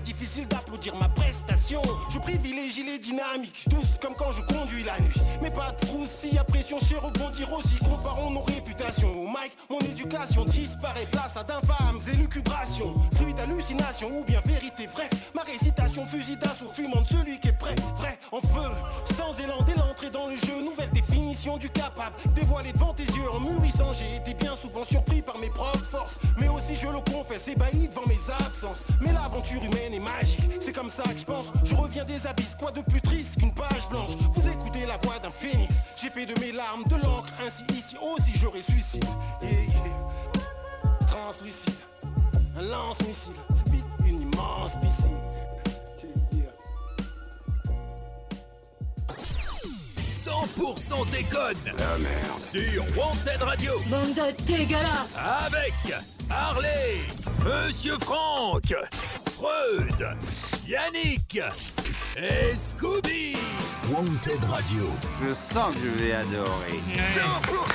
24-30, 0.00 0.06
ce 0.06 0.06
n'est 0.06 0.12
pas 0.16 0.18
difficile 0.18 0.48
d'applaudir 0.48 0.96
ma 0.96 1.08
prestation. 1.08 1.82
Je 2.10 2.18
privilégie 2.18 2.84
les 2.84 2.98
dynamiques, 2.98 3.68
douces 3.68 3.98
comme 4.00 4.14
quand 4.14 4.32
je 4.32 4.42
conduis 4.42 4.84
la 4.84 4.98
nuit. 5.00 5.20
Mais 5.42 5.50
pas 5.50 5.72
de 5.72 6.06
si 6.06 6.38
à 6.38 6.44
pression 6.44 6.78
chez 6.78 6.96
rebondir 6.96 7.52
aussi. 7.52 7.76
Comparons 7.78 8.30
nos 8.30 8.42
réputations. 8.42 9.10
Au 9.12 9.26
mic, 9.26 9.52
mon 9.68 9.80
éducation 9.80 10.44
disparaît, 10.44 11.06
place 11.10 11.36
à 11.36 11.44
d'infâmes 11.44 12.00
élucubrations. 12.12 12.94
Fruit 13.14 13.34
d'hallucination 13.34 14.08
ou 14.18 14.24
bien 14.24 14.40
vérité 14.44 14.86
vraie. 14.86 15.10
Ma 15.34 15.42
récitation 15.42 16.06
fusil 16.06 16.36
d'assaut 16.36 16.70
fumant 16.72 17.02
de 17.02 17.08
celui 17.08 17.38
qui 17.40 17.48
est 17.48 17.58
prêt, 17.58 17.74
vrai, 17.98 18.18
en 18.32 18.40
feu. 18.40 18.70
Sans 19.16 19.38
élan 19.40 19.62
dès 19.66 19.74
l'entrée 19.74 20.10
dans 20.10 20.26
le 20.26 20.36
jeu, 20.36 20.62
nouvelle 20.62 20.90
définition 21.30 21.56
du 21.58 21.70
capable. 21.70 22.14
Dévoilé 22.34 22.72
devant 22.72 22.92
tes 22.92 23.04
yeux 23.04 23.30
en 23.32 23.40
mûrissant, 23.40 23.92
j'ai 23.92 24.16
été 24.16 24.34
bien 24.34 24.56
souvent 24.56 24.84
surpris 24.84 25.22
par 25.22 25.38
mes 25.38 25.50
propres 25.50 25.84
forces. 25.84 26.18
Mais 26.38 26.48
aussi, 26.48 26.74
je 26.74 26.88
le 26.88 27.00
confesse, 27.12 27.46
ébahi 27.48 27.88
devant 27.88 28.06
mes 28.06 28.18
absences. 28.44 28.88
Mais 29.00 29.12
l'aventure 29.12 29.62
humaine 29.62 29.94
est 29.94 30.00
magique, 30.00 30.44
c'est 30.60 30.72
comme 30.72 30.90
ça 30.90 31.04
que 31.04 31.18
je 31.18 31.24
pense. 31.24 31.52
Je 31.64 31.74
reviens 31.74 32.04
des 32.04 32.26
abysses, 32.26 32.56
quoi 32.58 32.70
de 32.72 32.80
plus 32.82 33.00
triste 33.00 33.38
qu'une 33.38 33.54
page 33.54 33.88
blanche? 33.90 34.12
Vous 34.34 34.48
écoutez 34.48 34.86
la 34.86 34.96
voix 34.98 35.18
d'un 35.18 35.30
phénix. 35.30 35.74
J'ai 36.00 36.10
fait 36.10 36.26
de 36.26 36.38
mes 36.40 36.52
larmes 36.52 36.84
de 36.84 36.96
l'encre, 36.96 37.28
ainsi 37.46 37.62
ici 37.76 37.96
aussi 38.00 38.32
je 38.36 38.46
ressuscite. 38.46 39.06
Yeah, 39.42 39.50
yeah. 39.52 41.06
Translucide, 41.06 41.74
un 42.58 42.62
lance-missile, 42.62 43.32
speed, 43.54 43.84
une 44.06 44.20
immense 44.20 44.76
piscine. 44.80 45.16
100% 50.20 51.10
déconne. 51.10 51.56
Ah 51.78 51.96
merde. 51.98 52.42
Sur 52.42 52.82
Wanted 52.94 53.40
Radio. 53.42 53.72
Bande 53.88 54.14
de 54.14 54.44
dégueulasse 54.44 55.08
Avec 55.46 55.72
Harley, 56.30 57.00
Monsieur 57.44 57.96
Franck, 58.00 58.72
Freud, 59.30 60.06
Yannick 60.66 61.40
et 62.16 62.56
Scooby. 62.56 63.36
Wanted 63.90 64.44
Radio. 64.48 64.88
Je 65.26 65.34
sens 65.34 65.74
que 65.74 65.80
je 65.80 65.88
vais 66.04 66.12
adorer. 66.12 66.80
J'adore 66.94 67.66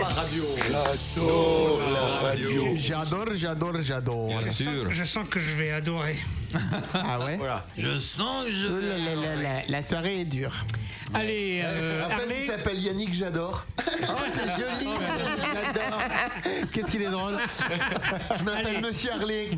la 0.00 0.08
radio. 0.08 0.44
J'adore 0.68 1.80
la 1.92 2.28
radio. 2.28 2.62
J'adore, 2.76 3.26
j'adore, 3.34 3.82
j'adore. 3.82 4.40
Je 4.40 4.50
sens, 4.50 4.74
je 4.90 5.04
sens 5.04 5.26
que 5.30 5.38
je 5.38 5.54
vais 5.56 5.70
adorer. 5.72 6.16
Ah 6.94 7.18
ouais? 7.18 7.36
Voilà. 7.36 7.64
Je 7.76 7.98
sens 7.98 8.44
que 8.44 8.52
je. 8.52 8.66
Oh 8.68 8.78
là 8.80 8.98
là 8.98 9.14
là 9.16 9.42
là, 9.42 9.62
La 9.68 9.82
soirée 9.82 10.20
est 10.20 10.24
dure. 10.24 10.52
Allez, 11.12 11.62
euh, 11.64 12.04
Harley. 12.04 12.42
il 12.44 12.46
s'appelle 12.50 12.78
Yannick 12.78 13.12
J'adore. 13.12 13.64
Oh, 14.06 14.12
c'est 14.28 14.44
joli. 14.44 14.88
J'adore. 15.52 16.00
Qu'est-ce 16.72 16.90
qu'il 16.90 17.02
est 17.02 17.10
drôle? 17.10 17.38
Je 18.38 18.44
m'appelle 18.44 18.80
Monsieur 18.80 19.12
Harley. 19.12 19.50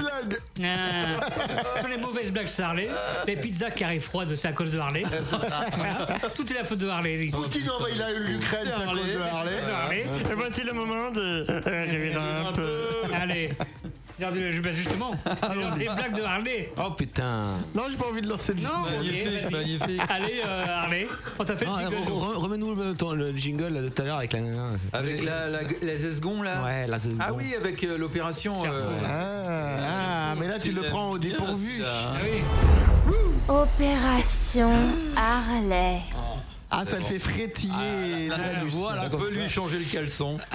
blague. 0.00 0.40
Ah. 0.62 1.86
les 1.88 1.96
mauvaises 1.96 2.30
blagues, 2.32 2.46
c'est 2.46 2.62
Harley. 2.62 2.88
Les 3.26 3.36
pizzas 3.36 3.70
qui 3.70 3.84
arrivent 3.84 4.02
froides, 4.02 4.34
c'est 4.34 4.48
à 4.48 4.52
cause 4.52 4.70
de 4.70 4.78
Harley. 4.78 5.02
Voilà. 5.30 6.06
Tout 6.34 6.50
est 6.50 6.54
la 6.54 6.64
faute 6.64 6.78
de 6.78 6.88
Harley. 6.88 7.26
ici. 7.26 7.36
Poutine 7.36 7.70
envahit 7.70 7.98
la 7.98 8.12
l'Ukraine, 8.12 8.60
c'est 8.64 8.82
à 8.82 8.86
cause 8.86 9.06
de 9.06 9.70
Harley. 9.70 10.06
Et 10.30 10.34
voici 10.34 10.62
le 10.62 10.72
moment 10.72 11.10
de 11.10 11.46
un 12.48 12.52
peu. 12.52 13.03
Allez. 13.24 13.50
Regardez, 14.16 14.52
je- 14.52 14.60
bah, 14.60 14.70
justement, 14.70 15.10
c'est 15.24 15.78
des 15.78 15.84
blagues 15.86 16.14
de 16.16 16.22
Harley. 16.22 16.70
Oh 16.76 16.90
putain. 16.96 17.54
Non, 17.74 17.82
j'ai 17.90 17.96
pas 17.96 18.06
envie 18.06 18.20
de 18.22 18.28
lancer 18.28 18.54
le 18.54 18.60
Non, 18.62 18.82
Magnifique, 18.88 19.50
magnifique. 19.50 20.00
Allez, 20.08 20.40
euh, 20.46 20.66
Harley, 20.68 21.08
on 21.36 21.44
t'a 21.44 21.56
fait 21.56 21.64
Non, 21.64 21.76
le 21.78 21.82
jingle. 21.90 21.96
re- 21.96 22.10
re- 22.10 22.36
Remets-nous 22.36 22.74
le, 23.14 23.36
jingle 23.36 23.68
là, 23.74 23.82
de 23.82 23.88
tout 23.88 24.02
à 24.02 24.04
l'heure 24.04 24.18
avec 24.18 24.32
la. 24.32 24.40
Avec 24.92 25.24
la, 25.24 25.48
la, 25.48 25.60
les 25.82 26.06
esgons 26.06 26.42
là 26.42 26.62
Ouais, 26.62 26.86
la 26.86 26.96
esgon. 26.96 27.16
Ah 27.18 27.32
oui, 27.32 27.54
avec 27.56 27.82
euh, 27.82 27.98
l'opération. 27.98 28.52
euh, 28.64 28.80
Ah, 29.04 30.30
ah, 30.30 30.34
mais 30.38 30.46
là 30.46 30.60
tu 30.60 30.70
le 30.70 30.82
prends 30.82 31.10
au 31.10 31.18
dépourvu. 31.18 31.82
Ah 31.84 32.12
oui. 32.22 32.42
Opération 33.48 34.70
Harley. 35.16 36.00
Ah, 36.76 36.84
ça 36.84 36.98
le 36.98 37.04
fait 37.04 37.20
frétiller. 37.20 38.26
Là, 38.28 38.36
l'anus. 38.36 38.74
on 38.74 39.10
peut 39.16 39.32
lui 39.32 39.48
changer 39.48 39.78
le 39.78 39.84
caleçon. 39.84 40.38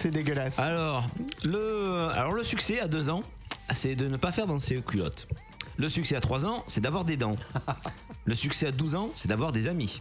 C'est 0.00 0.10
dégueulasse. 0.10 0.58
Alors 0.58 1.06
le, 1.44 2.08
alors, 2.14 2.32
le 2.32 2.42
succès 2.42 2.80
à 2.80 2.88
2 2.88 3.08
ans, 3.08 3.22
c'est 3.72 3.94
de 3.94 4.06
ne 4.08 4.18
pas 4.18 4.32
faire 4.32 4.46
dans 4.46 4.58
ses 4.58 4.82
culottes. 4.82 5.28
Le 5.76 5.88
succès 5.88 6.14
à 6.14 6.20
3 6.20 6.44
ans, 6.44 6.62
c'est 6.66 6.82
d'avoir 6.82 7.04
des 7.04 7.16
dents. 7.16 7.36
Le 8.24 8.34
succès 8.34 8.68
à 8.68 8.70
12 8.70 8.94
ans, 8.94 9.10
c'est 9.14 9.28
d'avoir 9.28 9.50
des 9.50 9.66
amis. 9.66 10.00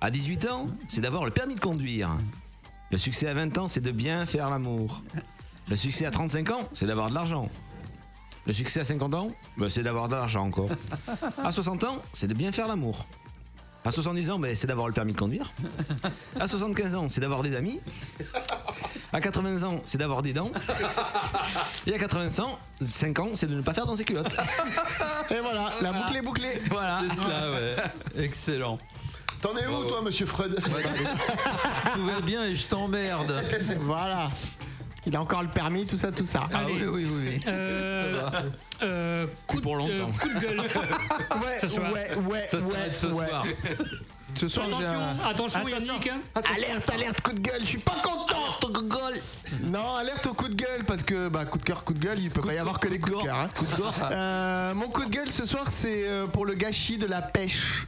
À 0.00 0.10
18 0.10 0.48
ans, 0.48 0.68
c'est 0.88 1.00
d'avoir 1.00 1.24
le 1.24 1.30
permis 1.30 1.54
de 1.54 1.60
conduire. 1.60 2.10
Le 2.90 2.98
succès 2.98 3.28
à 3.28 3.34
20 3.34 3.58
ans, 3.58 3.68
c'est 3.68 3.80
de 3.80 3.92
bien 3.92 4.26
faire 4.26 4.50
l'amour. 4.50 5.02
Le 5.68 5.76
succès 5.76 6.04
à 6.04 6.10
35 6.10 6.50
ans, 6.50 6.68
c'est 6.72 6.86
d'avoir 6.86 7.10
de 7.10 7.14
l'argent. 7.14 7.48
Le 8.46 8.52
succès 8.52 8.80
à 8.80 8.84
50 8.84 9.14
ans, 9.14 9.30
bah, 9.56 9.66
c'est 9.68 9.82
d'avoir 9.82 10.08
de 10.08 10.14
l'argent 10.14 10.44
encore. 10.44 10.68
À 11.42 11.50
60 11.50 11.84
ans, 11.84 11.96
c'est 12.12 12.26
de 12.26 12.34
bien 12.34 12.52
faire 12.52 12.68
l'amour. 12.68 13.06
À 13.86 13.90
70 13.90 14.30
ans, 14.30 14.38
ben, 14.38 14.54
c'est 14.56 14.66
d'avoir 14.66 14.86
le 14.86 14.94
permis 14.94 15.12
de 15.12 15.18
conduire. 15.18 15.52
À 16.38 16.48
75 16.48 16.94
ans, 16.94 17.08
c'est 17.08 17.20
d'avoir 17.20 17.42
des 17.42 17.54
amis. 17.54 17.80
À 19.12 19.20
80 19.20 19.62
ans, 19.62 19.80
c'est 19.84 19.98
d'avoir 19.98 20.22
des 20.22 20.32
dents. 20.32 20.50
Et 21.86 21.94
à 21.94 21.98
85 21.98 23.18
ans, 23.18 23.28
c'est 23.34 23.46
de 23.46 23.54
ne 23.54 23.60
pas 23.60 23.74
faire 23.74 23.86
dans 23.86 23.96
ses 23.96 24.04
culottes. 24.04 24.36
Et 25.30 25.40
voilà, 25.40 25.70
la 25.82 25.92
boucle 25.92 26.16
est 26.16 26.22
bouclée. 26.22 26.62
Voilà. 26.70 27.02
C'est 27.08 27.16
cela, 27.22 27.50
ouais. 27.50 27.76
Excellent. 28.24 28.78
T'en 29.42 29.54
es 29.56 29.66
où, 29.66 29.84
toi, 29.84 30.00
monsieur 30.02 30.24
Freud? 30.24 30.58
Tout 31.94 32.06
va 32.06 32.20
bien 32.22 32.44
et 32.44 32.54
je 32.56 32.66
t'emmerde. 32.66 33.42
Voilà. 33.80 34.30
Il 35.06 35.14
a 35.16 35.20
encore 35.20 35.42
le 35.42 35.48
permis, 35.50 35.84
tout 35.86 35.98
ça, 35.98 36.10
tout 36.12 36.24
ça. 36.26 36.44
Ah 36.52 36.60
oui, 36.66 36.82
oui, 36.82 36.86
oui. 36.88 37.06
oui. 37.34 37.40
Euh, 37.46 38.20
Ça 38.20 38.30
va. 38.30 38.42
euh, 38.82 39.26
coup, 39.46 39.60
pour 39.60 39.76
longtemps. 39.76 40.08
euh, 40.08 40.18
coup 40.20 40.28
de 40.28 40.40
gueule. 40.40 40.60
Ouais, 41.42 41.58
Ce 41.60 41.68
soir. 41.68 41.92
ouais, 41.92 42.10
ouais, 42.30 42.46
Ça 42.50 42.56
ouais, 42.58 42.74
ce 42.92 43.06
ouais. 43.08 43.26
soir. 43.28 43.44
Ce 44.36 44.48
soir. 44.48 44.66
Attention, 44.66 45.28
attention 45.28 45.68
Yannick. 45.68 46.08
hein. 46.08 46.20
Alerte, 46.54 46.90
alerte, 46.90 47.20
coup 47.20 47.32
de 47.32 47.40
gueule, 47.40 47.60
je 47.60 47.66
suis 47.66 47.78
pas 47.78 47.96
content. 48.02 48.34
Alerte, 48.44 48.60
coup 48.72 48.82
de 48.82 48.88
gueule. 48.88 49.20
Non, 49.64 49.94
alerte 49.96 50.26
au 50.26 50.34
coup 50.34 50.48
de 50.48 50.54
gueule 50.54 50.84
parce 50.86 51.02
que 51.02 51.28
bah 51.28 51.44
coup 51.44 51.58
de 51.58 51.64
cœur, 51.64 51.84
coup 51.84 51.92
de 51.94 51.98
gueule, 51.98 52.18
il 52.20 52.30
peut 52.30 52.40
pas 52.42 52.54
y 52.54 52.58
avoir 52.58 52.80
que 52.80 52.88
des 52.88 52.98
coups 52.98 53.18
de 53.18 53.22
cœur. 53.24 53.38
hein. 53.38 53.48
Euh, 54.10 54.74
mon 54.74 54.88
coup 54.88 55.04
de 55.04 55.10
gueule 55.10 55.30
ce 55.30 55.44
soir, 55.44 55.66
c'est 55.70 56.04
euh, 56.08 56.26
pour 56.26 56.46
le 56.46 56.54
gâchis 56.54 56.96
de 56.98 57.06
la 57.06 57.20
pêche. 57.22 57.86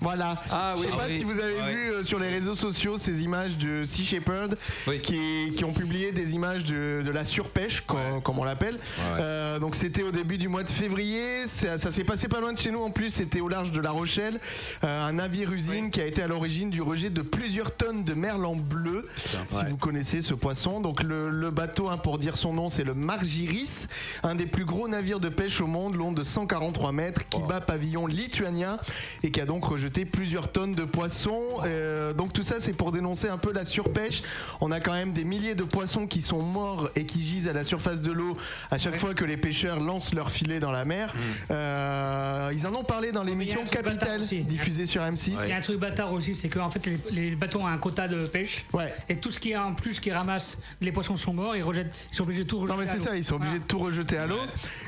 Voilà. 0.00 0.40
Ah 0.50 0.74
oui, 0.76 0.82
Je 0.86 0.90
sais 0.90 0.96
pas 0.98 1.04
oui. 1.08 1.18
si 1.18 1.24
vous 1.24 1.38
avez 1.38 1.54
Ouais. 1.56 1.72
vu 1.74 1.90
euh, 1.92 2.02
sur 2.02 2.18
les 2.18 2.28
réseaux 2.28 2.54
sociaux 2.54 2.96
ces 2.98 3.22
images 3.22 3.56
de 3.56 3.84
Sea 3.84 4.02
Shepherd 4.04 4.56
qui, 5.02 5.52
qui 5.56 5.64
ont 5.64 5.72
publié 5.72 6.12
des 6.12 6.32
images 6.34 6.64
de, 6.64 7.00
de 7.02 7.10
la 7.10 7.24
surpêche, 7.24 7.82
com- 7.86 8.20
comme 8.22 8.38
on 8.38 8.44
l'appelle. 8.44 8.78
Euh, 9.18 9.58
donc 9.58 9.74
c'était 9.76 10.02
au 10.02 10.10
début 10.10 10.36
du 10.36 10.48
mois 10.48 10.62
de 10.62 10.70
février. 10.70 11.46
Ça, 11.48 11.78
ça 11.78 11.90
s'est 11.90 12.04
passé 12.04 12.28
pas 12.28 12.40
loin 12.40 12.52
de 12.52 12.58
chez 12.58 12.70
nous 12.70 12.82
en 12.82 12.90
plus. 12.90 13.10
C'était 13.10 13.40
au 13.40 13.48
large 13.48 13.72
de 13.72 13.80
La 13.80 13.92
Rochelle. 13.92 14.40
Euh, 14.82 15.02
un 15.08 15.12
navire 15.12 15.52
usine 15.52 15.90
qui 15.90 16.00
a 16.00 16.06
été 16.06 16.22
à 16.22 16.26
l'origine 16.26 16.68
du 16.70 16.82
rejet 16.82 17.08
de 17.10 17.22
plusieurs 17.22 17.70
tonnes 17.74 18.04
de 18.04 18.14
merlan 18.14 18.56
bleu. 18.56 19.06
Si 19.48 19.54
Ouais. 19.56 19.64
vous 19.70 19.76
connaissez 19.76 20.20
ce 20.20 20.34
poisson. 20.34 20.80
Donc 20.80 21.02
le, 21.02 21.30
le 21.30 21.50
bateau, 21.50 21.88
hein, 21.88 21.96
pour 21.96 22.18
dire 22.18 22.36
son 22.36 22.52
nom, 22.52 22.68
c'est 22.68 22.84
le 22.84 22.94
Margiris, 22.94 23.86
un 24.22 24.34
des 24.34 24.46
plus 24.46 24.64
gros 24.64 24.88
navires 24.88 25.20
de 25.20 25.28
pêche 25.28 25.60
au 25.60 25.66
monde, 25.66 25.94
long 25.94 26.12
de 26.12 26.24
143 26.24 26.92
mètres, 26.92 27.28
qui 27.28 27.40
bat 27.48 27.60
pavillon 27.60 28.06
lituanien 28.06 28.76
et 29.22 29.30
qui 29.30 29.40
a 29.40 29.46
donc 29.46 29.64
rejeté 29.64 29.83
plusieurs 30.04 30.50
tonnes 30.52 30.74
de 30.74 30.84
poissons. 30.84 31.42
Euh, 31.64 32.12
donc 32.12 32.32
tout 32.32 32.42
ça, 32.42 32.56
c'est 32.58 32.72
pour 32.72 32.92
dénoncer 32.92 33.28
un 33.28 33.38
peu 33.38 33.52
la 33.52 33.64
surpêche. 33.64 34.22
On 34.60 34.70
a 34.70 34.80
quand 34.80 34.92
même 34.92 35.12
des 35.12 35.24
milliers 35.24 35.54
de 35.54 35.64
poissons 35.64 36.06
qui 36.06 36.22
sont 36.22 36.42
morts 36.42 36.90
et 36.96 37.04
qui 37.04 37.22
gisent 37.22 37.48
à 37.48 37.52
la 37.52 37.64
surface 37.64 38.00
de 38.02 38.12
l'eau 38.12 38.36
à 38.70 38.78
chaque 38.78 38.96
fois 38.96 39.14
que 39.14 39.24
les 39.24 39.36
pêcheurs 39.36 39.80
lancent 39.80 40.14
leur 40.14 40.30
filet 40.30 40.60
dans 40.60 40.72
la 40.72 40.84
mer. 40.84 41.12
Euh, 41.50 42.50
ils 42.54 42.66
en 42.66 42.74
ont 42.74 42.84
parlé 42.84 43.12
dans 43.12 43.22
l'émission 43.22 43.60
Capital, 43.70 44.22
diffusée 44.22 44.86
sur 44.86 45.02
M6. 45.02 45.36
Il 45.44 45.50
y 45.50 45.52
a 45.52 45.56
un 45.56 45.60
truc 45.60 45.78
bâtard 45.78 46.12
aussi, 46.12 46.34
c'est 46.34 46.48
que 46.48 46.58
en 46.58 46.70
fait 46.70 46.86
les, 46.86 46.98
les 47.10 47.36
bateaux 47.36 47.60
ont 47.60 47.66
un 47.66 47.78
quota 47.78 48.08
de 48.08 48.26
pêche. 48.26 48.66
Et 49.08 49.16
tout 49.16 49.30
ce 49.30 49.40
qui 49.40 49.52
est 49.52 49.56
en 49.56 49.74
plus 49.74 50.00
qui 50.00 50.10
ramasse, 50.10 50.58
les 50.80 50.92
poissons 50.92 51.16
sont 51.16 51.32
morts, 51.32 51.56
ils 51.56 51.62
rejettent, 51.62 51.94
ils 52.12 52.16
sont 52.16 52.24
obligés 52.24 52.44
de 52.44 52.48
tout 52.48 52.58
rejeter. 52.58 52.76
Non 52.76 52.82
mais 52.82 52.88
à 52.88 52.92
c'est 52.92 52.98
l'eau. 52.98 53.04
ça, 53.04 53.16
ils 53.16 53.24
sont 53.24 53.36
obligés 53.36 53.58
de 53.58 53.64
tout 53.64 53.78
rejeter 53.78 54.16
à 54.16 54.26
l'eau. 54.26 54.40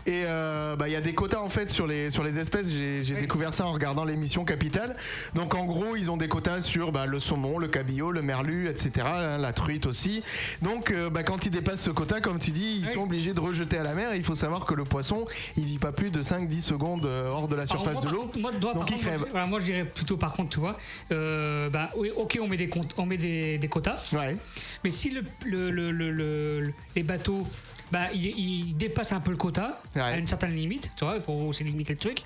Et 0.06 0.22
euh, 0.26 0.76
bah, 0.76 0.88
il 0.88 0.92
y 0.92 0.96
a 0.96 1.00
des 1.00 1.14
quotas 1.14 1.40
en 1.40 1.48
fait 1.48 1.70
sur 1.70 1.86
les, 1.86 2.10
sur 2.10 2.22
les 2.22 2.38
espèces. 2.38 2.68
J'ai 2.68 3.04
j'ai 3.04 3.14
découvert 3.14 3.54
ça 3.54 3.66
en 3.66 3.72
regardant 3.72 4.04
l'émission 4.04 4.44
Capital. 4.44 4.85
Donc 5.34 5.54
en 5.54 5.64
gros, 5.64 5.96
ils 5.96 6.10
ont 6.10 6.16
des 6.16 6.28
quotas 6.28 6.60
sur 6.60 6.92
bah, 6.92 7.06
le 7.06 7.20
saumon, 7.20 7.58
le 7.58 7.68
cabillaud, 7.68 8.12
le 8.12 8.22
merlu, 8.22 8.68
etc. 8.68 9.06
hein, 9.06 9.38
La 9.38 9.52
truite 9.52 9.86
aussi. 9.86 10.22
Donc 10.62 10.90
euh, 10.90 11.10
bah, 11.10 11.22
quand 11.22 11.46
ils 11.46 11.50
dépassent 11.50 11.82
ce 11.82 11.90
quota, 11.90 12.20
comme 12.20 12.38
tu 12.38 12.50
dis, 12.50 12.78
ils 12.80 12.86
sont 12.86 13.00
obligés 13.02 13.34
de 13.34 13.40
rejeter 13.40 13.78
à 13.78 13.82
la 13.82 13.94
mer. 13.94 14.12
Et 14.12 14.16
il 14.18 14.24
faut 14.24 14.34
savoir 14.34 14.64
que 14.66 14.74
le 14.74 14.84
poisson, 14.84 15.26
il 15.56 15.64
vit 15.64 15.78
pas 15.78 15.92
plus 15.92 16.10
de 16.10 16.22
5-10 16.22 16.60
secondes 16.60 17.06
euh, 17.06 17.28
hors 17.28 17.48
de 17.48 17.56
la 17.56 17.66
surface 17.66 17.94
moi, 17.94 18.02
de 18.04 18.08
l'eau. 18.10 18.30
Donc 18.74 18.90
il 18.90 18.96
moi, 18.96 19.00
crève. 19.00 19.48
moi, 19.48 19.60
je 19.60 19.64
dirais 19.64 19.84
plutôt 19.84 20.16
par 20.16 20.32
contre, 20.32 20.50
tu 20.50 20.60
vois, 20.60 20.76
euh, 21.12 21.68
bah, 21.70 21.90
ok, 22.16 22.38
on 22.40 22.46
met 22.48 22.56
des, 22.56 22.68
comptes, 22.68 22.94
on 22.96 23.06
met 23.06 23.16
des, 23.16 23.58
des 23.58 23.68
quotas. 23.68 24.02
Mais 24.84 24.90
si 24.90 25.10
le, 25.10 25.22
le- 25.44 25.70
le- 25.70 25.90
le- 25.90 26.10
le- 26.10 26.60
le- 26.60 26.72
les 26.94 27.02
bateaux, 27.02 27.46
bah, 27.92 28.00
un 29.10 29.20
peu 29.20 29.30
le 29.30 29.36
quota 29.36 29.80
à 29.94 30.16
une 30.18 30.26
certaine 30.26 30.54
limite, 30.54 30.90
tu 30.96 31.04
vois, 31.04 31.14
il 31.16 31.20
faut 31.22 31.32
aussi 31.32 31.64
limiter 31.64 31.92
le 31.92 31.98
truc. 31.98 32.22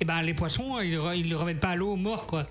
Et 0.00 0.04
ben 0.04 0.20
les 0.22 0.34
poissons, 0.34 0.78
ils 0.80 0.98
ne 0.98 1.14
ils 1.14 1.30
le 1.30 1.36
remettent 1.36 1.60
pas 1.60 1.70
à 1.70 1.76
l'eau 1.76 1.96
mort, 1.96 2.26
quoi. 2.26 2.42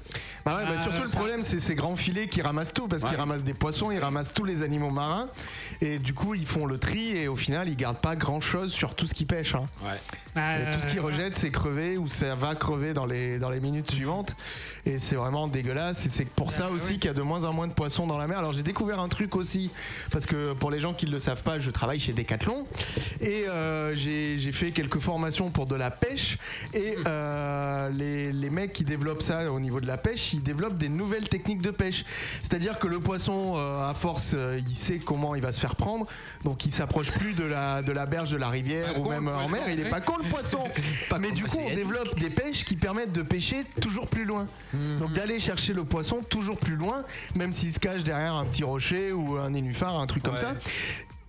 Bah 0.45 0.55
ouais, 0.57 0.63
bah 0.63 0.75
Ah, 0.79 0.83
surtout 0.83 1.03
le 1.03 1.07
ça- 1.09 1.17
problème, 1.17 1.43
c'est 1.43 1.59
ces 1.59 1.75
grands 1.75 1.95
filets 1.95 2.27
qui 2.27 2.41
ramassent 2.41 2.73
tout, 2.73 2.87
parce 2.87 3.03
qu'ils 3.03 3.11
Ouais. 3.11 3.17
ramassent 3.17 3.43
des 3.43 3.53
poissons, 3.53 3.91
ils 3.91 3.99
ramassent 3.99 4.33
tous 4.33 4.45
les 4.45 4.63
animaux 4.63 4.89
marins, 4.89 5.27
et 5.81 5.99
du 5.99 6.13
coup 6.15 6.33
ils 6.33 6.45
font 6.47 6.65
le 6.65 6.79
tri, 6.79 7.15
et 7.17 7.27
au 7.27 7.35
final 7.35 7.69
ils 7.69 7.75
gardent 7.75 8.01
pas 8.01 8.15
grand 8.15 8.41
chose 8.41 8.71
sur 8.73 8.95
tout 8.95 9.05
ce 9.05 9.13
qu'ils 9.13 9.27
pêchent. 9.27 9.53
hein. 9.55 9.65
Bah, 10.33 10.57
Et 10.59 10.75
tout 10.75 10.81
ce 10.81 10.87
qu'ils 10.87 10.99
euh, 10.99 11.03
rejettent, 11.03 11.35
c'est 11.35 11.51
crevé 11.51 11.97
ou 11.97 12.07
ça 12.07 12.33
va 12.35 12.55
crever 12.55 12.93
dans 12.93 13.05
les, 13.05 13.37
dans 13.37 13.49
les 13.49 13.59
minutes 13.59 13.91
suivantes. 13.91 14.35
Et 14.85 14.99
c'est 14.99 15.15
vraiment 15.15 15.47
dégueulasse. 15.47 16.05
Et 16.05 16.09
c'est 16.11 16.25
pour 16.25 16.51
ça 16.51 16.69
aussi 16.69 16.99
qu'il 16.99 17.05
y 17.05 17.09
a 17.09 17.13
de 17.13 17.21
moins 17.21 17.43
en 17.43 17.53
moins 17.53 17.67
de 17.67 17.73
poissons 17.73 18.05
dans 18.05 18.17
la 18.17 18.27
mer. 18.27 18.37
Alors 18.37 18.53
j'ai 18.53 18.61
découvert 18.61 18.99
un 18.99 19.07
truc 19.07 19.35
aussi, 19.35 19.71
parce 20.11 20.25
que 20.27 20.53
pour 20.53 20.69
les 20.69 20.79
gens 20.79 20.93
qui 20.93 21.07
ne 21.07 21.11
le 21.11 21.19
savent 21.19 21.41
pas, 21.41 21.59
je 21.59 21.71
travaille 21.71 21.99
chez 21.99 22.13
Decathlon. 22.13 22.67
Et 23.19 23.47
euh, 23.47 23.95
j'ai 23.95 24.51
fait 24.51 24.71
quelques 24.71 24.99
formations 24.99 25.49
pour 25.49 25.65
de 25.65 25.75
la 25.75 25.89
pêche. 25.89 26.37
Et 26.73 26.95
euh, 27.07 27.89
les, 27.89 28.31
les 28.31 28.49
mecs 28.51 28.73
qui 28.73 28.83
développent 28.83 29.23
ça 29.23 29.51
au 29.51 29.59
niveau 29.59 29.81
de 29.81 29.87
la 29.87 29.97
pêche, 29.97 30.33
ils 30.33 30.43
développent 30.43 30.77
des 30.77 30.89
nouvelles 30.89 31.27
techniques 31.27 31.61
de 31.61 31.71
pêche. 31.71 32.05
C'est-à-dire 32.41 32.77
que 32.77 32.87
le 32.87 32.99
poisson, 32.99 33.55
euh, 33.57 33.89
à 33.89 33.93
force, 33.95 34.35
il 34.57 34.75
sait 34.75 34.99
comment 34.99 35.33
il 35.33 35.41
va 35.41 35.51
se 35.51 35.59
faire 35.59 35.75
prendre. 35.75 36.05
Donc 36.43 36.65
il 36.65 36.71
s'approche 36.71 37.09
plus 37.11 37.33
de 37.33 37.43
la, 37.43 37.81
de 37.81 37.91
la 37.91 38.05
berge 38.05 38.31
de 38.31 38.37
la 38.37 38.49
rivière 38.49 38.99
ou 38.99 39.09
même 39.09 39.27
en 39.27 39.49
mer. 39.49 39.67
Il 39.69 39.79
est 39.79 39.89
pas 39.89 40.01
con 40.01 40.13
le 40.21 40.29
poisson. 40.29 40.63
Mais 41.19 41.31
du 41.31 41.43
coup, 41.43 41.57
on 41.59 41.73
développe 41.73 42.19
des 42.19 42.29
pêches 42.29 42.65
qui 42.65 42.75
permettent 42.75 43.13
de 43.13 43.23
pêcher 43.23 43.63
toujours 43.81 44.07
plus 44.07 44.25
loin. 44.25 44.45
Donc 44.99 45.11
d'aller 45.13 45.39
chercher 45.39 45.73
le 45.73 45.83
poisson 45.83 46.19
toujours 46.29 46.57
plus 46.57 46.75
loin, 46.75 47.03
même 47.35 47.51
s'il 47.53 47.73
se 47.73 47.79
cache 47.79 48.03
derrière 48.03 48.33
un 48.35 48.45
petit 48.45 48.63
rocher 48.63 49.11
ou 49.11 49.37
un 49.37 49.49
nénuphar, 49.51 49.99
un 49.99 50.05
truc 50.07 50.23
comme 50.23 50.33
Ouais. 50.35 50.39
ça. 50.41 50.53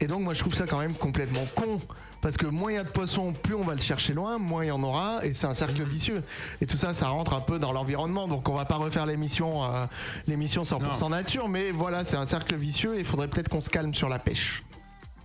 Et 0.00 0.06
donc 0.06 0.22
moi 0.22 0.34
je 0.34 0.40
trouve 0.40 0.54
ça 0.54 0.66
quand 0.66 0.78
même 0.78 0.94
complètement 0.94 1.46
con. 1.54 1.80
Parce 2.22 2.36
que 2.38 2.46
moins 2.46 2.72
il 2.72 2.74
y 2.74 2.78
a 2.78 2.82
de 2.82 2.88
poissons, 2.88 3.32
plus 3.32 3.54
on 3.54 3.62
va 3.62 3.74
le 3.74 3.80
chercher 3.80 4.12
loin, 4.14 4.38
moins 4.38 4.64
il 4.64 4.68
y 4.68 4.70
en 4.72 4.82
aura, 4.82 5.24
et 5.24 5.32
c'est 5.32 5.46
un 5.46 5.54
cercle 5.54 5.82
vicieux. 5.84 6.24
Et 6.60 6.66
tout 6.66 6.76
ça, 6.78 6.92
ça 6.92 7.08
rentre 7.08 7.34
un 7.34 7.40
peu 7.40 7.58
dans 7.60 7.72
l'environnement. 7.72 8.26
Donc 8.26 8.48
on 8.48 8.54
va 8.54 8.64
pas 8.64 8.76
refaire 8.76 9.06
l'émission, 9.06 9.62
euh, 9.64 9.84
l'émission 10.26 10.64
100% 10.64 11.00
Non. 11.02 11.08
nature, 11.10 11.48
mais 11.48 11.70
voilà, 11.70 12.02
c'est 12.04 12.16
un 12.16 12.24
cercle 12.24 12.56
vicieux. 12.56 12.96
Et 12.96 13.00
il 13.00 13.04
faudrait 13.04 13.28
peut-être 13.28 13.48
qu'on 13.48 13.60
se 13.60 13.70
calme 13.70 13.94
sur 13.94 14.08
la 14.08 14.18
pêche. 14.18 14.64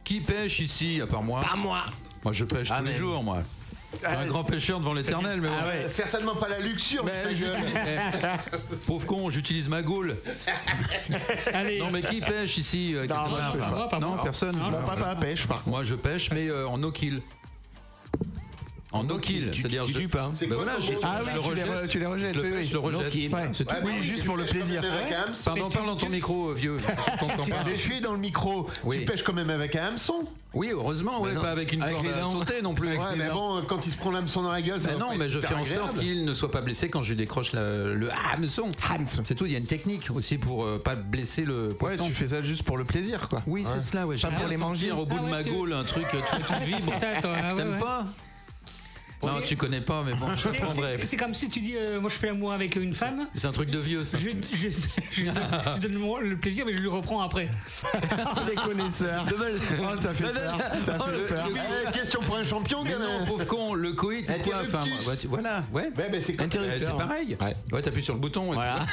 Qui 0.03 0.19
pêche 0.19 0.59
ici, 0.59 0.99
à 1.01 1.07
part 1.07 1.23
moi? 1.23 1.39
Pas 1.41 1.55
moi. 1.55 1.81
Moi, 2.23 2.33
je 2.33 2.45
pêche 2.45 2.67
Ah, 2.69 2.79
tous 2.79 2.85
les 2.85 2.93
jours, 2.93 3.23
moi. 3.23 3.41
Un 4.05 4.25
grand 4.27 4.43
pêcheur 4.43 4.79
devant 4.79 4.93
l'éternel, 4.93 5.41
mais 5.41 5.47
bon. 5.49 5.53
Euh, 5.65 5.87
Certainement 5.89 6.35
pas 6.35 6.47
la 6.49 6.59
luxure. 6.59 7.03
Mais 7.03 7.23
ta 7.23 7.33
je- 7.33 7.41
gueule. 7.43 7.59
eh, 7.75 8.75
Pauvre 8.87 9.05
con, 9.05 9.29
j'utilise 9.29 9.67
ma 9.69 9.81
gaule. 9.81 10.15
Non, 11.79 11.91
mais 11.91 12.01
qui 12.01 12.21
pêche 12.21 12.57
ici 12.57 12.93
euh, 12.95 13.01
quelque 13.07 13.13
moi, 13.13 13.39
part, 13.39 13.53
je 13.53 13.57
pêche 13.59 13.61
là 13.69 13.75
pas. 13.75 13.87
Pas 13.87 13.99
Non, 13.99 14.13
moi. 14.15 14.23
personne. 14.23 14.55
Non, 14.57 14.71
Mon 14.71 14.81
papa 14.83 15.15
pêche, 15.19 15.47
par 15.47 15.61
Moi, 15.67 15.83
je 15.83 15.95
pêche, 15.95 16.29
mais 16.31 16.47
euh, 16.47 16.67
en 16.67 16.77
no 16.77 16.91
kill. 16.91 17.21
En 18.93 19.03
no 19.05 19.17
kill, 19.17 19.51
c'est-à-dire 19.53 19.85
je. 19.85 19.99
Ben 19.99 20.53
voilà, 20.53 20.73
je, 20.79 20.91
Ah 21.03 21.21
je 21.23 21.29
oui, 21.29 21.33
le 21.35 21.41
tu 21.41 21.55
les 21.55 21.63
rejette. 21.63 21.67
re- 21.85 21.87
tu 21.87 21.99
les 21.99 22.05
rejettes, 22.05 22.35
Je 22.35 22.73
le 22.73 22.79
rejette. 22.79 23.13
oui, 23.85 24.03
juste 24.03 24.25
pour 24.25 24.35
le 24.37 24.43
plaisir. 24.45 24.81
Pardon, 25.45 25.69
parle 25.69 25.85
dans 25.87 25.95
ton 25.95 26.09
micro, 26.09 26.51
vieux. 26.53 26.77
Je 26.79 27.19
t'entends 27.19 27.43
pas. 27.47 27.63
Mais 27.65 27.75
je 27.75 27.79
suis 27.79 28.01
dans 28.01 28.11
le 28.11 28.17
micro. 28.19 28.67
Tu 28.91 28.99
pêches 29.05 29.23
quand 29.23 29.33
même 29.33 29.49
avec 29.49 29.75
un 29.75 29.85
hameçon. 29.87 30.25
Oui, 30.53 30.69
heureusement, 30.73 31.21
ouais, 31.21 31.33
pas 31.35 31.51
avec 31.51 31.71
une 31.71 31.79
corde 31.79 32.05
à 32.07 32.21
sauter 32.23 32.61
non 32.61 32.73
plus. 32.73 32.89
Ouais, 33.01 33.15
mais 33.17 33.29
bon, 33.29 33.61
quand 33.65 33.85
il 33.85 33.91
se 33.93 33.95
prend 33.97 34.11
l'hameçon 34.11 34.41
dans 34.41 34.51
la 34.51 34.61
gueule, 34.61 34.81
ça 34.81 34.91
non, 34.95 35.09
pas 35.11 35.15
mais 35.15 35.25
être 35.25 35.31
je 35.31 35.39
fais 35.39 35.53
en 35.53 35.63
sorte 35.63 35.97
qu'il 35.97 36.25
ne 36.25 36.33
soit 36.33 36.51
pas 36.51 36.59
blessé 36.61 36.89
quand 36.89 37.01
je 37.01 37.11
lui 37.11 37.15
décroche 37.17 37.53
le 37.53 38.09
hameçon. 38.33 38.69
C'est 39.25 39.35
tout, 39.35 39.45
il 39.45 39.53
y 39.53 39.55
a 39.55 39.59
une 39.59 39.65
technique 39.65 40.11
aussi 40.13 40.37
pour 40.37 40.65
euh, 40.65 40.77
pas 40.83 40.95
blesser 40.95 41.45
le 41.45 41.69
Ouais, 41.69 41.73
poisson. 41.75 42.05
tu 42.07 42.13
fais 42.13 42.27
ça 42.27 42.41
juste 42.41 42.63
pour 42.63 42.77
le 42.77 42.83
plaisir, 42.83 43.29
quoi. 43.29 43.41
Oui, 43.47 43.65
c'est 43.65 43.81
cela, 43.81 44.05
ouais. 44.05 44.15
Pas 44.15 44.21
J'aime 44.27 44.31
pour 44.31 44.39
bien 44.41 44.49
les 44.49 44.57
manger. 44.57 44.91
au 44.91 45.05
bout 45.05 45.17
Ah 45.21 45.25
de 45.25 45.29
ma 45.29 45.43
gaule 45.43 45.71
un 45.73 45.83
truc, 45.85 46.05
qui 46.09 46.65
vibre. 46.65 46.91
C'est 46.99 47.13
ça, 47.15 47.21
toi, 47.21 47.31
ouais, 47.31 47.55
T'aimes 47.55 47.77
pas 47.79 48.05
Non, 49.23 49.39
tu 49.45 49.55
connais 49.55 49.81
pas, 49.81 50.01
mais 50.05 50.13
bon, 50.13 50.27
je 50.37 50.43
t'apprendrai. 50.43 50.97
c'est- 51.05 51.17
comme 51.17 51.33
si 51.33 51.47
tu 51.47 51.59
dis, 51.59 51.75
euh, 51.77 51.99
moi 52.01 52.09
je 52.09 52.15
fais 52.15 52.27
l'amour 52.27 52.51
avec 52.53 52.75
une 52.75 52.93
femme, 52.93 53.27
C'est 53.35 53.45
un 53.47 53.51
truc 53.51 53.69
de 53.69 53.79
vieux, 53.79 54.03
ça. 54.03 54.17
je, 54.17 54.29
je, 54.55 54.67
je 55.11 55.25
donne, 55.25 55.33
je 55.75 55.79
donne 55.81 55.93
moi 55.95 56.19
le 56.21 56.35
plaisir, 56.37 56.65
mais 56.65 56.73
je 56.73 56.79
lui 56.79 56.87
reprends 56.87 57.21
après. 57.21 57.49
Les 58.47 58.55
connaisseurs. 58.55 59.25
Oh, 59.81 59.95
ça 60.01 60.13
fait 60.13 60.23
peur. 60.31 60.57
Ça 60.85 60.93
fait 60.99 61.27
peur. 61.33 61.47
Eh, 61.87 61.91
question 61.91 62.21
pour 62.21 62.37
un 62.37 62.43
champion, 62.43 62.83
Mais 62.83 62.91
gamin. 62.91 63.19
non, 63.19 63.25
pauvre 63.25 63.45
con, 63.45 63.73
le 63.73 63.93
coït, 63.93 64.27
ou 64.29 64.43
quoi 64.43 64.55
enfin, 64.61 64.83
tu- 65.19 65.27
Voilà, 65.27 65.63
ouais. 65.73 65.89
Ouais, 65.97 66.09
ben 66.11 66.21
c'est 66.21 66.33
comme- 66.33 66.49
Euh, 66.55 66.77
C'est 66.79 66.97
pareil. 66.97 67.37
Ouais, 67.71 67.81
t'appuies 67.81 68.03
sur 68.03 68.13
le 68.15 68.19
bouton. 68.19 68.51
et 68.51 68.55
Voilà. 68.55 68.85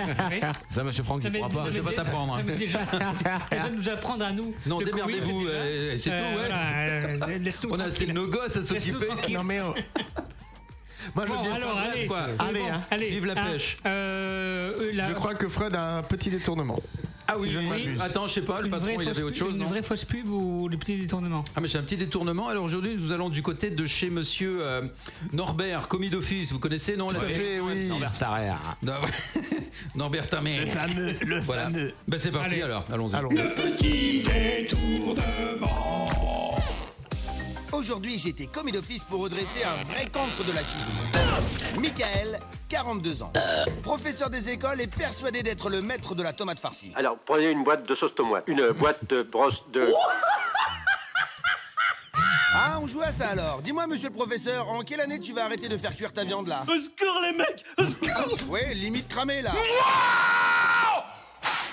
Ça, 0.68 0.82
monsieur 0.84 1.02
Franck, 1.02 1.22
il 1.24 1.32
pourra 1.32 1.48
pas. 1.48 1.64
Je 1.66 1.78
vais 1.78 1.80
pas 1.80 1.92
t'apprendre. 1.92 2.36
non, 2.36 2.42
mais 2.44 2.56
Déjà, 2.56 2.80
déjà 3.50 3.70
nous 3.70 3.88
apprendre 3.88 4.24
à 4.24 4.32
nous. 4.32 4.54
Non, 4.66 4.78
démerdez-vous, 4.78 5.40
déjà. 5.46 5.52
euh, 5.52 5.94
c'est 5.98 6.10
tout, 6.10 6.16
ouais. 6.16 6.34
voilà, 6.38 6.70
euh, 6.78 7.38
laisse-nous 7.38 7.70
On 7.72 7.80
a 7.80 7.84
assez 7.84 8.06
de 8.06 8.12
tranquille. 8.12 8.14
nos 8.14 8.26
gosses 8.26 8.56
à 8.56 8.60
Laisse-nous 8.60 8.78
s'occuper. 8.78 9.06
tranquille. 9.06 9.36
Non, 9.36 9.44
mais. 9.44 9.60
Oh, 9.76 9.80
Moi, 11.16 11.24
je 11.26 11.32
Bon, 11.32 11.42
défends 11.42 11.54
alors, 11.54 11.78
allez, 11.78 12.06
quoi. 12.06 12.20
Allez, 12.38 12.60
Bon, 12.60 12.66
hein. 12.72 12.80
allez, 12.90 13.08
Vive 13.08 13.26
la 13.26 13.32
hein, 13.32 13.46
pêche. 13.52 13.76
euh, 13.86 14.72
euh, 14.80 14.90
la- 14.92 15.08
Je 15.08 15.14
crois 15.14 15.34
que 15.34 15.48
Freud 15.48 15.74
a 15.74 15.96
un 15.98 16.02
petit 16.02 16.28
détournement. 16.30 16.78
Ah 17.32 17.34
oui, 17.38 17.46
Si 17.48 17.54
je 17.54 17.58
oui. 17.60 17.96
Attends, 18.00 18.26
je 18.26 18.34
sais 18.34 18.42
pas, 18.42 18.58
le 18.60 18.66
une 18.66 18.72
patron, 18.72 18.88
il 19.00 19.08
avait 19.08 19.22
autre 19.22 19.36
chose, 19.36 19.52
Une 19.54 19.60
non 19.60 19.66
vraie 19.66 19.82
fausse 19.82 20.04
pub 20.04 20.28
ou 20.28 20.68
des 20.68 20.76
petits 20.76 20.96
détournements 20.98 21.44
Ah 21.54 21.60
mais 21.60 21.68
j'ai 21.68 21.78
un 21.78 21.82
petit 21.82 21.96
détournement. 21.96 22.48
Alors 22.48 22.64
aujourd'hui, 22.64 22.96
nous 22.98 23.12
allons 23.12 23.28
du 23.28 23.40
côté 23.40 23.70
de 23.70 23.86
chez 23.86 24.10
Monsieur 24.10 24.58
euh, 24.62 24.82
Norbert, 25.32 25.86
commis 25.86 26.10
d'office. 26.10 26.50
Vous 26.52 26.58
connaissez 26.58 26.96
non 26.96 27.10
la 27.10 27.20
Tout 27.20 27.26
à 27.26 27.28
fait, 27.28 27.60
oui. 27.60 27.86
Norbert 27.86 28.18
Tarrer. 28.18 28.52
Norbert 29.94 30.26
Tamer. 30.28 30.58
Le 30.58 30.66
fameux, 30.66 31.14
le 31.24 31.38
Voilà. 31.40 31.62
fameux. 31.64 31.92
Ben 32.08 32.18
c'est 32.18 32.30
parti 32.32 32.54
Allez. 32.54 32.62
alors. 32.62 32.84
Allons-y. 32.92 33.14
Allons. 33.14 33.28
Petit 33.28 34.22
détournement. 34.22 36.09
Aujourd'hui, 37.72 38.18
j'ai 38.18 38.30
été 38.30 38.46
commis 38.46 38.72
d'office 38.72 39.04
pour 39.04 39.20
redresser 39.20 39.62
un 39.64 39.84
vrai 39.92 40.06
cancre 40.06 40.44
de 40.44 40.52
la 40.52 40.62
cuisine. 40.62 40.92
Michael, 41.80 42.40
42 42.68 43.22
ans. 43.22 43.32
Professeur 43.82 44.28
des 44.28 44.50
écoles 44.50 44.80
et 44.80 44.86
persuadé 44.86 45.42
d'être 45.42 45.70
le 45.70 45.80
maître 45.80 46.14
de 46.14 46.22
la 46.22 46.32
tomate 46.32 46.58
farcie. 46.58 46.92
Alors, 46.96 47.16
prenez 47.24 47.50
une 47.50 47.62
boîte 47.62 47.86
de 47.88 47.94
sauce 47.94 48.14
tomate, 48.14 48.44
une 48.48 48.70
boîte 48.72 49.04
de 49.08 49.22
brosse 49.22 49.62
de... 49.72 49.88
Ah, 52.52 52.80
on 52.82 52.88
joue 52.88 53.00
à 53.00 53.12
ça 53.12 53.28
alors. 53.28 53.62
Dis-moi, 53.62 53.86
monsieur 53.86 54.08
le 54.08 54.14
professeur, 54.14 54.68
en 54.68 54.80
quelle 54.80 55.00
année 55.00 55.20
tu 55.20 55.32
vas 55.32 55.44
arrêter 55.44 55.68
de 55.68 55.76
faire 55.76 55.94
cuire 55.94 56.12
ta 56.12 56.24
viande 56.24 56.48
là 56.48 56.64
Au 56.66 56.74
secours, 56.80 57.20
les 57.22 57.38
mecs 57.38 57.64
Au 57.78 57.84
secours 57.84 58.50
Ouais, 58.50 58.74
limite 58.74 59.06
cramé 59.06 59.40
là. 59.40 59.52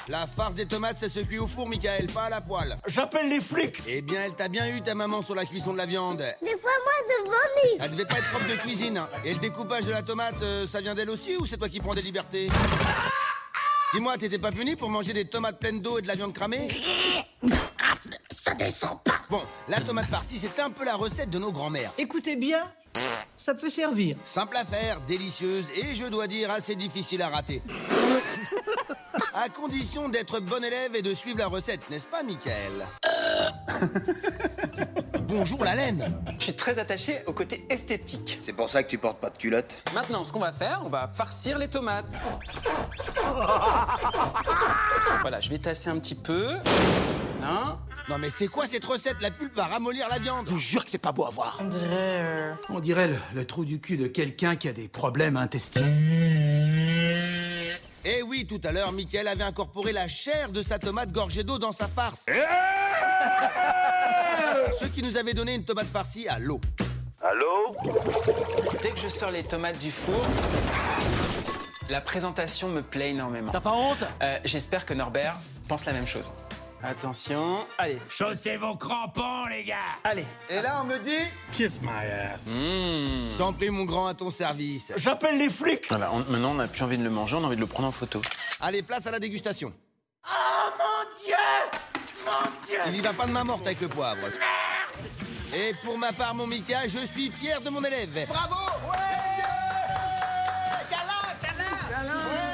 La 0.10 0.26
farce 0.26 0.56
des 0.56 0.66
tomates, 0.66 0.98
ça 0.98 1.10
se 1.10 1.20
cuit 1.20 1.38
au 1.38 1.48
four, 1.48 1.68
Michael, 1.68 2.08
pas 2.08 2.24
à 2.24 2.30
la 2.30 2.40
poêle. 2.40 2.78
J'appelle 2.88 3.28
les 3.30 3.42
flics 3.42 3.80
Eh 3.88 4.02
bien, 4.02 4.22
elle 4.24 4.36
t'a 4.36 4.48
bien 4.48 4.66
eu, 4.74 4.82
ta 4.82 4.96
maman, 4.96 5.22
sur 5.22 5.36
la 5.36 5.46
cuisson 5.46 5.74
de 5.74 5.78
la 5.78 5.86
viande. 5.86 6.20
Des 6.42 6.52
fois, 6.58 6.72
moi, 6.84 6.94
je 7.10 7.24
vomis. 7.26 7.78
Elle 7.82 7.92
devait 7.92 8.06
pas 8.06 8.20
être 8.20 8.30
prof 8.32 8.48
de 8.48 8.56
cuisine. 8.56 8.98
hein. 8.98 9.10
Et 9.26 9.34
le 9.34 9.40
découpage 9.40 9.86
de 9.86 9.92
la 9.92 10.02
tomate, 10.04 10.42
euh, 10.44 10.66
ça 10.66 10.80
vient 10.80 10.96
d'elle 10.96 11.10
aussi 11.10 11.36
ou 11.36 11.46
c'est 11.46 11.58
toi 11.58 11.68
qui 11.68 11.82
prends 11.82 11.94
des 11.94 12.02
libertés? 12.02 12.48
Dis-moi, 13.94 14.18
t'étais 14.18 14.38
pas 14.40 14.52
puni 14.54 14.78
pour 14.78 14.90
manger 14.90 15.12
des 15.12 15.26
tomates 15.26 15.60
pleines 15.60 15.82
d'eau 15.82 15.98
et 15.98 16.02
de 16.02 16.08
la 16.08 16.16
viande 16.16 16.34
cramée? 16.34 16.70
Ça 18.32 18.54
descend 18.54 19.02
pas 19.04 19.20
Bon, 19.30 19.44
la 19.68 19.82
tomate 19.82 20.08
farcie, 20.08 20.38
c'est 20.38 20.58
un 20.62 20.70
peu 20.70 20.86
la 20.86 20.96
recette 20.96 21.30
de 21.30 21.38
nos 21.38 21.52
grands-mères. 21.52 21.92
Écoutez 21.98 22.38
bien, 22.38 22.64
ça 23.36 23.54
peut 23.54 23.70
servir. 23.70 24.16
Simple 24.24 24.56
à 24.56 24.64
faire, 24.64 25.02
délicieuse 25.02 25.66
et 25.76 25.94
je 25.94 26.06
dois 26.06 26.28
dire 26.28 26.50
assez 26.50 26.76
difficile 26.76 27.22
à 27.22 27.28
rater. 27.28 27.62
À 29.34 29.50
condition 29.50 30.10
d'être 30.10 30.40
bon 30.40 30.64
élève 30.64 30.96
et 30.96 31.02
de 31.02 31.14
suivre 31.14 31.40
la 31.40 31.48
recette, 31.48 31.90
n'est-ce 31.90 32.06
pas, 32.06 32.24
Michael? 32.24 32.86
Bonjour 35.28 35.64
la 35.64 35.76
laine 35.76 36.14
Je 36.40 36.44
suis 36.46 36.56
très 36.56 36.80
attaché 36.80 37.22
au 37.26 37.34
côté 37.34 37.66
esthétique. 37.70 38.40
C'est 38.46 38.54
pour 38.54 38.70
ça 38.70 38.82
que 38.84 38.90
tu 38.90 38.98
portes 38.98 39.20
pas 39.20 39.30
de 39.30 39.38
culotte 39.38 39.74
Maintenant, 39.94 40.24
ce 40.24 40.32
qu'on 40.32 40.40
va 40.40 40.54
faire, 40.54 40.82
on 40.86 40.90
va 40.90 41.08
farcir 41.14 41.58
les 41.58 41.68
tomates. 41.68 42.20
Voilà, 45.22 45.42
je 45.42 45.50
vais 45.50 45.58
tasser 45.58 45.90
un 45.90 45.98
petit 46.00 46.16
peu. 46.16 46.52
Hein? 47.44 47.78
Non 48.10 48.18
mais 48.18 48.30
c'est 48.30 48.48
quoi 48.48 48.66
cette 48.66 48.86
recette? 48.86 49.18
La 49.22 49.32
pulpe 49.32 49.54
va 49.56 49.66
ramollir 49.66 50.08
la 50.10 50.20
viande 50.20 50.46
Je 50.48 50.54
vous 50.54 50.60
jure 50.60 50.86
que 50.86 50.92
c'est 50.92 50.98
pas 50.98 51.12
beau 51.12 51.26
à 51.26 51.30
voir. 51.30 51.58
On 51.60 51.66
dirait... 51.66 51.88
euh, 51.92 52.54
On 52.70 52.80
dirait 52.80 53.08
le, 53.10 53.18
le 53.34 53.46
trou 53.46 53.66
du 53.66 53.80
cul 53.82 53.98
de 53.98 54.08
quelqu'un 54.08 54.56
qui 54.56 54.70
a 54.70 54.74
des 54.74 54.88
problèmes 54.88 55.36
intestinaux. 55.36 55.86
Eh 58.10 58.22
oui, 58.22 58.48
tout 58.48 58.62
à 58.64 58.72
l'heure, 58.72 58.94
Michael 58.94 59.28
avait 59.28 59.44
incorporé 59.44 59.92
la 59.92 60.08
chair 60.08 60.50
de 60.50 60.64
sa 60.64 60.80
tomate 60.80 61.12
gorgée 61.12 61.44
d'eau 61.44 61.58
dans 61.58 61.74
sa 61.74 61.90
farce. 61.90 62.26
Ce 64.80 64.86
qui 64.86 65.04
nous 65.04 65.18
avait 65.18 65.34
donné 65.34 65.56
une 65.56 65.66
tomate 65.66 65.88
farcie 65.88 66.26
à 66.30 66.40
l'eau. 66.40 66.62
Allô 67.22 67.76
Dès 68.82 68.92
que 68.92 69.00
je 69.00 69.10
sors 69.10 69.30
les 69.30 69.44
tomates 69.44 69.80
du 69.80 69.92
four, 69.92 70.22
la 71.90 72.00
présentation 72.00 72.70
me 72.70 72.82
plaît 72.82 73.10
énormément. 73.10 73.52
T'as 73.52 73.60
pas 73.60 73.74
honte? 73.74 74.06
Euh, 74.24 74.40
J'espère 74.46 74.86
que 74.86 74.94
Norbert 74.94 75.36
pense 75.68 75.86
la 75.86 75.92
même 75.92 76.08
chose. 76.08 76.32
Attention, 76.84 77.66
allez. 77.80 77.98
Chaussez 78.08 78.56
vos 78.58 78.76
crampons, 78.76 79.46
les 79.48 79.64
gars 79.64 79.76
Allez. 80.04 80.26
Et 80.50 80.62
là, 80.62 80.82
on 80.82 80.86
me 80.86 80.98
dit 81.00 81.26
Kiss 81.52 81.82
my 81.82 81.90
ass. 81.90 82.44
Je 82.46 83.36
t'en 83.38 83.52
prie, 83.52 83.72
mon 83.72 83.84
grand, 83.84 84.06
à 84.08 84.14
ton 84.14 84.30
service. 84.30 84.94
J'appelle 84.96 85.38
les 85.40 85.50
flics 85.50 85.86
Voilà, 85.90 86.12
on- 86.14 86.20
maintenant 86.32 86.52
on 86.52 86.56
n'a 86.56 86.68
plus 86.68 86.84
envie 86.84 86.98
de 86.98 87.04
le 87.04 87.10
manger, 87.10 87.36
on 87.36 87.44
a 87.44 87.48
envie 87.48 87.56
de 87.56 87.62
le 87.62 87.68
prendre 87.68 87.88
en 87.90 87.92
photo. 87.92 88.22
Allez, 88.62 88.84
place 88.84 89.08
à 89.08 89.12
la 89.12 89.20
dégustation. 89.20 89.74
Oh 90.30 90.30
mon 90.78 91.26
dieu 91.26 91.36
Mon 92.26 92.66
dieu 92.68 92.78
Il 92.88 92.96
y 92.98 93.02
va 93.02 93.14
pas 93.14 93.26
de 93.26 93.32
main 93.32 93.44
morte 93.44 93.66
avec 93.66 93.82
le 93.82 93.88
poivre. 93.88 94.28
Et 95.54 95.74
pour 95.84 95.98
ma 95.98 96.14
part, 96.14 96.36
mon 96.36 96.46
Mika, 96.46 96.88
je 96.88 97.00
suis 97.00 97.32
fier 97.32 97.60
de 97.62 97.70
mon 97.72 97.84
élève. 97.84 98.28
Bravo 98.30 98.56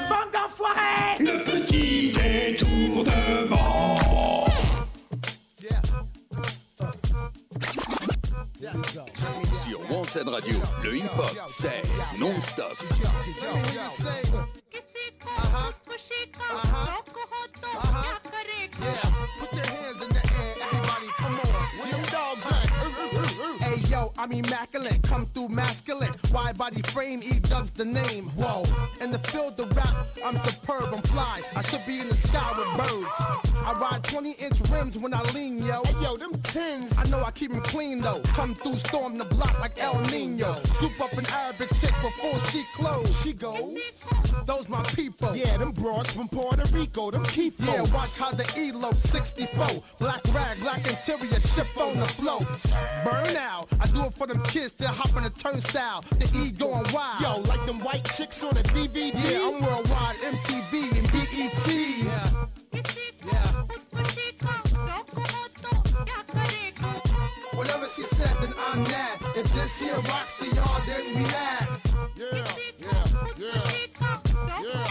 Bande 0.08 0.32
d'enfoirés 0.32 1.18
Le 1.20 1.44
petit 1.44 2.12
détournement. 2.12 3.73
Sur 9.52 9.80
Wanted 9.90 10.28
Radio, 10.28 10.56
le 10.82 10.96
hip-hop, 10.96 11.36
c'est 11.46 11.82
non-stop. 12.18 12.76
I'm 24.24 24.32
immaculate, 24.32 25.02
come 25.02 25.26
through 25.34 25.50
masculine. 25.50 26.14
Wide 26.32 26.56
body 26.56 26.80
frame, 26.80 27.22
E 27.22 27.40
dubs 27.40 27.72
the 27.72 27.84
name. 27.84 28.30
Whoa, 28.38 28.64
in 29.02 29.10
the 29.10 29.18
field 29.18 29.60
of 29.60 29.76
rap, 29.76 29.94
I'm 30.24 30.38
superb, 30.38 30.94
I'm 30.94 31.02
fly. 31.02 31.42
I 31.54 31.60
should 31.60 31.84
be 31.84 32.00
in 32.00 32.08
the 32.08 32.16
sky 32.16 32.50
with 32.56 32.88
birds. 32.88 33.44
I 33.66 33.78
ride 33.78 34.02
20 34.02 34.30
inch 34.32 34.60
rims 34.70 34.96
when 34.96 35.12
I 35.12 35.20
lean, 35.32 35.58
yo. 35.58 35.82
Hey, 35.84 36.02
yo, 36.02 36.16
them 36.16 36.32
tins. 36.40 36.96
I 36.96 37.04
know 37.10 37.22
I 37.22 37.32
keep 37.32 37.50
them 37.50 37.60
clean 37.60 38.00
though. 38.00 38.22
Come 38.28 38.54
through, 38.54 38.76
storm 38.76 39.18
the 39.18 39.26
block 39.26 39.60
like 39.60 39.78
El 39.78 40.00
Nino. 40.06 40.54
Scoop 40.72 40.98
up 41.02 41.12
an 41.12 41.26
Arabic 41.26 41.68
chick 41.74 41.92
before 42.00 42.40
she 42.48 42.64
close. 42.76 43.22
She 43.22 43.34
goes, 43.34 43.78
those 44.46 44.70
my 44.70 44.82
people. 44.84 45.36
Yeah, 45.36 45.58
them 45.58 45.72
broads 45.72 46.10
from 46.14 46.28
Puerto 46.28 46.64
Rico, 46.72 47.10
them 47.10 47.26
keep. 47.26 47.56
Yeah, 47.58 47.82
watch 47.92 48.16
how 48.16 48.30
the 48.30 48.50
ELO 48.56 48.92
64. 48.92 49.66
Black 49.98 50.22
rag, 50.32 50.58
black 50.60 50.78
interior, 50.88 51.40
ship 51.40 51.66
on 51.78 51.98
the 52.00 52.06
float. 52.06 52.46
Burn 53.04 53.36
out, 53.36 53.68
I 53.80 53.86
do 53.88 54.06
it 54.06 54.13
for 54.14 54.26
them 54.26 54.42
kids 54.44 54.72
to 54.72 54.88
hop 54.88 55.14
on 55.16 55.22
the 55.24 55.30
turnstile. 55.30 56.02
The 56.02 56.30
E 56.34 56.50
going 56.52 56.84
wild. 56.92 57.20
Yo, 57.20 57.40
like 57.48 57.64
them 57.66 57.80
white 57.80 58.04
chicks 58.04 58.42
on 58.44 58.56
a 58.56 58.62
DVD. 58.62 59.12
Yeah, 59.12 59.46
I'm 59.46 59.60
worldwide, 59.62 60.16
MTV 60.16 60.98
and 60.98 61.12
BET. 61.12 61.68
Yeah. 62.04 62.30
Yeah. 63.26 63.64
Whatever 67.54 67.88
she 67.88 68.02
said, 68.02 68.36
then 68.40 68.52
I'm 68.58 68.82
mad. 68.84 69.18
If 69.36 69.52
this 69.54 69.78
here 69.80 69.94
rocks 69.94 70.38
to 70.38 70.46
y'all, 70.54 70.80
then 70.86 71.06
we 71.14 71.22
mad. 71.22 71.68
Yeah, 72.16 72.44
yeah, 72.78 73.04
yeah. 73.38 73.70
Yeah. 74.62 74.84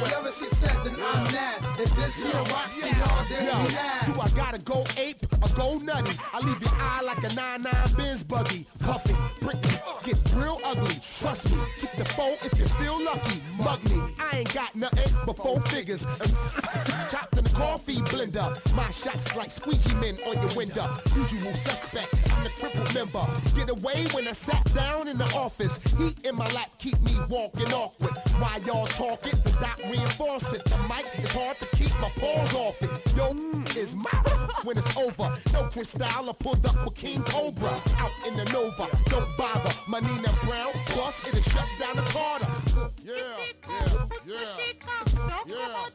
Whatever 0.00 0.30
she 0.32 0.46
said, 0.46 0.76
then 0.83 0.83
I'm 1.04 1.24
mad. 1.32 1.64
If 1.78 1.94
this 1.96 2.22
here 2.22 2.32
rocks 2.32 2.76
then 2.76 3.62
we 3.64 3.68
do 4.06 4.20
I 4.20 4.28
gotta 4.36 4.58
go 4.58 4.84
ape 4.96 5.24
or 5.42 5.48
go 5.56 5.78
nutty? 5.78 6.16
I 6.32 6.40
leave 6.40 6.60
your 6.60 6.70
eye 6.74 7.02
like 7.04 7.18
a 7.18 7.28
9-9 7.28 7.96
Benz 7.96 8.22
buggy. 8.22 8.66
Puffy, 8.80 9.14
prickly, 9.40 9.76
get 10.04 10.18
real 10.34 10.60
ugly. 10.64 10.94
Trust 11.18 11.50
me, 11.50 11.58
keep 11.80 11.90
the 11.92 12.04
foe 12.04 12.36
if 12.42 12.58
you 12.58 12.66
feel 12.78 13.02
lucky. 13.04 13.40
Mug 13.58 13.82
me, 13.90 14.00
I 14.20 14.38
ain't 14.38 14.54
got 14.54 14.74
nothing 14.76 15.12
but 15.26 15.36
four 15.36 15.60
figures. 15.62 16.04
Chopped 17.10 17.36
in 17.38 17.44
the 17.44 17.52
coffee 17.54 17.96
blender. 18.10 18.48
My 18.76 18.90
shots 18.90 19.34
like 19.34 19.50
squeegee 19.50 19.94
men 19.94 20.16
on 20.26 20.34
your 20.40 20.54
window. 20.56 20.86
Usual 21.16 21.54
suspect, 21.54 22.14
I'm 22.32 22.44
the 22.44 22.50
crippled 22.50 22.94
member. 22.94 23.24
Get 23.56 23.70
away 23.70 24.06
when 24.12 24.28
I 24.28 24.32
sat 24.32 24.64
down 24.74 25.08
in 25.08 25.18
the 25.18 25.30
office. 25.34 25.82
Heat 25.98 26.24
in 26.24 26.36
my 26.36 26.46
lap 26.52 26.70
keep 26.78 27.00
me 27.02 27.16
walking 27.28 27.72
awkward. 27.72 28.16
While 28.38 28.60
y'all 28.62 28.86
talk 28.86 29.26
it, 29.26 29.42
the 29.44 29.50
dot 29.60 29.80
reinforce 29.90 30.52
it. 30.52 30.62
Mic 30.94 31.06
is 31.18 31.32
hard 31.32 31.58
to 31.58 31.66
keep 31.76 31.92
my 32.00 32.08
paws 32.20 32.54
off 32.54 32.80
it. 32.82 32.90
Yo, 33.16 33.32
is 33.80 33.94
my 33.94 34.10
when 34.64 34.78
it's 34.78 34.96
over. 34.96 35.32
No 35.52 35.68
Chris 35.70 35.90
style, 35.90 36.28
I 36.28 36.32
pulled 36.38 36.64
up 36.66 36.84
with 36.84 36.94
King 36.94 37.22
Cobra. 37.22 37.80
Out 37.98 38.12
in 38.26 38.36
the 38.36 38.44
Nova, 38.52 38.88
don't 39.06 39.36
bother. 39.36 39.72
My 39.88 40.00
Nina 40.00 40.32
Brown, 40.44 40.72
plus 40.86 41.28
it'll 41.28 41.40
shut 41.40 41.68
down 41.80 41.96
the 41.96 42.02
Carter. 42.12 42.46
Yeah, 43.04 43.14
yeah, 43.68 44.06
yeah, 44.26 44.56
yeah. 45.46 45.88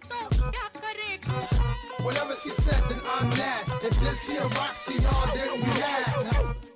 Whatever 2.04 2.36
she 2.36 2.50
said, 2.50 2.82
then 2.90 3.00
I'm 3.06 3.30
mad. 3.32 3.64
If 3.84 4.00
this 4.00 4.28
here 4.28 4.42
rocks 4.42 4.86
to 4.86 4.94
y'all, 4.94 5.36
then 5.36 5.54
we 5.54 5.68
mad. 5.80 6.69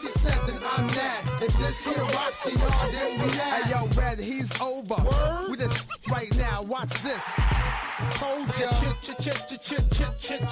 She 0.00 0.08
said, 0.08 0.38
then 0.46 0.60
I'm 0.62 0.86
mad. 0.88 1.24
If 1.42 1.56
this 1.56 1.82
here 1.84 1.94
rocks 1.94 2.38
to 2.40 2.50
y'all, 2.50 2.90
then 2.90 3.12
we 3.12 3.26
mad. 3.28 3.62
Hey 3.62 3.70
yo, 3.70 3.86
Red, 3.98 4.18
he's 4.20 4.52
over. 4.60 4.96
We 5.50 5.56
just 5.56 5.86
right 6.10 6.34
now, 6.36 6.62
watch 6.62 6.90
this. 7.02 7.22
Told 8.12 8.46
ya. 8.58 8.70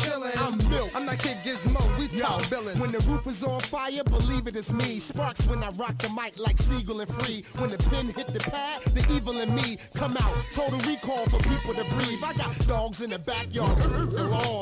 Chillin'. 0.05 0.33
I'm 0.39 0.59
built. 0.71 0.95
I'm 0.95 1.05
not 1.05 1.19
Kid 1.19 1.37
Gizmo, 1.45 1.99
we 1.99 2.09
talk 2.19 2.49
billin'. 2.49 2.79
When 2.79 2.93
the 2.93 3.01
roof 3.01 3.27
is 3.27 3.43
on 3.45 3.61
fire, 3.61 4.03
believe 4.05 4.47
it 4.47 4.57
is 4.57 4.73
me. 4.73 4.99
Sparks 4.99 5.47
when 5.47 5.63
I 5.63 5.69
rock 5.71 5.99
the 5.99 6.09
mic 6.09 6.39
like 6.39 6.59
Siegel 6.59 7.01
and 7.01 7.13
Free. 7.17 7.45
When 7.59 7.71
the 7.71 7.79
pin 7.91 8.07
hit 8.07 8.29
the 8.29 8.41
pad, 8.41 8.83
the 8.95 9.01
evil 9.13 9.39
in 9.41 9.55
me 9.55 9.79
come 9.95 10.17
out. 10.17 10.37
Total 10.53 10.79
recall 10.81 11.27
for 11.27 11.39
people 11.49 11.75
to 11.75 11.85
breathe. 11.95 12.23
I 12.25 12.33
got 12.35 12.59
dogs 12.67 13.03
in 13.03 13.11
the 13.11 13.19
backyard. 13.19 13.77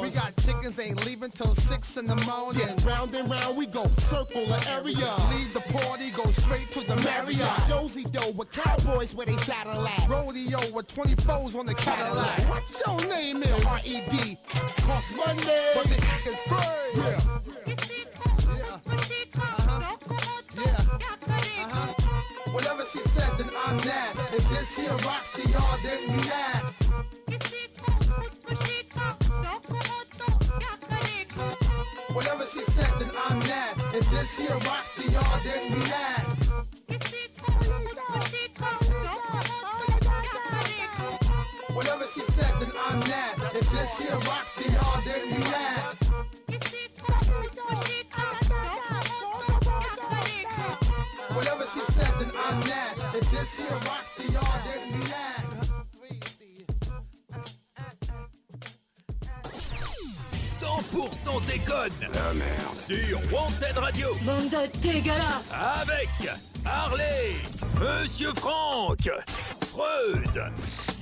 We 0.02 0.10
got 0.10 0.34
chickens 0.44 0.78
ain't 0.78 1.04
leaving 1.06 1.30
till 1.30 1.54
six 1.54 1.96
in 1.96 2.06
the 2.06 2.16
morning. 2.16 2.62
Yeah, 2.66 2.88
round 2.88 3.14
and 3.14 3.30
round 3.30 3.56
we 3.56 3.66
go, 3.66 3.86
circle 3.98 4.44
the 4.46 4.60
area. 4.70 5.14
Leave 5.30 5.52
the 5.54 5.64
party, 5.72 6.10
go 6.10 6.30
straight 6.32 6.70
to 6.72 6.80
the 6.80 6.96
Marriott. 6.96 7.38
Marriott, 7.38 7.68
dozy 7.68 8.04
dough 8.04 8.32
with 8.32 8.50
cowboys 8.50 9.14
where 9.14 9.26
they 9.26 9.36
saddle 9.36 9.86
at. 9.86 10.08
Rodeo 10.08 10.58
with 10.72 10.88
24s 10.88 11.56
on 11.58 11.66
the 11.66 11.74
Cadillac. 11.74 12.38
Your 12.80 12.98
name 13.06 13.42
is? 13.42 13.64
R.E.D. 13.64 14.38
Cost 14.86 15.16
Monday. 15.16 15.72
But 15.74 15.84
the 15.84 15.96
is 16.30 16.38
brave. 16.48 16.96
Yeah. 16.96 17.20
Whatever 22.52 22.84
she 22.84 23.00
said, 23.00 23.30
then 23.38 23.50
I'm 23.64 23.76
mad. 23.78 24.16
If 24.32 24.48
this 24.48 24.76
here 24.76 24.96
rocks 25.04 25.32
to 25.34 25.42
y'all, 25.50 25.78
then 25.82 26.00
we 26.08 26.16
mad. 26.28 26.62
Whatever 32.14 32.46
she 32.46 32.62
said, 32.62 32.90
then 32.98 33.10
I'm 33.26 33.38
mad. 33.40 33.76
If 33.94 34.10
this 34.10 34.36
here 34.38 34.56
rocks 34.66 34.94
to 34.96 35.10
y'all, 35.10 35.41
La 62.14 62.34
merde. 62.34 62.76
Sur 62.76 63.18
Wanted 63.32 63.78
Radio. 63.78 64.08
Bande 64.24 64.50
de 64.50 64.78
dégueulasse 64.80 65.48
Avec 65.52 66.08
Harley, 66.64 67.34
Monsieur 67.80 68.32
Franck, 68.36 69.08
Freud, 69.66 70.42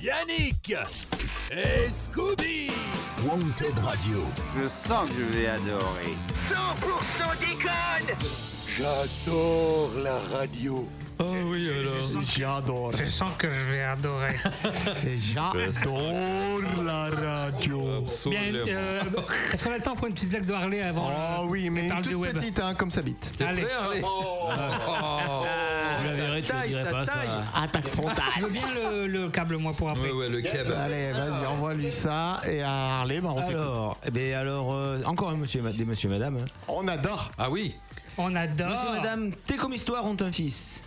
Yannick 0.01 0.73
et 1.51 1.89
Scooby. 1.89 2.71
Wanted 3.25 3.77
Radio. 3.79 4.23
Je 4.57 4.67
sens 4.67 5.09
que 5.09 5.15
je 5.15 5.37
vais 5.37 5.47
adorer. 5.47 6.15
100% 6.49 7.39
déconne. 7.39 8.17
J'adore 8.77 9.91
la 10.03 10.19
radio. 10.37 10.87
Oh 11.23 11.33
oui, 11.45 11.69
alors. 11.69 12.21
J'adore. 12.35 12.91
Je 12.97 13.05
sens 13.05 13.31
que 13.37 13.49
je 13.49 13.71
vais 13.71 13.83
adorer. 13.83 14.35
J'adore 15.33 16.61
la 16.83 17.09
radio. 17.09 18.03
Bien, 18.25 18.41
euh, 18.55 19.01
est-ce 19.53 19.63
qu'on 19.63 19.71
a 19.71 19.77
le 19.77 19.83
temps 19.83 19.95
pour 19.95 20.07
une 20.07 20.13
petite 20.13 20.29
blague 20.29 20.45
de 20.45 20.53
Harley 20.53 20.81
avant 20.81 21.11
Oh 21.39 21.45
oui, 21.49 21.69
mais 21.69 21.83
une 21.83 21.89
parle 21.89 22.03
du 22.03 22.09
toute 22.09 22.17
web 22.21 22.33
petite, 22.33 22.59
hein, 22.59 22.73
comme 22.75 22.89
ça 22.91 23.01
bite. 23.01 23.31
Allez. 23.45 23.65
La 26.03 26.13
vérité, 26.13 26.53
je 26.63 26.67
dirais 26.69 26.89
pas 26.91 27.05
ça. 27.05 27.13
Attaque 27.55 27.83
Je 27.83 27.89
frontale. 27.89 28.25
veux 28.41 28.49
bien 28.49 28.67
le, 28.73 29.07
le 29.07 29.29
câble, 29.29 29.57
moi, 29.57 29.73
pour 29.73 29.89
après. 29.89 30.09
Ouais, 30.09 30.11
ouais, 30.11 30.29
le 30.29 30.41
câble. 30.41 30.73
Allez, 30.73 31.11
vas-y, 31.11 31.45
envoie-lui 31.45 31.91
ça. 31.91 32.41
Et 32.49 32.61
à 32.63 32.97
Harley, 32.99 33.21
bah, 33.21 33.29
on 33.35 33.41
t'écoute. 33.41 33.55
Alors, 33.55 33.97
eh 34.05 34.11
ben 34.11 34.33
alors 34.33 34.73
euh, 34.73 34.99
encore 35.05 35.29
un 35.29 35.35
monsieur, 35.35 35.61
des 35.61 35.85
monsieur 35.85 36.09
et 36.09 36.13
madame. 36.13 36.37
hein. 36.37 36.45
On 36.67 36.87
adore. 36.87 37.31
Ah 37.37 37.49
oui. 37.49 37.75
On 38.17 38.33
adore. 38.35 38.69
Monsieur 38.69 38.87
et 38.89 38.91
madame, 38.97 39.31
t'es 39.45 39.55
comme 39.57 39.73
histoire 39.73 40.05
ont 40.05 40.17
un 40.19 40.31
fils. 40.31 40.81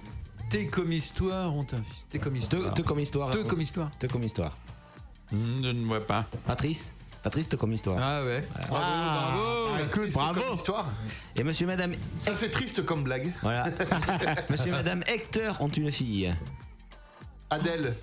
T'es 0.55 0.67
comme 0.67 0.93
histoire, 0.93 1.53
on 1.53 1.65
t'invite. 1.65 2.07
T'es 2.09 2.21
comme 2.21 2.37
histoire. 2.37 2.73
te 2.75 2.83
comme 2.83 3.01
histoire. 3.01 3.33
Te 3.33 3.39
comme 3.39 3.61
histoire. 3.61 3.91
Te 3.99 4.07
comme 4.07 4.23
histoire. 4.23 4.57
Hmm, 5.33 5.65
Je 5.65 5.69
ne 5.71 5.85
vois 5.85 6.07
pas. 6.07 6.27
Patrice 6.47 6.95
Patrice, 7.25 7.49
te 7.49 7.57
comme 7.57 7.73
histoire. 7.73 7.99
Ah 8.01 8.23
ouais. 8.23 8.47
Bravo, 8.69 8.85
bravo. 8.85 9.43
Ah, 9.75 9.83
écoute, 9.83 10.13
bravo. 10.13 10.41
comme 10.41 10.55
histoire. 10.55 10.87
Et 11.35 11.43
monsieur 11.43 11.65
et 11.65 11.67
madame. 11.67 11.95
Ça, 12.21 12.37
c'est 12.37 12.51
triste 12.51 12.85
comme 12.87 13.03
blague. 13.03 13.33
Voilà. 13.43 13.65
monsieur 14.49 14.69
et 14.69 14.71
madame 14.71 15.03
Hector 15.09 15.61
ont 15.61 15.67
une 15.67 15.91
fille. 15.91 16.33
Adèle. 17.51 17.97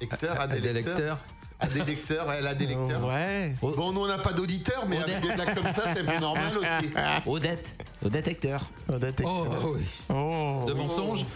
Hector, 0.00 0.30
Adèle, 0.32 0.58
Adèle 0.58 0.76
Hector. 0.78 0.98
Hector. 0.98 1.18
Adèle 1.60 1.90
Hector, 1.90 2.32
elle 2.32 2.46
a 2.46 2.54
des 2.54 2.66
lecteurs. 2.66 3.04
Ouais. 3.04 3.52
Bon, 3.60 3.92
nous 3.92 4.02
on 4.02 4.06
n'a 4.06 4.18
pas 4.18 4.32
d'auditeurs, 4.32 4.86
mais 4.88 4.98
avec 4.98 5.20
des 5.20 5.32
blagues 5.34 5.54
comme 5.56 5.72
ça, 5.72 5.92
c'est 5.92 6.04
plus 6.06 6.20
normal 6.20 6.56
aussi. 6.56 6.90
Odette. 7.26 7.74
Odette 8.04 8.28
Hector. 8.28 8.60
Odette 8.88 9.20
Oh 9.24 9.44
Hector. 9.44 9.72
oui. 9.74 9.82
Oh. 10.08 10.64
De 10.68 10.72
mensonges 10.74 11.26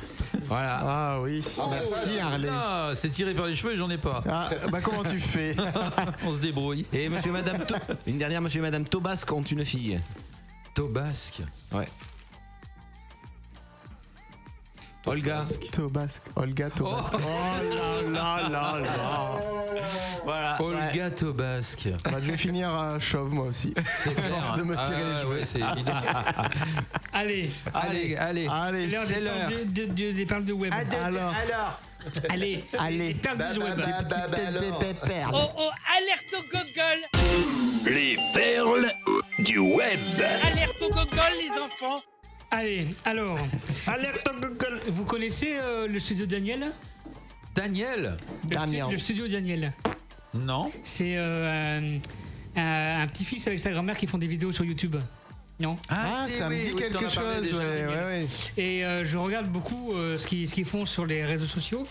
Voilà. 0.46 0.78
Ah 0.80 1.20
oui. 1.20 1.44
Ah, 1.58 1.66
bah, 1.68 1.76
Merci 1.80 2.18
Harley. 2.20 2.48
Ah, 2.52 2.90
c'est 2.94 3.08
tiré 3.08 3.34
par 3.34 3.46
les 3.46 3.56
cheveux 3.56 3.72
et 3.72 3.76
j'en 3.76 3.90
ai 3.90 3.98
pas. 3.98 4.22
Ah, 4.28 4.48
bah 4.70 4.78
comment 4.80 5.02
tu 5.02 5.18
fais 5.18 5.56
On 6.24 6.32
se 6.32 6.38
débrouille. 6.38 6.86
Et 6.92 7.08
monsieur 7.08 7.30
et 7.30 7.32
madame. 7.32 7.66
To- 7.66 7.74
Une 8.06 8.18
dernière, 8.18 8.40
monsieur 8.40 8.60
et 8.60 8.62
madame 8.62 8.84
Tobasque 8.84 9.30
ont 9.32 9.42
une 9.42 9.64
fille. 9.64 9.98
Tobasque. 10.74 11.42
Ouais. 11.72 11.88
Olga. 15.04 15.42
Tobasque. 15.72 16.22
Olga 16.36 16.70
Tobasque. 16.70 17.14
Oh, 17.14 18.12
là 18.12 18.48
là 18.48 18.48
là 18.48 18.78
là. 18.80 19.30
Voilà. 20.24 20.56
Olga 20.60 21.10
Tobasque. 21.10 21.88
Bah, 22.04 22.12
je 22.22 22.30
vais 22.30 22.36
finir 22.36 22.72
à 22.72 22.98
chauve 22.98 23.32
moi 23.34 23.46
aussi. 23.46 23.74
C'est 23.96 24.12
Force 24.20 24.56
de 24.58 24.62
me 24.62 24.74
tirer 24.74 24.88
les 24.96 25.12
Ah, 25.16 25.20
cheveux. 25.22 25.34
ouais, 25.34 25.44
c'est 25.44 25.60
évident. 25.60 25.92
Allez. 27.12 27.50
Allez, 27.74 28.16
allez. 28.16 28.46
Allez, 28.48 28.80
C'est 28.90 28.96
l'heure 28.96 29.06
des 29.06 29.20
l'heure. 29.20 29.34
perles 29.48 29.64
du- 29.66 29.86
de- 29.86 29.92
de- 29.92 30.12
des 30.12 30.26
perles 30.26 30.44
du 30.44 30.52
web. 30.52 30.72
Alors, 30.72 31.34
Alors, 31.34 31.80
Allez. 32.30 32.64
Allez. 32.78 32.98
Les 33.08 33.14
perles 33.14 33.38
bah, 33.38 33.52
du 33.52 33.58
bah, 33.58 33.64
web. 33.66 33.76
bah, 33.78 33.86
bah, 34.08 34.26
bah. 34.30 35.30
Oh 35.32 35.48
oh, 35.58 35.70
alerte 35.96 36.34
au 36.34 36.42
gogol 36.56 37.92
Les 37.94 38.16
perles 38.34 38.92
du 39.40 39.58
web. 39.58 40.00
Alerte 40.20 40.76
au 40.82 40.88
gogol, 40.88 41.32
les 41.40 41.62
enfants 41.62 42.00
Allez, 42.50 42.86
alors. 43.04 43.38
Alerte 43.86 44.28
au 44.28 44.34
Google. 44.40 44.80
Vous 44.88 45.04
connaissez 45.04 45.56
euh, 45.60 45.86
le 45.88 45.98
studio 45.98 46.26
Daniel? 46.26 46.70
Daniel. 47.54 48.02
le, 48.02 48.48
stu- 48.48 48.54
Daniel. 48.54 48.86
le 48.90 48.96
studio 48.98 49.28
Daniel. 49.28 49.72
Non. 50.34 50.70
C'est 50.84 51.16
euh, 51.16 51.78
un, 51.80 52.60
un- 52.60 53.02
un 53.02 53.06
petit-fils 53.06 53.46
avec 53.46 53.58
sa 53.58 53.70
grand-mère 53.70 53.96
qui 53.96 54.06
font 54.06 54.18
des 54.18 54.26
vidéos 54.26 54.52
sur 54.52 54.64
YouTube. 54.64 54.96
Non 55.60 55.76
Ah, 55.88 56.26
ça 56.38 56.48
me 56.48 56.54
dit 56.54 56.74
quelque 56.74 57.08
chose, 57.08 57.52
ouais, 57.52 57.86
ouais, 57.86 58.04
ouais. 58.04 58.26
Et 58.56 58.84
euh, 58.84 59.04
je 59.04 59.16
regarde 59.18 59.46
beaucoup 59.46 59.92
euh, 59.92 60.16
ce 60.18 60.26
qu'ils 60.26 60.64
font 60.64 60.84
sur 60.84 61.06
les 61.06 61.24
réseaux 61.24 61.46
sociaux. 61.46 61.82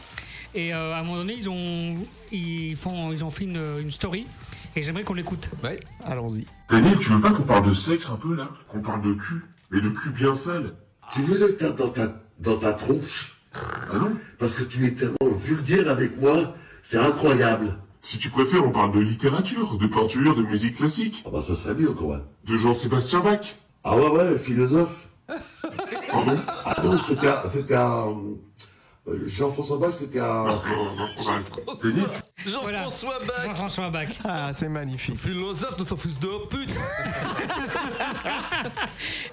Et 0.53 0.73
euh, 0.73 0.93
à 0.93 0.99
un 0.99 1.03
moment 1.03 1.17
donné, 1.17 1.33
ils 1.33 1.49
ont, 1.49 1.95
ils 2.31 2.75
font, 2.75 3.11
ils 3.13 3.23
ont 3.23 3.29
fait 3.29 3.45
une, 3.45 3.61
une 3.81 3.91
story. 3.91 4.27
Et 4.75 4.83
j'aimerais 4.83 5.03
qu'on 5.03 5.13
l'écoute. 5.13 5.49
Ouais. 5.63 5.79
Allons-y. 6.03 6.45
Daniel, 6.69 6.97
tu 6.99 7.09
veux 7.11 7.21
pas 7.21 7.29
qu'on 7.31 7.43
parle 7.43 7.67
de 7.69 7.73
sexe 7.73 8.09
un 8.09 8.15
peu 8.15 8.35
là? 8.35 8.49
Qu'on 8.67 8.81
parle 8.81 9.01
de 9.03 9.13
cul 9.13 9.41
Mais 9.69 9.79
de 9.81 9.89
cul 9.89 10.09
bien 10.09 10.33
sale 10.33 10.73
Tu 11.13 11.21
veux 11.21 11.37
le 11.37 11.55
tape 11.55 11.77
dans 11.77 11.89
ta, 11.89 12.21
dans 12.39 12.57
ta 12.57 12.73
tronche? 12.73 13.37
Ah 13.53 13.97
non? 13.97 14.13
Parce 14.39 14.55
que 14.55 14.63
tu 14.63 14.85
es 14.87 14.91
tellement 14.91 15.17
vulgaire 15.33 15.89
avec 15.89 16.19
moi, 16.19 16.55
c'est 16.83 16.97
incroyable. 16.97 17.77
Si 18.03 18.17
tu 18.17 18.29
préfères, 18.29 18.65
on 18.65 18.71
parle 18.71 18.93
de 18.93 18.99
littérature, 18.99 19.77
de 19.77 19.85
peinture, 19.85 20.35
de 20.35 20.41
musique 20.41 20.77
classique. 20.77 21.23
Ah 21.25 21.29
bah 21.31 21.41
ça 21.41 21.53
serait 21.53 21.75
mieux 21.75 21.91
quoi. 21.91 22.21
De 22.45 22.57
Jean-Sébastien 22.57 23.19
Bach. 23.19 23.57
Ah 23.83 23.95
ouais 23.95 24.09
ouais, 24.09 24.37
philosophe. 24.39 25.07
Ah 25.29 26.75
non, 26.83 26.99
c'était 26.99 27.75
un... 27.75 28.15
Euh, 29.07 29.23
Jean-François 29.25 29.77
Bach, 29.79 29.93
c'était 29.93 30.19
un... 30.19 30.45
Jean-François 32.45 33.17
Bach. 33.25 33.45
Jean-François 33.45 33.89
Bach. 33.89 34.07
Ah, 34.23 34.51
c'est 34.53 34.69
magnifique. 34.69 35.17
Philosophe 35.17 35.75
de 35.77 35.83
son 35.83 35.97
fils 35.97 36.19
de 36.19 36.27
pute. 36.49 36.69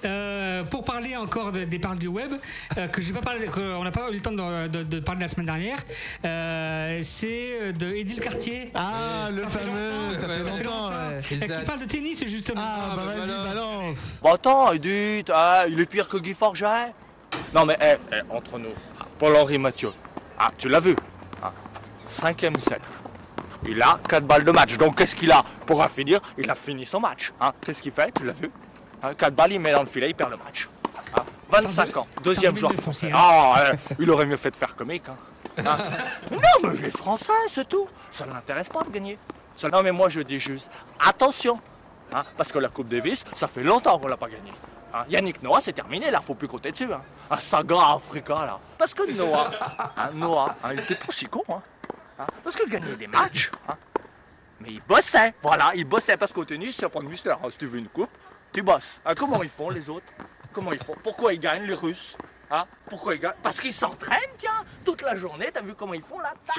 Euh, 0.04 0.62
pour 0.64 0.84
parler 0.84 1.16
encore 1.16 1.50
de- 1.52 1.64
des 1.64 1.78
parles 1.78 1.98
du 1.98 2.06
web, 2.08 2.32
euh, 2.76 2.86
que 2.88 3.00
j'ai 3.02 3.12
pas 3.12 3.20
parlé, 3.20 3.46
qu'on 3.46 3.82
n'a 3.84 3.90
pas 3.90 4.08
eu 4.10 4.14
le 4.14 4.20
temps 4.20 4.32
de, 4.32 4.68
de- 4.68 4.82
de 4.84 5.00
parler 5.00 5.20
la 5.22 5.28
semaine 5.28 5.46
dernière, 5.46 5.78
euh, 6.24 7.00
c'est 7.04 7.72
de 7.72 7.86
Édile 7.92 8.20
Cartier. 8.20 8.70
Ah, 8.74 9.28
le 9.34 9.42
fameux, 9.42 10.14
ça 10.14 10.28
fait 10.28 10.62
longtemps, 10.64 10.88
ouais. 10.88 10.94
Euh, 10.94 11.20
Qui 11.20 11.64
parle 11.66 11.80
de 11.80 11.84
tennis 11.84 12.24
justement. 12.26 12.60
Ah, 12.64 12.94
bah 12.96 13.02
vas-y, 13.06 13.28
balance. 13.48 13.96
Bon 14.22 14.32
attends, 14.32 14.72
Edith, 14.72 15.30
ah, 15.34 15.64
il 15.68 15.78
est 15.80 15.86
pire 15.86 16.08
que 16.08 16.16
Guy 16.16 16.32
Forget? 16.34 16.94
Non 17.54 17.66
mais, 17.66 17.76
eh, 17.80 17.96
eh, 18.12 18.20
entre 18.34 18.58
nous, 18.58 18.68
Paul-Henri 19.18 19.58
Mathieu, 19.58 19.92
ah, 20.38 20.50
tu 20.56 20.68
l'as 20.68 20.80
vu 20.80 20.94
hein, 21.42 21.50
Cinquième 22.04 22.58
set. 22.58 22.80
Il 23.66 23.82
a 23.82 23.98
4 24.08 24.24
balles 24.24 24.44
de 24.44 24.52
match, 24.52 24.76
donc 24.78 24.96
qu'est-ce 24.96 25.16
qu'il 25.16 25.32
a 25.32 25.42
Pour 25.66 25.80
en 25.80 25.88
finir, 25.88 26.20
il 26.38 26.48
a 26.48 26.54
fini 26.54 26.86
son 26.86 27.00
match. 27.00 27.32
hein. 27.40 27.52
Qu'est-ce 27.64 27.82
qu'il 27.82 27.92
fait 27.92 28.12
Tu 28.14 28.24
l'as 28.24 28.32
vu 28.32 28.50
4 29.16 29.34
balles, 29.34 29.52
il 29.52 29.60
met 29.60 29.72
dans 29.72 29.80
le 29.82 29.86
filet, 29.88 30.10
il 30.10 30.14
perd 30.14 30.30
le 30.30 30.36
match. 30.36 30.68
Hein, 31.16 31.22
25 31.50 31.96
ans, 31.96 32.06
deuxième 32.22 32.56
joueur 32.56 32.72
français. 32.74 33.10
Ah, 33.12 33.72
eh, 33.72 33.94
il 33.98 34.10
aurait 34.10 34.26
mieux 34.26 34.36
fait 34.36 34.50
de 34.50 34.56
faire 34.56 34.74
comique. 34.74 35.04
Hein. 35.08 35.16
Hein. 35.66 35.78
Non, 36.30 36.38
mais 36.70 36.76
il 36.78 36.84
est 36.84 36.96
français, 36.96 37.32
c'est 37.48 37.68
tout. 37.68 37.88
Ça 38.12 38.26
ne 38.26 38.32
l'intéresse 38.32 38.68
pas 38.68 38.82
de 38.84 38.90
gagner. 38.90 39.18
Ça- 39.56 39.68
Non, 39.68 39.82
mais 39.82 39.90
moi 39.92 40.08
je 40.08 40.20
dis 40.20 40.38
juste, 40.38 40.70
attention, 41.04 41.60
hein, 42.12 42.22
parce 42.36 42.52
que 42.52 42.58
la 42.60 42.68
Coupe 42.68 42.88
Davis, 42.88 43.24
ça 43.34 43.48
fait 43.48 43.62
longtemps 43.64 43.98
qu'on 43.98 44.06
l'a 44.06 44.16
pas 44.16 44.28
gagnée. 44.28 44.52
Hein, 44.92 45.04
Yannick 45.08 45.42
Noah, 45.42 45.60
c'est 45.60 45.72
terminé, 45.74 46.10
là, 46.10 46.20
faut 46.20 46.34
plus 46.34 46.48
compter 46.48 46.72
dessus. 46.72 46.92
Hein. 46.92 47.02
Un 47.30 47.36
saga 47.36 47.76
Africa, 47.96 48.46
là. 48.46 48.58
Parce 48.78 48.94
que 48.94 49.10
Noah, 49.16 49.50
hein, 49.96 50.10
Noah, 50.14 50.54
il 50.72 50.80
était 50.80 50.94
pas 50.96 51.12
si 51.12 51.26
con. 51.26 51.42
Parce 52.42 52.56
que 52.56 52.68
gagner 52.68 52.96
des 52.96 53.06
matchs, 53.06 53.50
hein, 53.68 53.76
mais 54.60 54.70
il 54.70 54.80
bossait, 54.82 55.34
voilà, 55.42 55.70
il 55.74 55.84
bossait. 55.84 56.16
Parce 56.16 56.32
qu'au 56.32 56.44
tennis, 56.44 56.76
c'est 56.76 56.88
pas 56.88 57.00
de 57.00 57.04
mystère. 57.06 57.38
hein. 57.44 57.48
Si 57.50 57.58
tu 57.58 57.66
veux 57.66 57.78
une 57.78 57.88
coupe, 57.88 58.10
tu 58.52 58.62
bosses. 58.62 59.00
Comment 59.16 59.42
ils 59.42 59.50
font, 59.50 59.70
les 59.70 59.88
autres? 59.88 60.06
Comment 60.52 60.72
ils 60.72 60.82
font? 60.82 60.96
Pourquoi 61.02 61.32
ils 61.34 61.38
gagnent, 61.38 61.64
les 61.64 61.74
Russes? 61.74 62.16
Pourquoi 62.88 63.14
ils 63.14 63.20
gagnent? 63.20 63.36
Parce 63.42 63.60
qu'ils 63.60 63.72
s'entraînent, 63.74 64.34
tiens, 64.38 64.64
toute 64.84 65.02
la 65.02 65.14
journée. 65.16 65.50
T'as 65.52 65.60
vu 65.60 65.74
comment 65.74 65.94
ils 65.94 66.02
font, 66.02 66.18
là? 66.18 66.32
Tac 66.46 66.56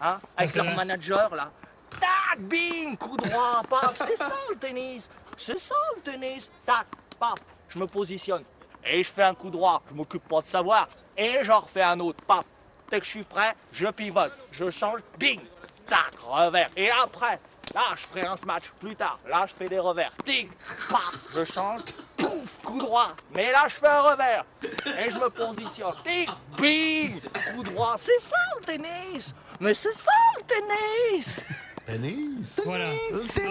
hein, 0.00 0.20
Avec 0.36 0.54
leur 0.54 0.66
manager, 0.76 1.34
là. 1.34 1.50
Tac, 1.98 2.38
bing, 2.40 2.96
coup 2.96 3.16
droit, 3.16 3.62
paf, 3.68 3.96
c'est 3.96 4.16
ça 4.16 4.30
le 4.50 4.56
tennis. 4.56 5.08
C'est 5.36 5.58
ça 5.58 5.74
le 5.96 6.02
tennis. 6.02 6.50
Tac, 6.66 6.86
paf, 7.18 7.34
je 7.74 7.78
me 7.78 7.86
positionne. 7.86 8.44
Et 8.86 9.02
je 9.02 9.10
fais 9.10 9.22
un 9.22 9.34
coup 9.34 9.50
droit, 9.50 9.82
je 9.90 9.94
m'occupe 9.94 10.26
pas 10.28 10.40
de 10.42 10.46
savoir. 10.46 10.88
Et 11.16 11.38
j'en 11.42 11.60
refais 11.60 11.82
un 11.82 11.98
autre, 12.00 12.22
paf. 12.24 12.44
Dès 12.90 13.00
que 13.00 13.06
je 13.06 13.10
suis 13.10 13.22
prêt, 13.24 13.54
je 13.72 13.86
pivote, 13.86 14.32
je 14.52 14.70
change, 14.70 15.00
bing, 15.18 15.40
tac, 15.88 16.12
revers. 16.22 16.68
Et 16.76 16.90
après, 16.90 17.40
là, 17.74 17.82
je 17.96 18.06
ferai 18.06 18.26
un 18.26 18.36
smash 18.36 18.70
plus 18.78 18.94
tard. 18.94 19.18
Là, 19.28 19.46
je 19.48 19.54
fais 19.54 19.68
des 19.68 19.78
revers. 19.78 20.12
Tic, 20.24 20.50
paf, 20.90 21.14
je 21.34 21.44
change, 21.44 21.80
pouf, 22.16 22.60
coup 22.62 22.78
droit. 22.78 23.08
Mais 23.32 23.50
là, 23.50 23.64
je 23.68 23.74
fais 23.76 23.86
un 23.88 24.02
revers. 24.02 24.44
Et 24.62 25.10
je 25.10 25.16
me 25.16 25.30
positionne. 25.30 25.94
Tic, 26.04 26.28
bing, 26.58 27.20
coup 27.54 27.62
droit. 27.62 27.94
C'est 27.98 28.20
ça 28.20 28.36
le 28.58 28.64
tennis. 28.66 29.34
Mais 29.60 29.72
c'est 29.74 29.94
ça 29.94 30.12
le 30.36 30.42
tennis. 30.44 31.40
Tennis 31.86 32.60
Voilà. 32.64 32.90
C'est- 33.34 33.42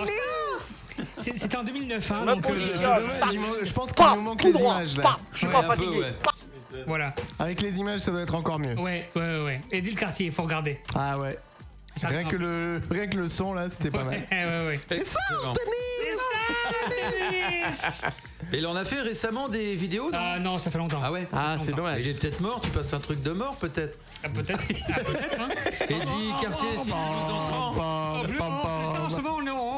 C'était 1.36 1.57
en 1.57 1.63
2009. 1.63 2.11
Hein, 2.11 2.15
Je 2.19 2.26
donc, 2.26 2.45
euh, 2.45 3.65
pense 3.74 3.91
qu'il 3.93 4.05
nous 4.15 4.21
manque 4.21 4.43
les 4.43 4.51
droit, 4.51 4.76
images 4.76 4.97
là. 4.97 5.17
je 5.32 5.38
suis 5.38 5.47
pas 5.47 5.61
peu, 5.61 5.67
fatigué. 5.67 5.99
ouais. 5.99 6.13
Voilà. 6.88 7.13
Avec 7.39 7.61
les 7.61 7.78
images, 7.78 8.01
ça 8.01 8.11
doit 8.11 8.21
être 8.21 8.36
encore 8.36 8.59
mieux. 8.59 8.74
Ouais, 8.80 9.09
ouais, 9.15 9.43
ouais. 9.43 9.61
Édile 9.71 9.95
Cartier, 9.95 10.26
il 10.28 10.32
faut 10.32 10.43
regarder. 10.43 10.80
Ah 10.95 11.17
ouais. 11.19 11.38
Ça 11.95 12.07
Rien 12.07 12.24
que, 12.24 12.36
le, 12.36 12.82
rien 12.89 13.05
que 13.05 13.15
le 13.17 13.28
son 13.28 13.53
là, 13.53 13.69
c'était 13.69 13.91
pas 13.91 14.03
mal. 14.03 14.24
Ouais, 14.32 14.45
ouais, 14.45 14.65
ouais. 14.67 14.80
C'est 14.89 15.05
ça, 15.05 15.19
Excellent. 15.30 15.53
Et 18.51 18.57
il 18.57 18.67
en 18.67 18.76
a 18.76 18.84
fait 18.84 18.99
récemment 19.01 19.47
des 19.47 19.76
vidéos 19.76 20.11
non 20.11 20.17
Ah 20.19 20.39
non, 20.39 20.59
ça 20.59 20.69
fait 20.71 20.78
longtemps. 20.78 20.99
Ah 21.01 21.11
ouais 21.11 21.28
Ah, 21.32 21.57
c'est 21.63 21.76
dommage. 21.76 21.99
Il 22.01 22.07
est 22.09 22.13
peut-être 22.13 22.39
mort, 22.41 22.59
tu 22.61 22.69
passes 22.71 22.93
un 22.93 22.99
truc 22.99 23.21
de 23.21 23.32
mort 23.32 23.55
peut-être 23.55 23.97
Ah, 24.24 24.30
peut-être. 24.30 24.59
Ah, 24.89 24.99
peut-être, 24.99 25.39
hein. 25.41 25.49
Et 25.89 25.93
dit 25.93 26.34
Cartier, 26.41 26.69
si 26.78 26.84
tu 26.86 26.89
nous 26.89 26.95
entends. 26.95 28.24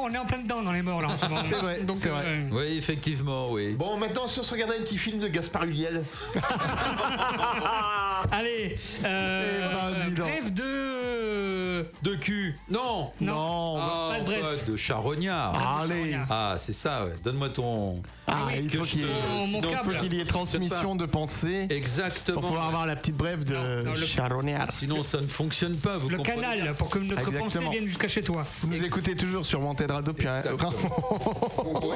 On 0.06 0.10
est, 0.10 0.18
en, 0.18 0.22
on 0.22 0.22
est 0.22 0.24
en 0.24 0.26
plein 0.26 0.38
dedans 0.40 0.62
dans 0.62 0.72
les 0.72 0.82
morts, 0.82 1.02
là, 1.02 1.10
en 1.10 1.18
ce 1.18 1.26
moment. 1.26 1.42
C'est 1.48 1.56
vrai, 1.56 1.82
Donc, 1.82 1.98
c'est 2.00 2.10
vrai. 2.10 2.24
euh, 2.26 2.50
Oui, 2.52 2.78
effectivement, 2.78 3.52
oui. 3.52 3.74
Bon, 3.74 3.98
maintenant, 3.98 4.28
si 4.28 4.40
on 4.40 4.44
se 4.44 4.52
regardait 4.52 4.78
un 4.78 4.82
petit 4.82 4.98
film 4.98 5.20
de 5.20 5.28
Gaspard 5.28 5.64
Huliel. 5.66 6.04
allez, 8.32 8.76
euh, 9.04 9.68
Eh 9.70 9.74
ben, 10.00 10.10
dis 10.10 10.16
donc. 10.16 10.26
bref 10.28 10.52
de... 10.54 11.86
De 12.02 12.16
cul 12.16 12.56
Non 12.70 13.12
Non, 13.22 13.76
Ah, 13.80 14.12
pas 14.14 14.20
de 14.20 14.26
bref. 14.26 14.66
de 14.66 14.76
charognard. 14.76 15.82
Allez. 15.82 16.16
Ah, 16.30 16.56
c'est 16.58 16.74
ça, 16.74 17.06
ouais. 17.06 17.14
Donne-moi 17.24 17.50
ton. 17.50 18.02
Ah, 18.28 18.48
il 18.56 18.70
faut 18.70 18.84
qu'il 18.84 19.02
y, 19.02 19.04
te- 19.04 20.16
ait- 20.16 20.22
y 20.22 20.26
transmission 20.26 20.96
de 20.96 21.06
pensée 21.06 21.68
Exactement. 21.70 22.40
pour 22.42 22.50
pouvoir 22.50 22.68
avoir 22.68 22.86
la 22.88 22.96
petite 22.96 23.16
brève 23.18 23.44
de 23.44 23.84
non, 23.84 23.94
le- 23.94 24.06
charognard. 24.06 24.72
Sinon, 24.72 25.04
ça 25.04 25.18
ne 25.20 25.28
fonctionne 25.28 25.76
pas. 25.78 25.98
Vous 25.98 26.10
Le 26.10 26.18
comprenez 26.18 26.42
canal, 26.42 26.74
pour 26.76 26.90
que 26.90 27.00
notre 27.00 27.32
pensée 27.32 27.60
vienne 27.72 27.86
jusqu'à 27.88 28.08
chez 28.08 28.22
toi. 28.22 28.46
Vous 28.62 28.70
nous 28.74 28.84
écoutez 28.84 29.16
toujours 29.16 29.46
sur 29.46 29.64
Wanted 29.64 29.92
Radio. 29.96 30.14
Puis, 30.14 30.28
hein, 30.28 30.38
Exactement. 30.38 30.74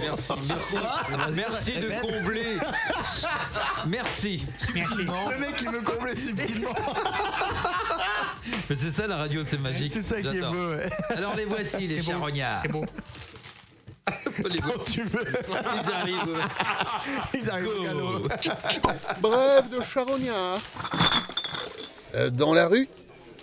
Merci, 0.02 0.34
merci. 0.48 0.76
Merci 1.36 1.72
de 1.74 2.02
combler. 2.02 2.46
Merci. 3.88 4.46
Merci. 4.74 4.96
le 4.98 5.40
mec, 5.40 5.56
il 5.62 5.70
me 5.72 5.82
comble 5.82 6.16
subtilement. 6.16 6.74
Mais 8.70 8.76
c'est 8.76 8.92
ça 8.92 9.08
la 9.08 9.18
radio, 9.18 9.42
c'est 9.48 9.60
magique. 9.60 9.92
C'est 9.94 10.02
ça 10.04 10.22
qui 10.22 10.28
est 10.28 10.42
beau. 10.42 10.70
ouais. 10.72 10.90
Alors 11.10 11.36
les 11.36 11.46
voici, 11.46 11.88
les 11.88 12.02
beau. 12.02 12.12
charognards. 12.12 12.60
C'est 12.62 12.72
beau. 12.72 12.86
les 14.50 14.60
Quand 14.60 14.84
tu 14.86 15.04
veux. 15.04 15.26
Ils 15.50 15.92
arrivent. 15.94 16.28
ouais. 16.36 17.40
Ils 17.42 17.50
arrivent 17.50 17.68
au 17.68 17.84
galop. 17.84 18.28
Bref 19.22 19.70
de 19.70 19.82
charognard. 19.82 20.60
Euh, 22.16 22.30
dans 22.32 22.54
la 22.56 22.68
rue, 22.68 22.88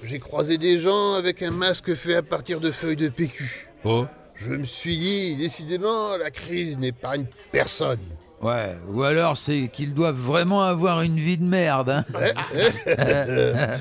j'ai 0.03 0.19
croisé 0.19 0.59
des 0.59 0.79
gens 0.81 1.15
avec 1.15 1.41
un 1.43 1.53
masque 1.53 1.95
fait 1.95 2.17
à 2.17 2.23
partir 2.23 2.59
de 2.61 2.71
feuilles 2.73 2.97
de 2.97 3.09
PQ. 3.09 3.69
Oh 3.85 4.07
Je 4.37 4.51
me 4.51 4.65
suis 4.65 4.97
dit, 4.99 5.37
décidément, 5.37 6.17
la 6.17 6.31
crise 6.31 6.79
n'épargne 6.79 7.27
personne. 7.53 7.99
Ouais, 8.43 8.77
ou 8.89 9.03
alors 9.03 9.37
c'est 9.39 9.69
qu'ils 9.73 9.95
doivent 9.95 10.21
vraiment 10.21 10.63
avoir 10.63 11.01
une 11.01 11.17
vie 11.17 11.39
de 11.39 11.45
merde. 11.45 11.89
Hein. 11.89 12.05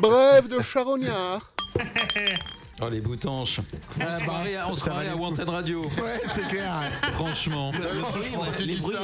Bref 0.00 0.48
de 0.48 0.60
charognard. 0.60 1.52
Oh 2.80 2.88
les 2.88 3.00
boutanches. 3.00 3.60
On 4.00 4.18
se 4.18 4.22
croirait 4.24 4.54
à- 4.56 4.68
on 4.68 4.74
se 4.74 4.80
croirait 4.80 5.08
à 5.08 5.10
les 5.14 5.18
Wanted 5.18 5.48
Radio. 5.48 5.82
Ouais, 5.82 6.20
c'est 6.34 6.46
clair. 6.48 6.74
Franchement. 7.14 7.72
Les 8.60 8.76
bruits, 8.76 8.94
ouais. 8.94 8.98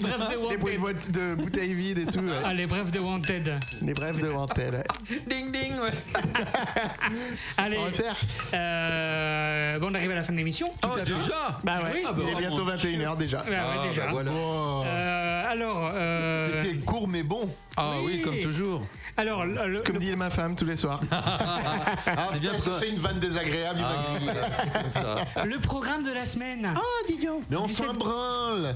Bref 0.00 0.16
de 0.18 0.30
Les 0.30 0.36
Wanted. 0.36 0.58
bruits 0.60 0.74
de, 0.74 0.80
boîte- 0.80 1.10
de 1.10 1.34
bouteilles 1.34 1.74
vides 1.74 1.98
et 1.98 2.06
tout. 2.06 2.18
ouais. 2.20 2.36
Allez, 2.44 2.66
bref 2.66 2.90
de 2.90 2.98
Wanted. 2.98 3.58
Les 3.82 3.92
brèves 3.92 4.20
de 4.22 4.28
Wanted. 4.28 4.72
ouais. 4.74 4.84
Ding 5.28 5.52
ding, 5.52 5.72
ouais. 5.80 5.92
Allez, 7.58 7.76
On 7.78 7.84
va 7.84 7.92
faire. 7.92 8.16
euh, 8.54 9.78
bon, 9.78 9.88
on 9.90 9.94
arrive 9.94 10.10
à 10.12 10.14
la 10.14 10.22
fin 10.22 10.32
de 10.32 10.38
l'émission. 10.38 10.68
Oh, 10.82 10.88
déjà 11.04 11.58
Bah 11.62 11.80
ouais, 11.84 11.90
Oui, 11.96 12.02
bah 12.04 12.14
il 12.22 12.28
est 12.30 12.36
bientôt 12.40 12.64
21h 12.64 13.16
déjà. 13.18 13.44
Ah, 13.46 13.50
ouais, 13.50 13.56
Ah, 13.58 13.86
déjà. 13.86 14.02
bah 14.06 14.08
voilà. 14.12 14.30
Oh, 14.34 14.82
Euh, 14.86 15.44
alors, 15.52 15.90
euh, 15.94 16.62
C'était 16.62 16.76
court 16.78 17.06
mais 17.08 17.22
bon. 17.22 17.48
Ah 17.76 17.96
oui, 18.02 18.12
Oui. 18.16 18.22
comme 18.22 18.38
toujours. 18.38 18.82
alors, 19.16 19.44
le- 19.44 19.68
le- 19.68 19.80
Comme 19.80 19.98
dit 19.98 20.14
ma 20.16 20.30
femme 20.30 20.56
tous 20.56 20.64
les 20.64 20.76
soirs. 20.76 21.00
Ah, 21.12 22.28
C'est 22.32 22.40
bien 22.40 22.58
ça 22.58 22.72
fait 22.80 22.88
une 22.90 22.98
désagréable, 23.18 23.80
m'a 23.80 24.04
Ah, 25.36 25.44
le 25.44 25.58
programme 25.58 26.02
de 26.02 26.12
la 26.12 26.24
semaine. 26.24 26.72
Mais 27.50 27.56
on 27.56 27.68
s'en 27.68 27.92
branle. 27.94 28.74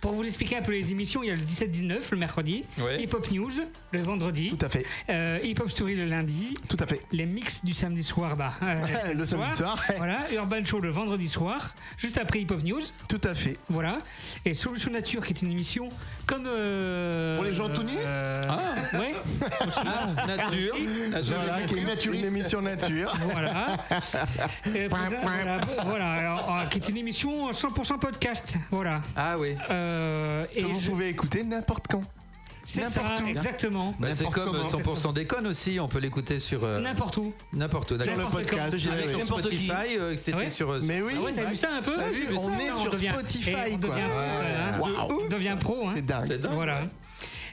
Pour 0.00 0.12
vous 0.14 0.24
expliquer 0.24 0.56
un 0.56 0.62
peu 0.62 0.72
les 0.72 0.90
émissions, 0.92 1.22
il 1.22 1.28
y 1.28 1.30
a 1.30 1.36
le 1.36 1.42
17-19 1.42 1.98
le 2.12 2.16
mercredi, 2.16 2.64
Ouais. 2.78 3.02
Hip 3.02 3.10
Hop 3.12 3.30
News 3.30 3.50
le 3.92 4.00
vendredi, 4.00 4.54
Tout 4.56 4.64
à 4.64 4.68
fait. 4.70 4.86
euh, 5.10 5.38
Hip 5.42 5.56
Hop 5.60 5.68
Story 5.70 5.94
le 5.94 6.06
lundi, 6.06 6.54
Tout 6.68 6.76
à 6.80 6.86
fait. 6.86 7.02
les 7.12 7.26
mix 7.26 7.64
du 7.64 7.74
samedi 7.74 8.02
soir, 8.02 8.34
bah, 8.36 8.52
euh, 8.62 8.76
Le 9.14 9.24
samedi 9.26 9.56
soir. 9.56 9.82
Voilà, 9.98 10.18
Urban 10.32 10.64
Show 10.64 10.80
le 10.80 10.88
vendredi 10.90 11.28
soir, 11.28 11.74
juste 11.98 12.16
après 12.18 12.40
Hip 12.40 12.46
Hop 12.50 12.62
News. 12.64 12.80
Tout 13.08 13.20
à 13.24 13.34
fait. 13.34 13.58
Voilà. 13.68 13.98
Et 14.46 14.54
Solution 14.54 14.90
Nature, 14.90 15.24
qui 15.24 15.32
est 15.34 15.42
une 15.42 15.50
émission 15.52 15.88
comme. 16.26 16.46
euh, 16.46 17.34
Pour 17.36 17.44
les 17.44 17.52
gens 17.54 17.68
tout 17.68 17.82
nus 17.82 17.90
Ah. 18.48 18.58
Ouais. 18.98 19.12
aussi. 19.66 19.78
Ah, 19.84 20.26
nature. 20.26 20.74
Aussi. 20.74 21.10
nature. 21.10 21.34
Voilà, 21.44 21.66
qui 21.66 21.74
est 21.74 21.78
une, 21.80 21.86
naturiste. 21.86 22.20
une 22.22 22.26
émission 22.28 22.62
nature. 22.62 23.14
Voilà. 23.32 23.76
Euh, 24.66 24.88
voilà, 24.88 25.60
voilà, 25.84 26.10
alors, 26.12 26.68
qui 26.70 26.78
est 26.78 26.88
une 26.88 26.96
émission 26.96 27.50
100% 27.50 27.98
podcast. 27.98 28.54
Voilà. 28.70 29.02
Ah 29.16 29.36
oui. 29.38 29.54
Euh, 29.70 29.89
et 30.54 30.62
Que 30.62 30.66
vous 30.66 30.80
je- 30.80 30.88
pouvez 30.90 31.08
écouter 31.08 31.42
n'importe 31.44 31.86
quand. 31.90 32.02
c'est 32.64 32.84
ça, 32.84 33.00
où. 33.22 33.26
exactement. 33.26 33.94
Bah, 33.98 34.08
c'est 34.14 34.24
comme 34.30 34.52
comment. 34.52 34.64
100% 34.70 35.12
déconne 35.14 35.46
aussi, 35.46 35.78
on 35.80 35.88
peut 35.88 35.98
l'écouter 35.98 36.38
sur 36.38 36.64
euh, 36.64 36.80
N'importe 36.80 37.16
où. 37.16 37.32
n'importe 37.52 37.90
où. 37.92 37.96
d'accord. 37.96 38.16
le 38.16 38.24
podcast. 38.26 38.76
J'ai 38.76 38.90
ouais, 38.90 39.06
vu 39.06 39.16
sur. 39.16 39.26
Spotify 39.26 39.72
euh, 39.98 40.16
c'était 40.16 40.32
Ah 40.34 40.36
ouais 40.38 40.48
sur. 40.48 40.70
euh, 40.70 40.80
Mais 40.84 41.02
oui. 41.02 41.14
Ah 41.16 41.22
ouais, 41.22 41.32
t'as 41.32 41.44
vu 41.44 41.56
ça 41.56 41.68
un 41.72 41.82
peu 41.82 41.96
vu, 42.12 42.26
vu 42.26 42.36
on 42.36 42.48
ça. 42.48 42.62
est 42.62 42.70
On 42.72 42.82
sur 42.82 42.92
devient- 42.92 43.10
Spotify, 43.12 43.50
on 43.72 43.78
quoi. 43.78 43.88
devient 43.90 44.08
pro, 44.10 44.20
hein. 44.20 44.78
Waouh. 45.08 45.22
On 45.24 45.28
devient 45.28 45.56
pro. 45.60 45.88
hein. 45.88 45.92
C'est 45.96 46.06
dingue. 46.06 46.24
C'est 46.28 46.40
dingue. 46.40 46.54
Voilà. 46.54 46.82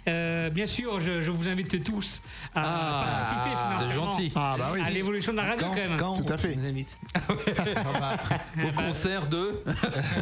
Euh, 0.08 0.50
bien 0.50 0.66
sûr, 0.66 1.00
je, 1.00 1.20
je 1.20 1.32
vous 1.32 1.48
invite 1.50 1.84
tous 1.84 2.22
à 2.56 2.62
Ah, 2.64 3.06
participer 3.06 3.94
gentil. 3.94 4.32
Ah 4.36 4.56
bah 4.58 4.70
oui. 4.74 4.82
à 4.86 4.90
l'évolution 4.90 5.32
de 5.34 5.38
la 5.38 5.44
radio 5.44 5.66
Quand, 5.68 5.70
quand 5.72 5.76
même. 5.76 5.98
quand 5.98 6.18
Tout 6.22 6.32
à 6.32 6.36
on 6.36 6.38
fait. 6.38 6.56
nous 6.56 6.66
invite 6.66 6.98
Au 7.30 8.72
concert 8.82 9.26
de. 9.28 9.62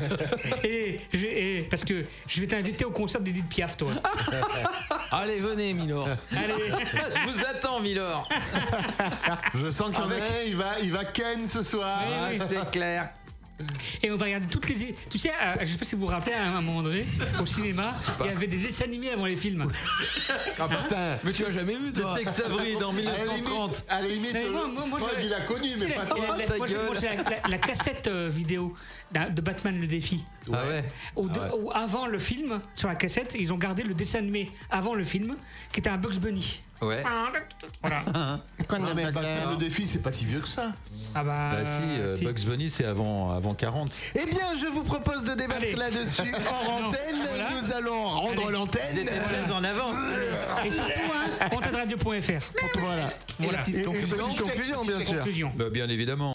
Et, 0.63 0.99
je- 1.13 1.25
et- 1.25 1.67
parce 1.69 1.83
que 1.83 2.03
je 2.27 2.41
vais 2.41 2.47
t'inviter 2.47 2.85
au 2.85 2.91
concert 2.91 3.21
d'Edith 3.21 3.47
Piaf, 3.47 3.77
toi. 3.77 3.91
Allez, 5.11 5.39
venez, 5.39 5.73
Milor. 5.73 6.07
Allez. 6.35 6.53
Je 6.69 7.31
vous 7.31 7.45
attends, 7.45 7.79
Milord. 7.79 8.27
Je 9.53 9.69
sens 9.71 9.89
qu'il 9.91 9.99
y 9.99 10.07
en 10.07 10.09
a 10.09 10.15
un, 10.15 10.43
il 10.47 10.55
va, 10.55 10.79
il 10.81 10.91
va 10.91 11.05
Ken 11.05 11.45
ce 11.47 11.61
soir. 11.63 11.99
Oui, 12.07 12.13
oui. 12.33 12.37
Ah, 12.41 12.45
c'est 12.49 12.71
clair. 12.71 13.09
Et 14.03 14.11
on 14.11 14.15
va 14.17 14.25
regarder 14.25 14.47
toutes 14.47 14.67
les. 14.67 14.93
Tu 15.09 15.17
sais, 15.17 15.29
euh, 15.29 15.55
je 15.61 15.65
sais 15.65 15.77
pas 15.77 15.85
si 15.85 15.95
vous 15.95 16.01
vous 16.01 16.07
rappelez, 16.07 16.33
à 16.35 16.45
un 16.47 16.61
moment 16.61 16.83
donné, 16.83 17.05
au 17.41 17.45
cinéma, 17.45 17.95
il 18.19 18.25
y 18.25 18.29
avait 18.29 18.47
des 18.47 18.57
dessins 18.57 18.83
animés 18.83 19.11
avant 19.11 19.25
les 19.25 19.37
films. 19.37 19.69
Ah 20.59 20.67
putain. 20.69 21.17
Mais 21.23 21.31
tu 21.33 21.45
as 21.45 21.49
jamais 21.49 21.73
vu, 21.75 21.91
De 21.91 22.01
toi 22.01 22.15
Tex 22.17 22.39
Avery 22.39 22.75
dans 22.79 22.89
À 22.91 22.93
la 22.93 22.99
limite, 23.01 23.15
1930. 23.45 23.83
à 23.89 24.01
la 24.01 24.07
limite, 24.07 24.33
Mais 24.33 24.49
moi, 24.49 24.67
moi, 24.67 24.85
moi, 24.87 24.99
Paul, 24.99 25.09
je- 25.19 25.25
il 25.25 25.33
a 25.33 25.41
connu, 25.41 25.69
mais 25.79 25.93
pas 25.93 26.05
toi. 26.05 26.17
la- 26.37 26.45
ta 26.45 26.57
moi, 26.57 26.67
j'ai- 26.67 26.73
gueule. 26.75 26.85
moi, 26.85 26.95
j'ai 26.99 27.07
la, 27.07 27.15
la- 27.23 27.47
la 27.49 27.57
cassette 27.57 28.07
euh, 28.07 28.27
vidéo 28.27 28.73
d'un- 29.11 29.29
de 29.29 29.41
Batman 29.41 29.77
le 29.79 29.87
défi. 29.87 30.23
Ah 30.51 30.51
ouais. 30.67 30.83
Au 31.15 31.27
de- 31.27 31.39
au- 31.39 31.71
avant 31.73 32.07
le 32.07 32.19
film, 32.19 32.59
sur 32.75 32.87
la 32.87 32.95
cassette, 32.95 33.35
ils 33.37 33.51
ont 33.51 33.57
gardé 33.57 33.83
le 33.83 33.93
dessin 33.93 34.19
animé 34.19 34.49
avant 34.69 34.93
le 34.95 35.03
film, 35.03 35.35
qui 35.73 35.79
était 35.81 35.89
un 35.89 35.97
Bugs 35.97 36.17
Bunny. 36.19 36.61
Ouais. 36.81 37.03
Voilà. 37.81 38.01
Ah, 38.13 38.39
mais 38.95 39.11
Batman 39.11 39.49
le 39.51 39.57
défi, 39.57 39.87
c'est 39.87 39.99
pas 40.01 40.11
si 40.11 40.25
vieux 40.25 40.39
que 40.41 40.47
ça. 40.47 40.71
Ah 41.15 41.23
bah, 41.23 41.51
Bah 41.51 41.57
si, 41.65 42.01
euh, 42.01 42.17
si. 42.17 42.25
Bugs 42.25 42.45
Bunny 42.45 42.69
c'est 42.69 42.83
avant, 42.85 43.31
avant 43.31 43.53
40. 43.53 43.91
Eh 44.15 44.25
bien, 44.25 44.47
je 44.59 44.65
vous 44.67 44.83
propose 44.83 45.23
de 45.23 45.33
débattre 45.35 45.65
là-dessus 45.77 46.21
hors 46.47 46.79
Non, 46.81 46.87
antenne. 46.87 47.25
voilà. 47.27 47.49
Nous 47.61 47.71
allons 47.73 48.03
rendre 48.03 48.43
Allez. 48.43 48.51
l'antenne. 48.51 49.05
très 49.05 49.51
en 49.51 49.63
avance. 49.63 49.95
Et 50.65 50.69
surtout, 50.69 50.91
hein, 51.13 51.47
ontadradio.fr. 51.55 52.79
Voilà. 52.79 53.09
Voilà. 53.39 53.61
Et 53.67 53.71
une 53.71 53.83
petite 53.83 53.85
conclusion, 53.85 54.83
bien 54.85 54.99
sûr. 54.99 55.15
Conclusion. 55.15 55.51
Bah, 55.55 55.69
bien 55.71 55.87
évidemment. 55.89 56.33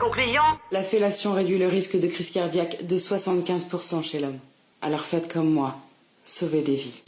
Conclusion 0.00 0.42
La 0.72 0.82
fellation 0.82 1.32
réduit 1.32 1.58
le 1.58 1.68
risque 1.68 1.98
de 1.98 2.08
crise 2.08 2.30
cardiaque 2.30 2.84
de 2.86 2.98
75% 2.98 4.02
chez 4.02 4.18
l'homme. 4.18 4.38
Alors 4.82 5.00
faites 5.00 5.32
comme 5.32 5.50
moi, 5.50 5.76
sauvez 6.24 6.62
des 6.62 6.74
vies. 6.74 7.02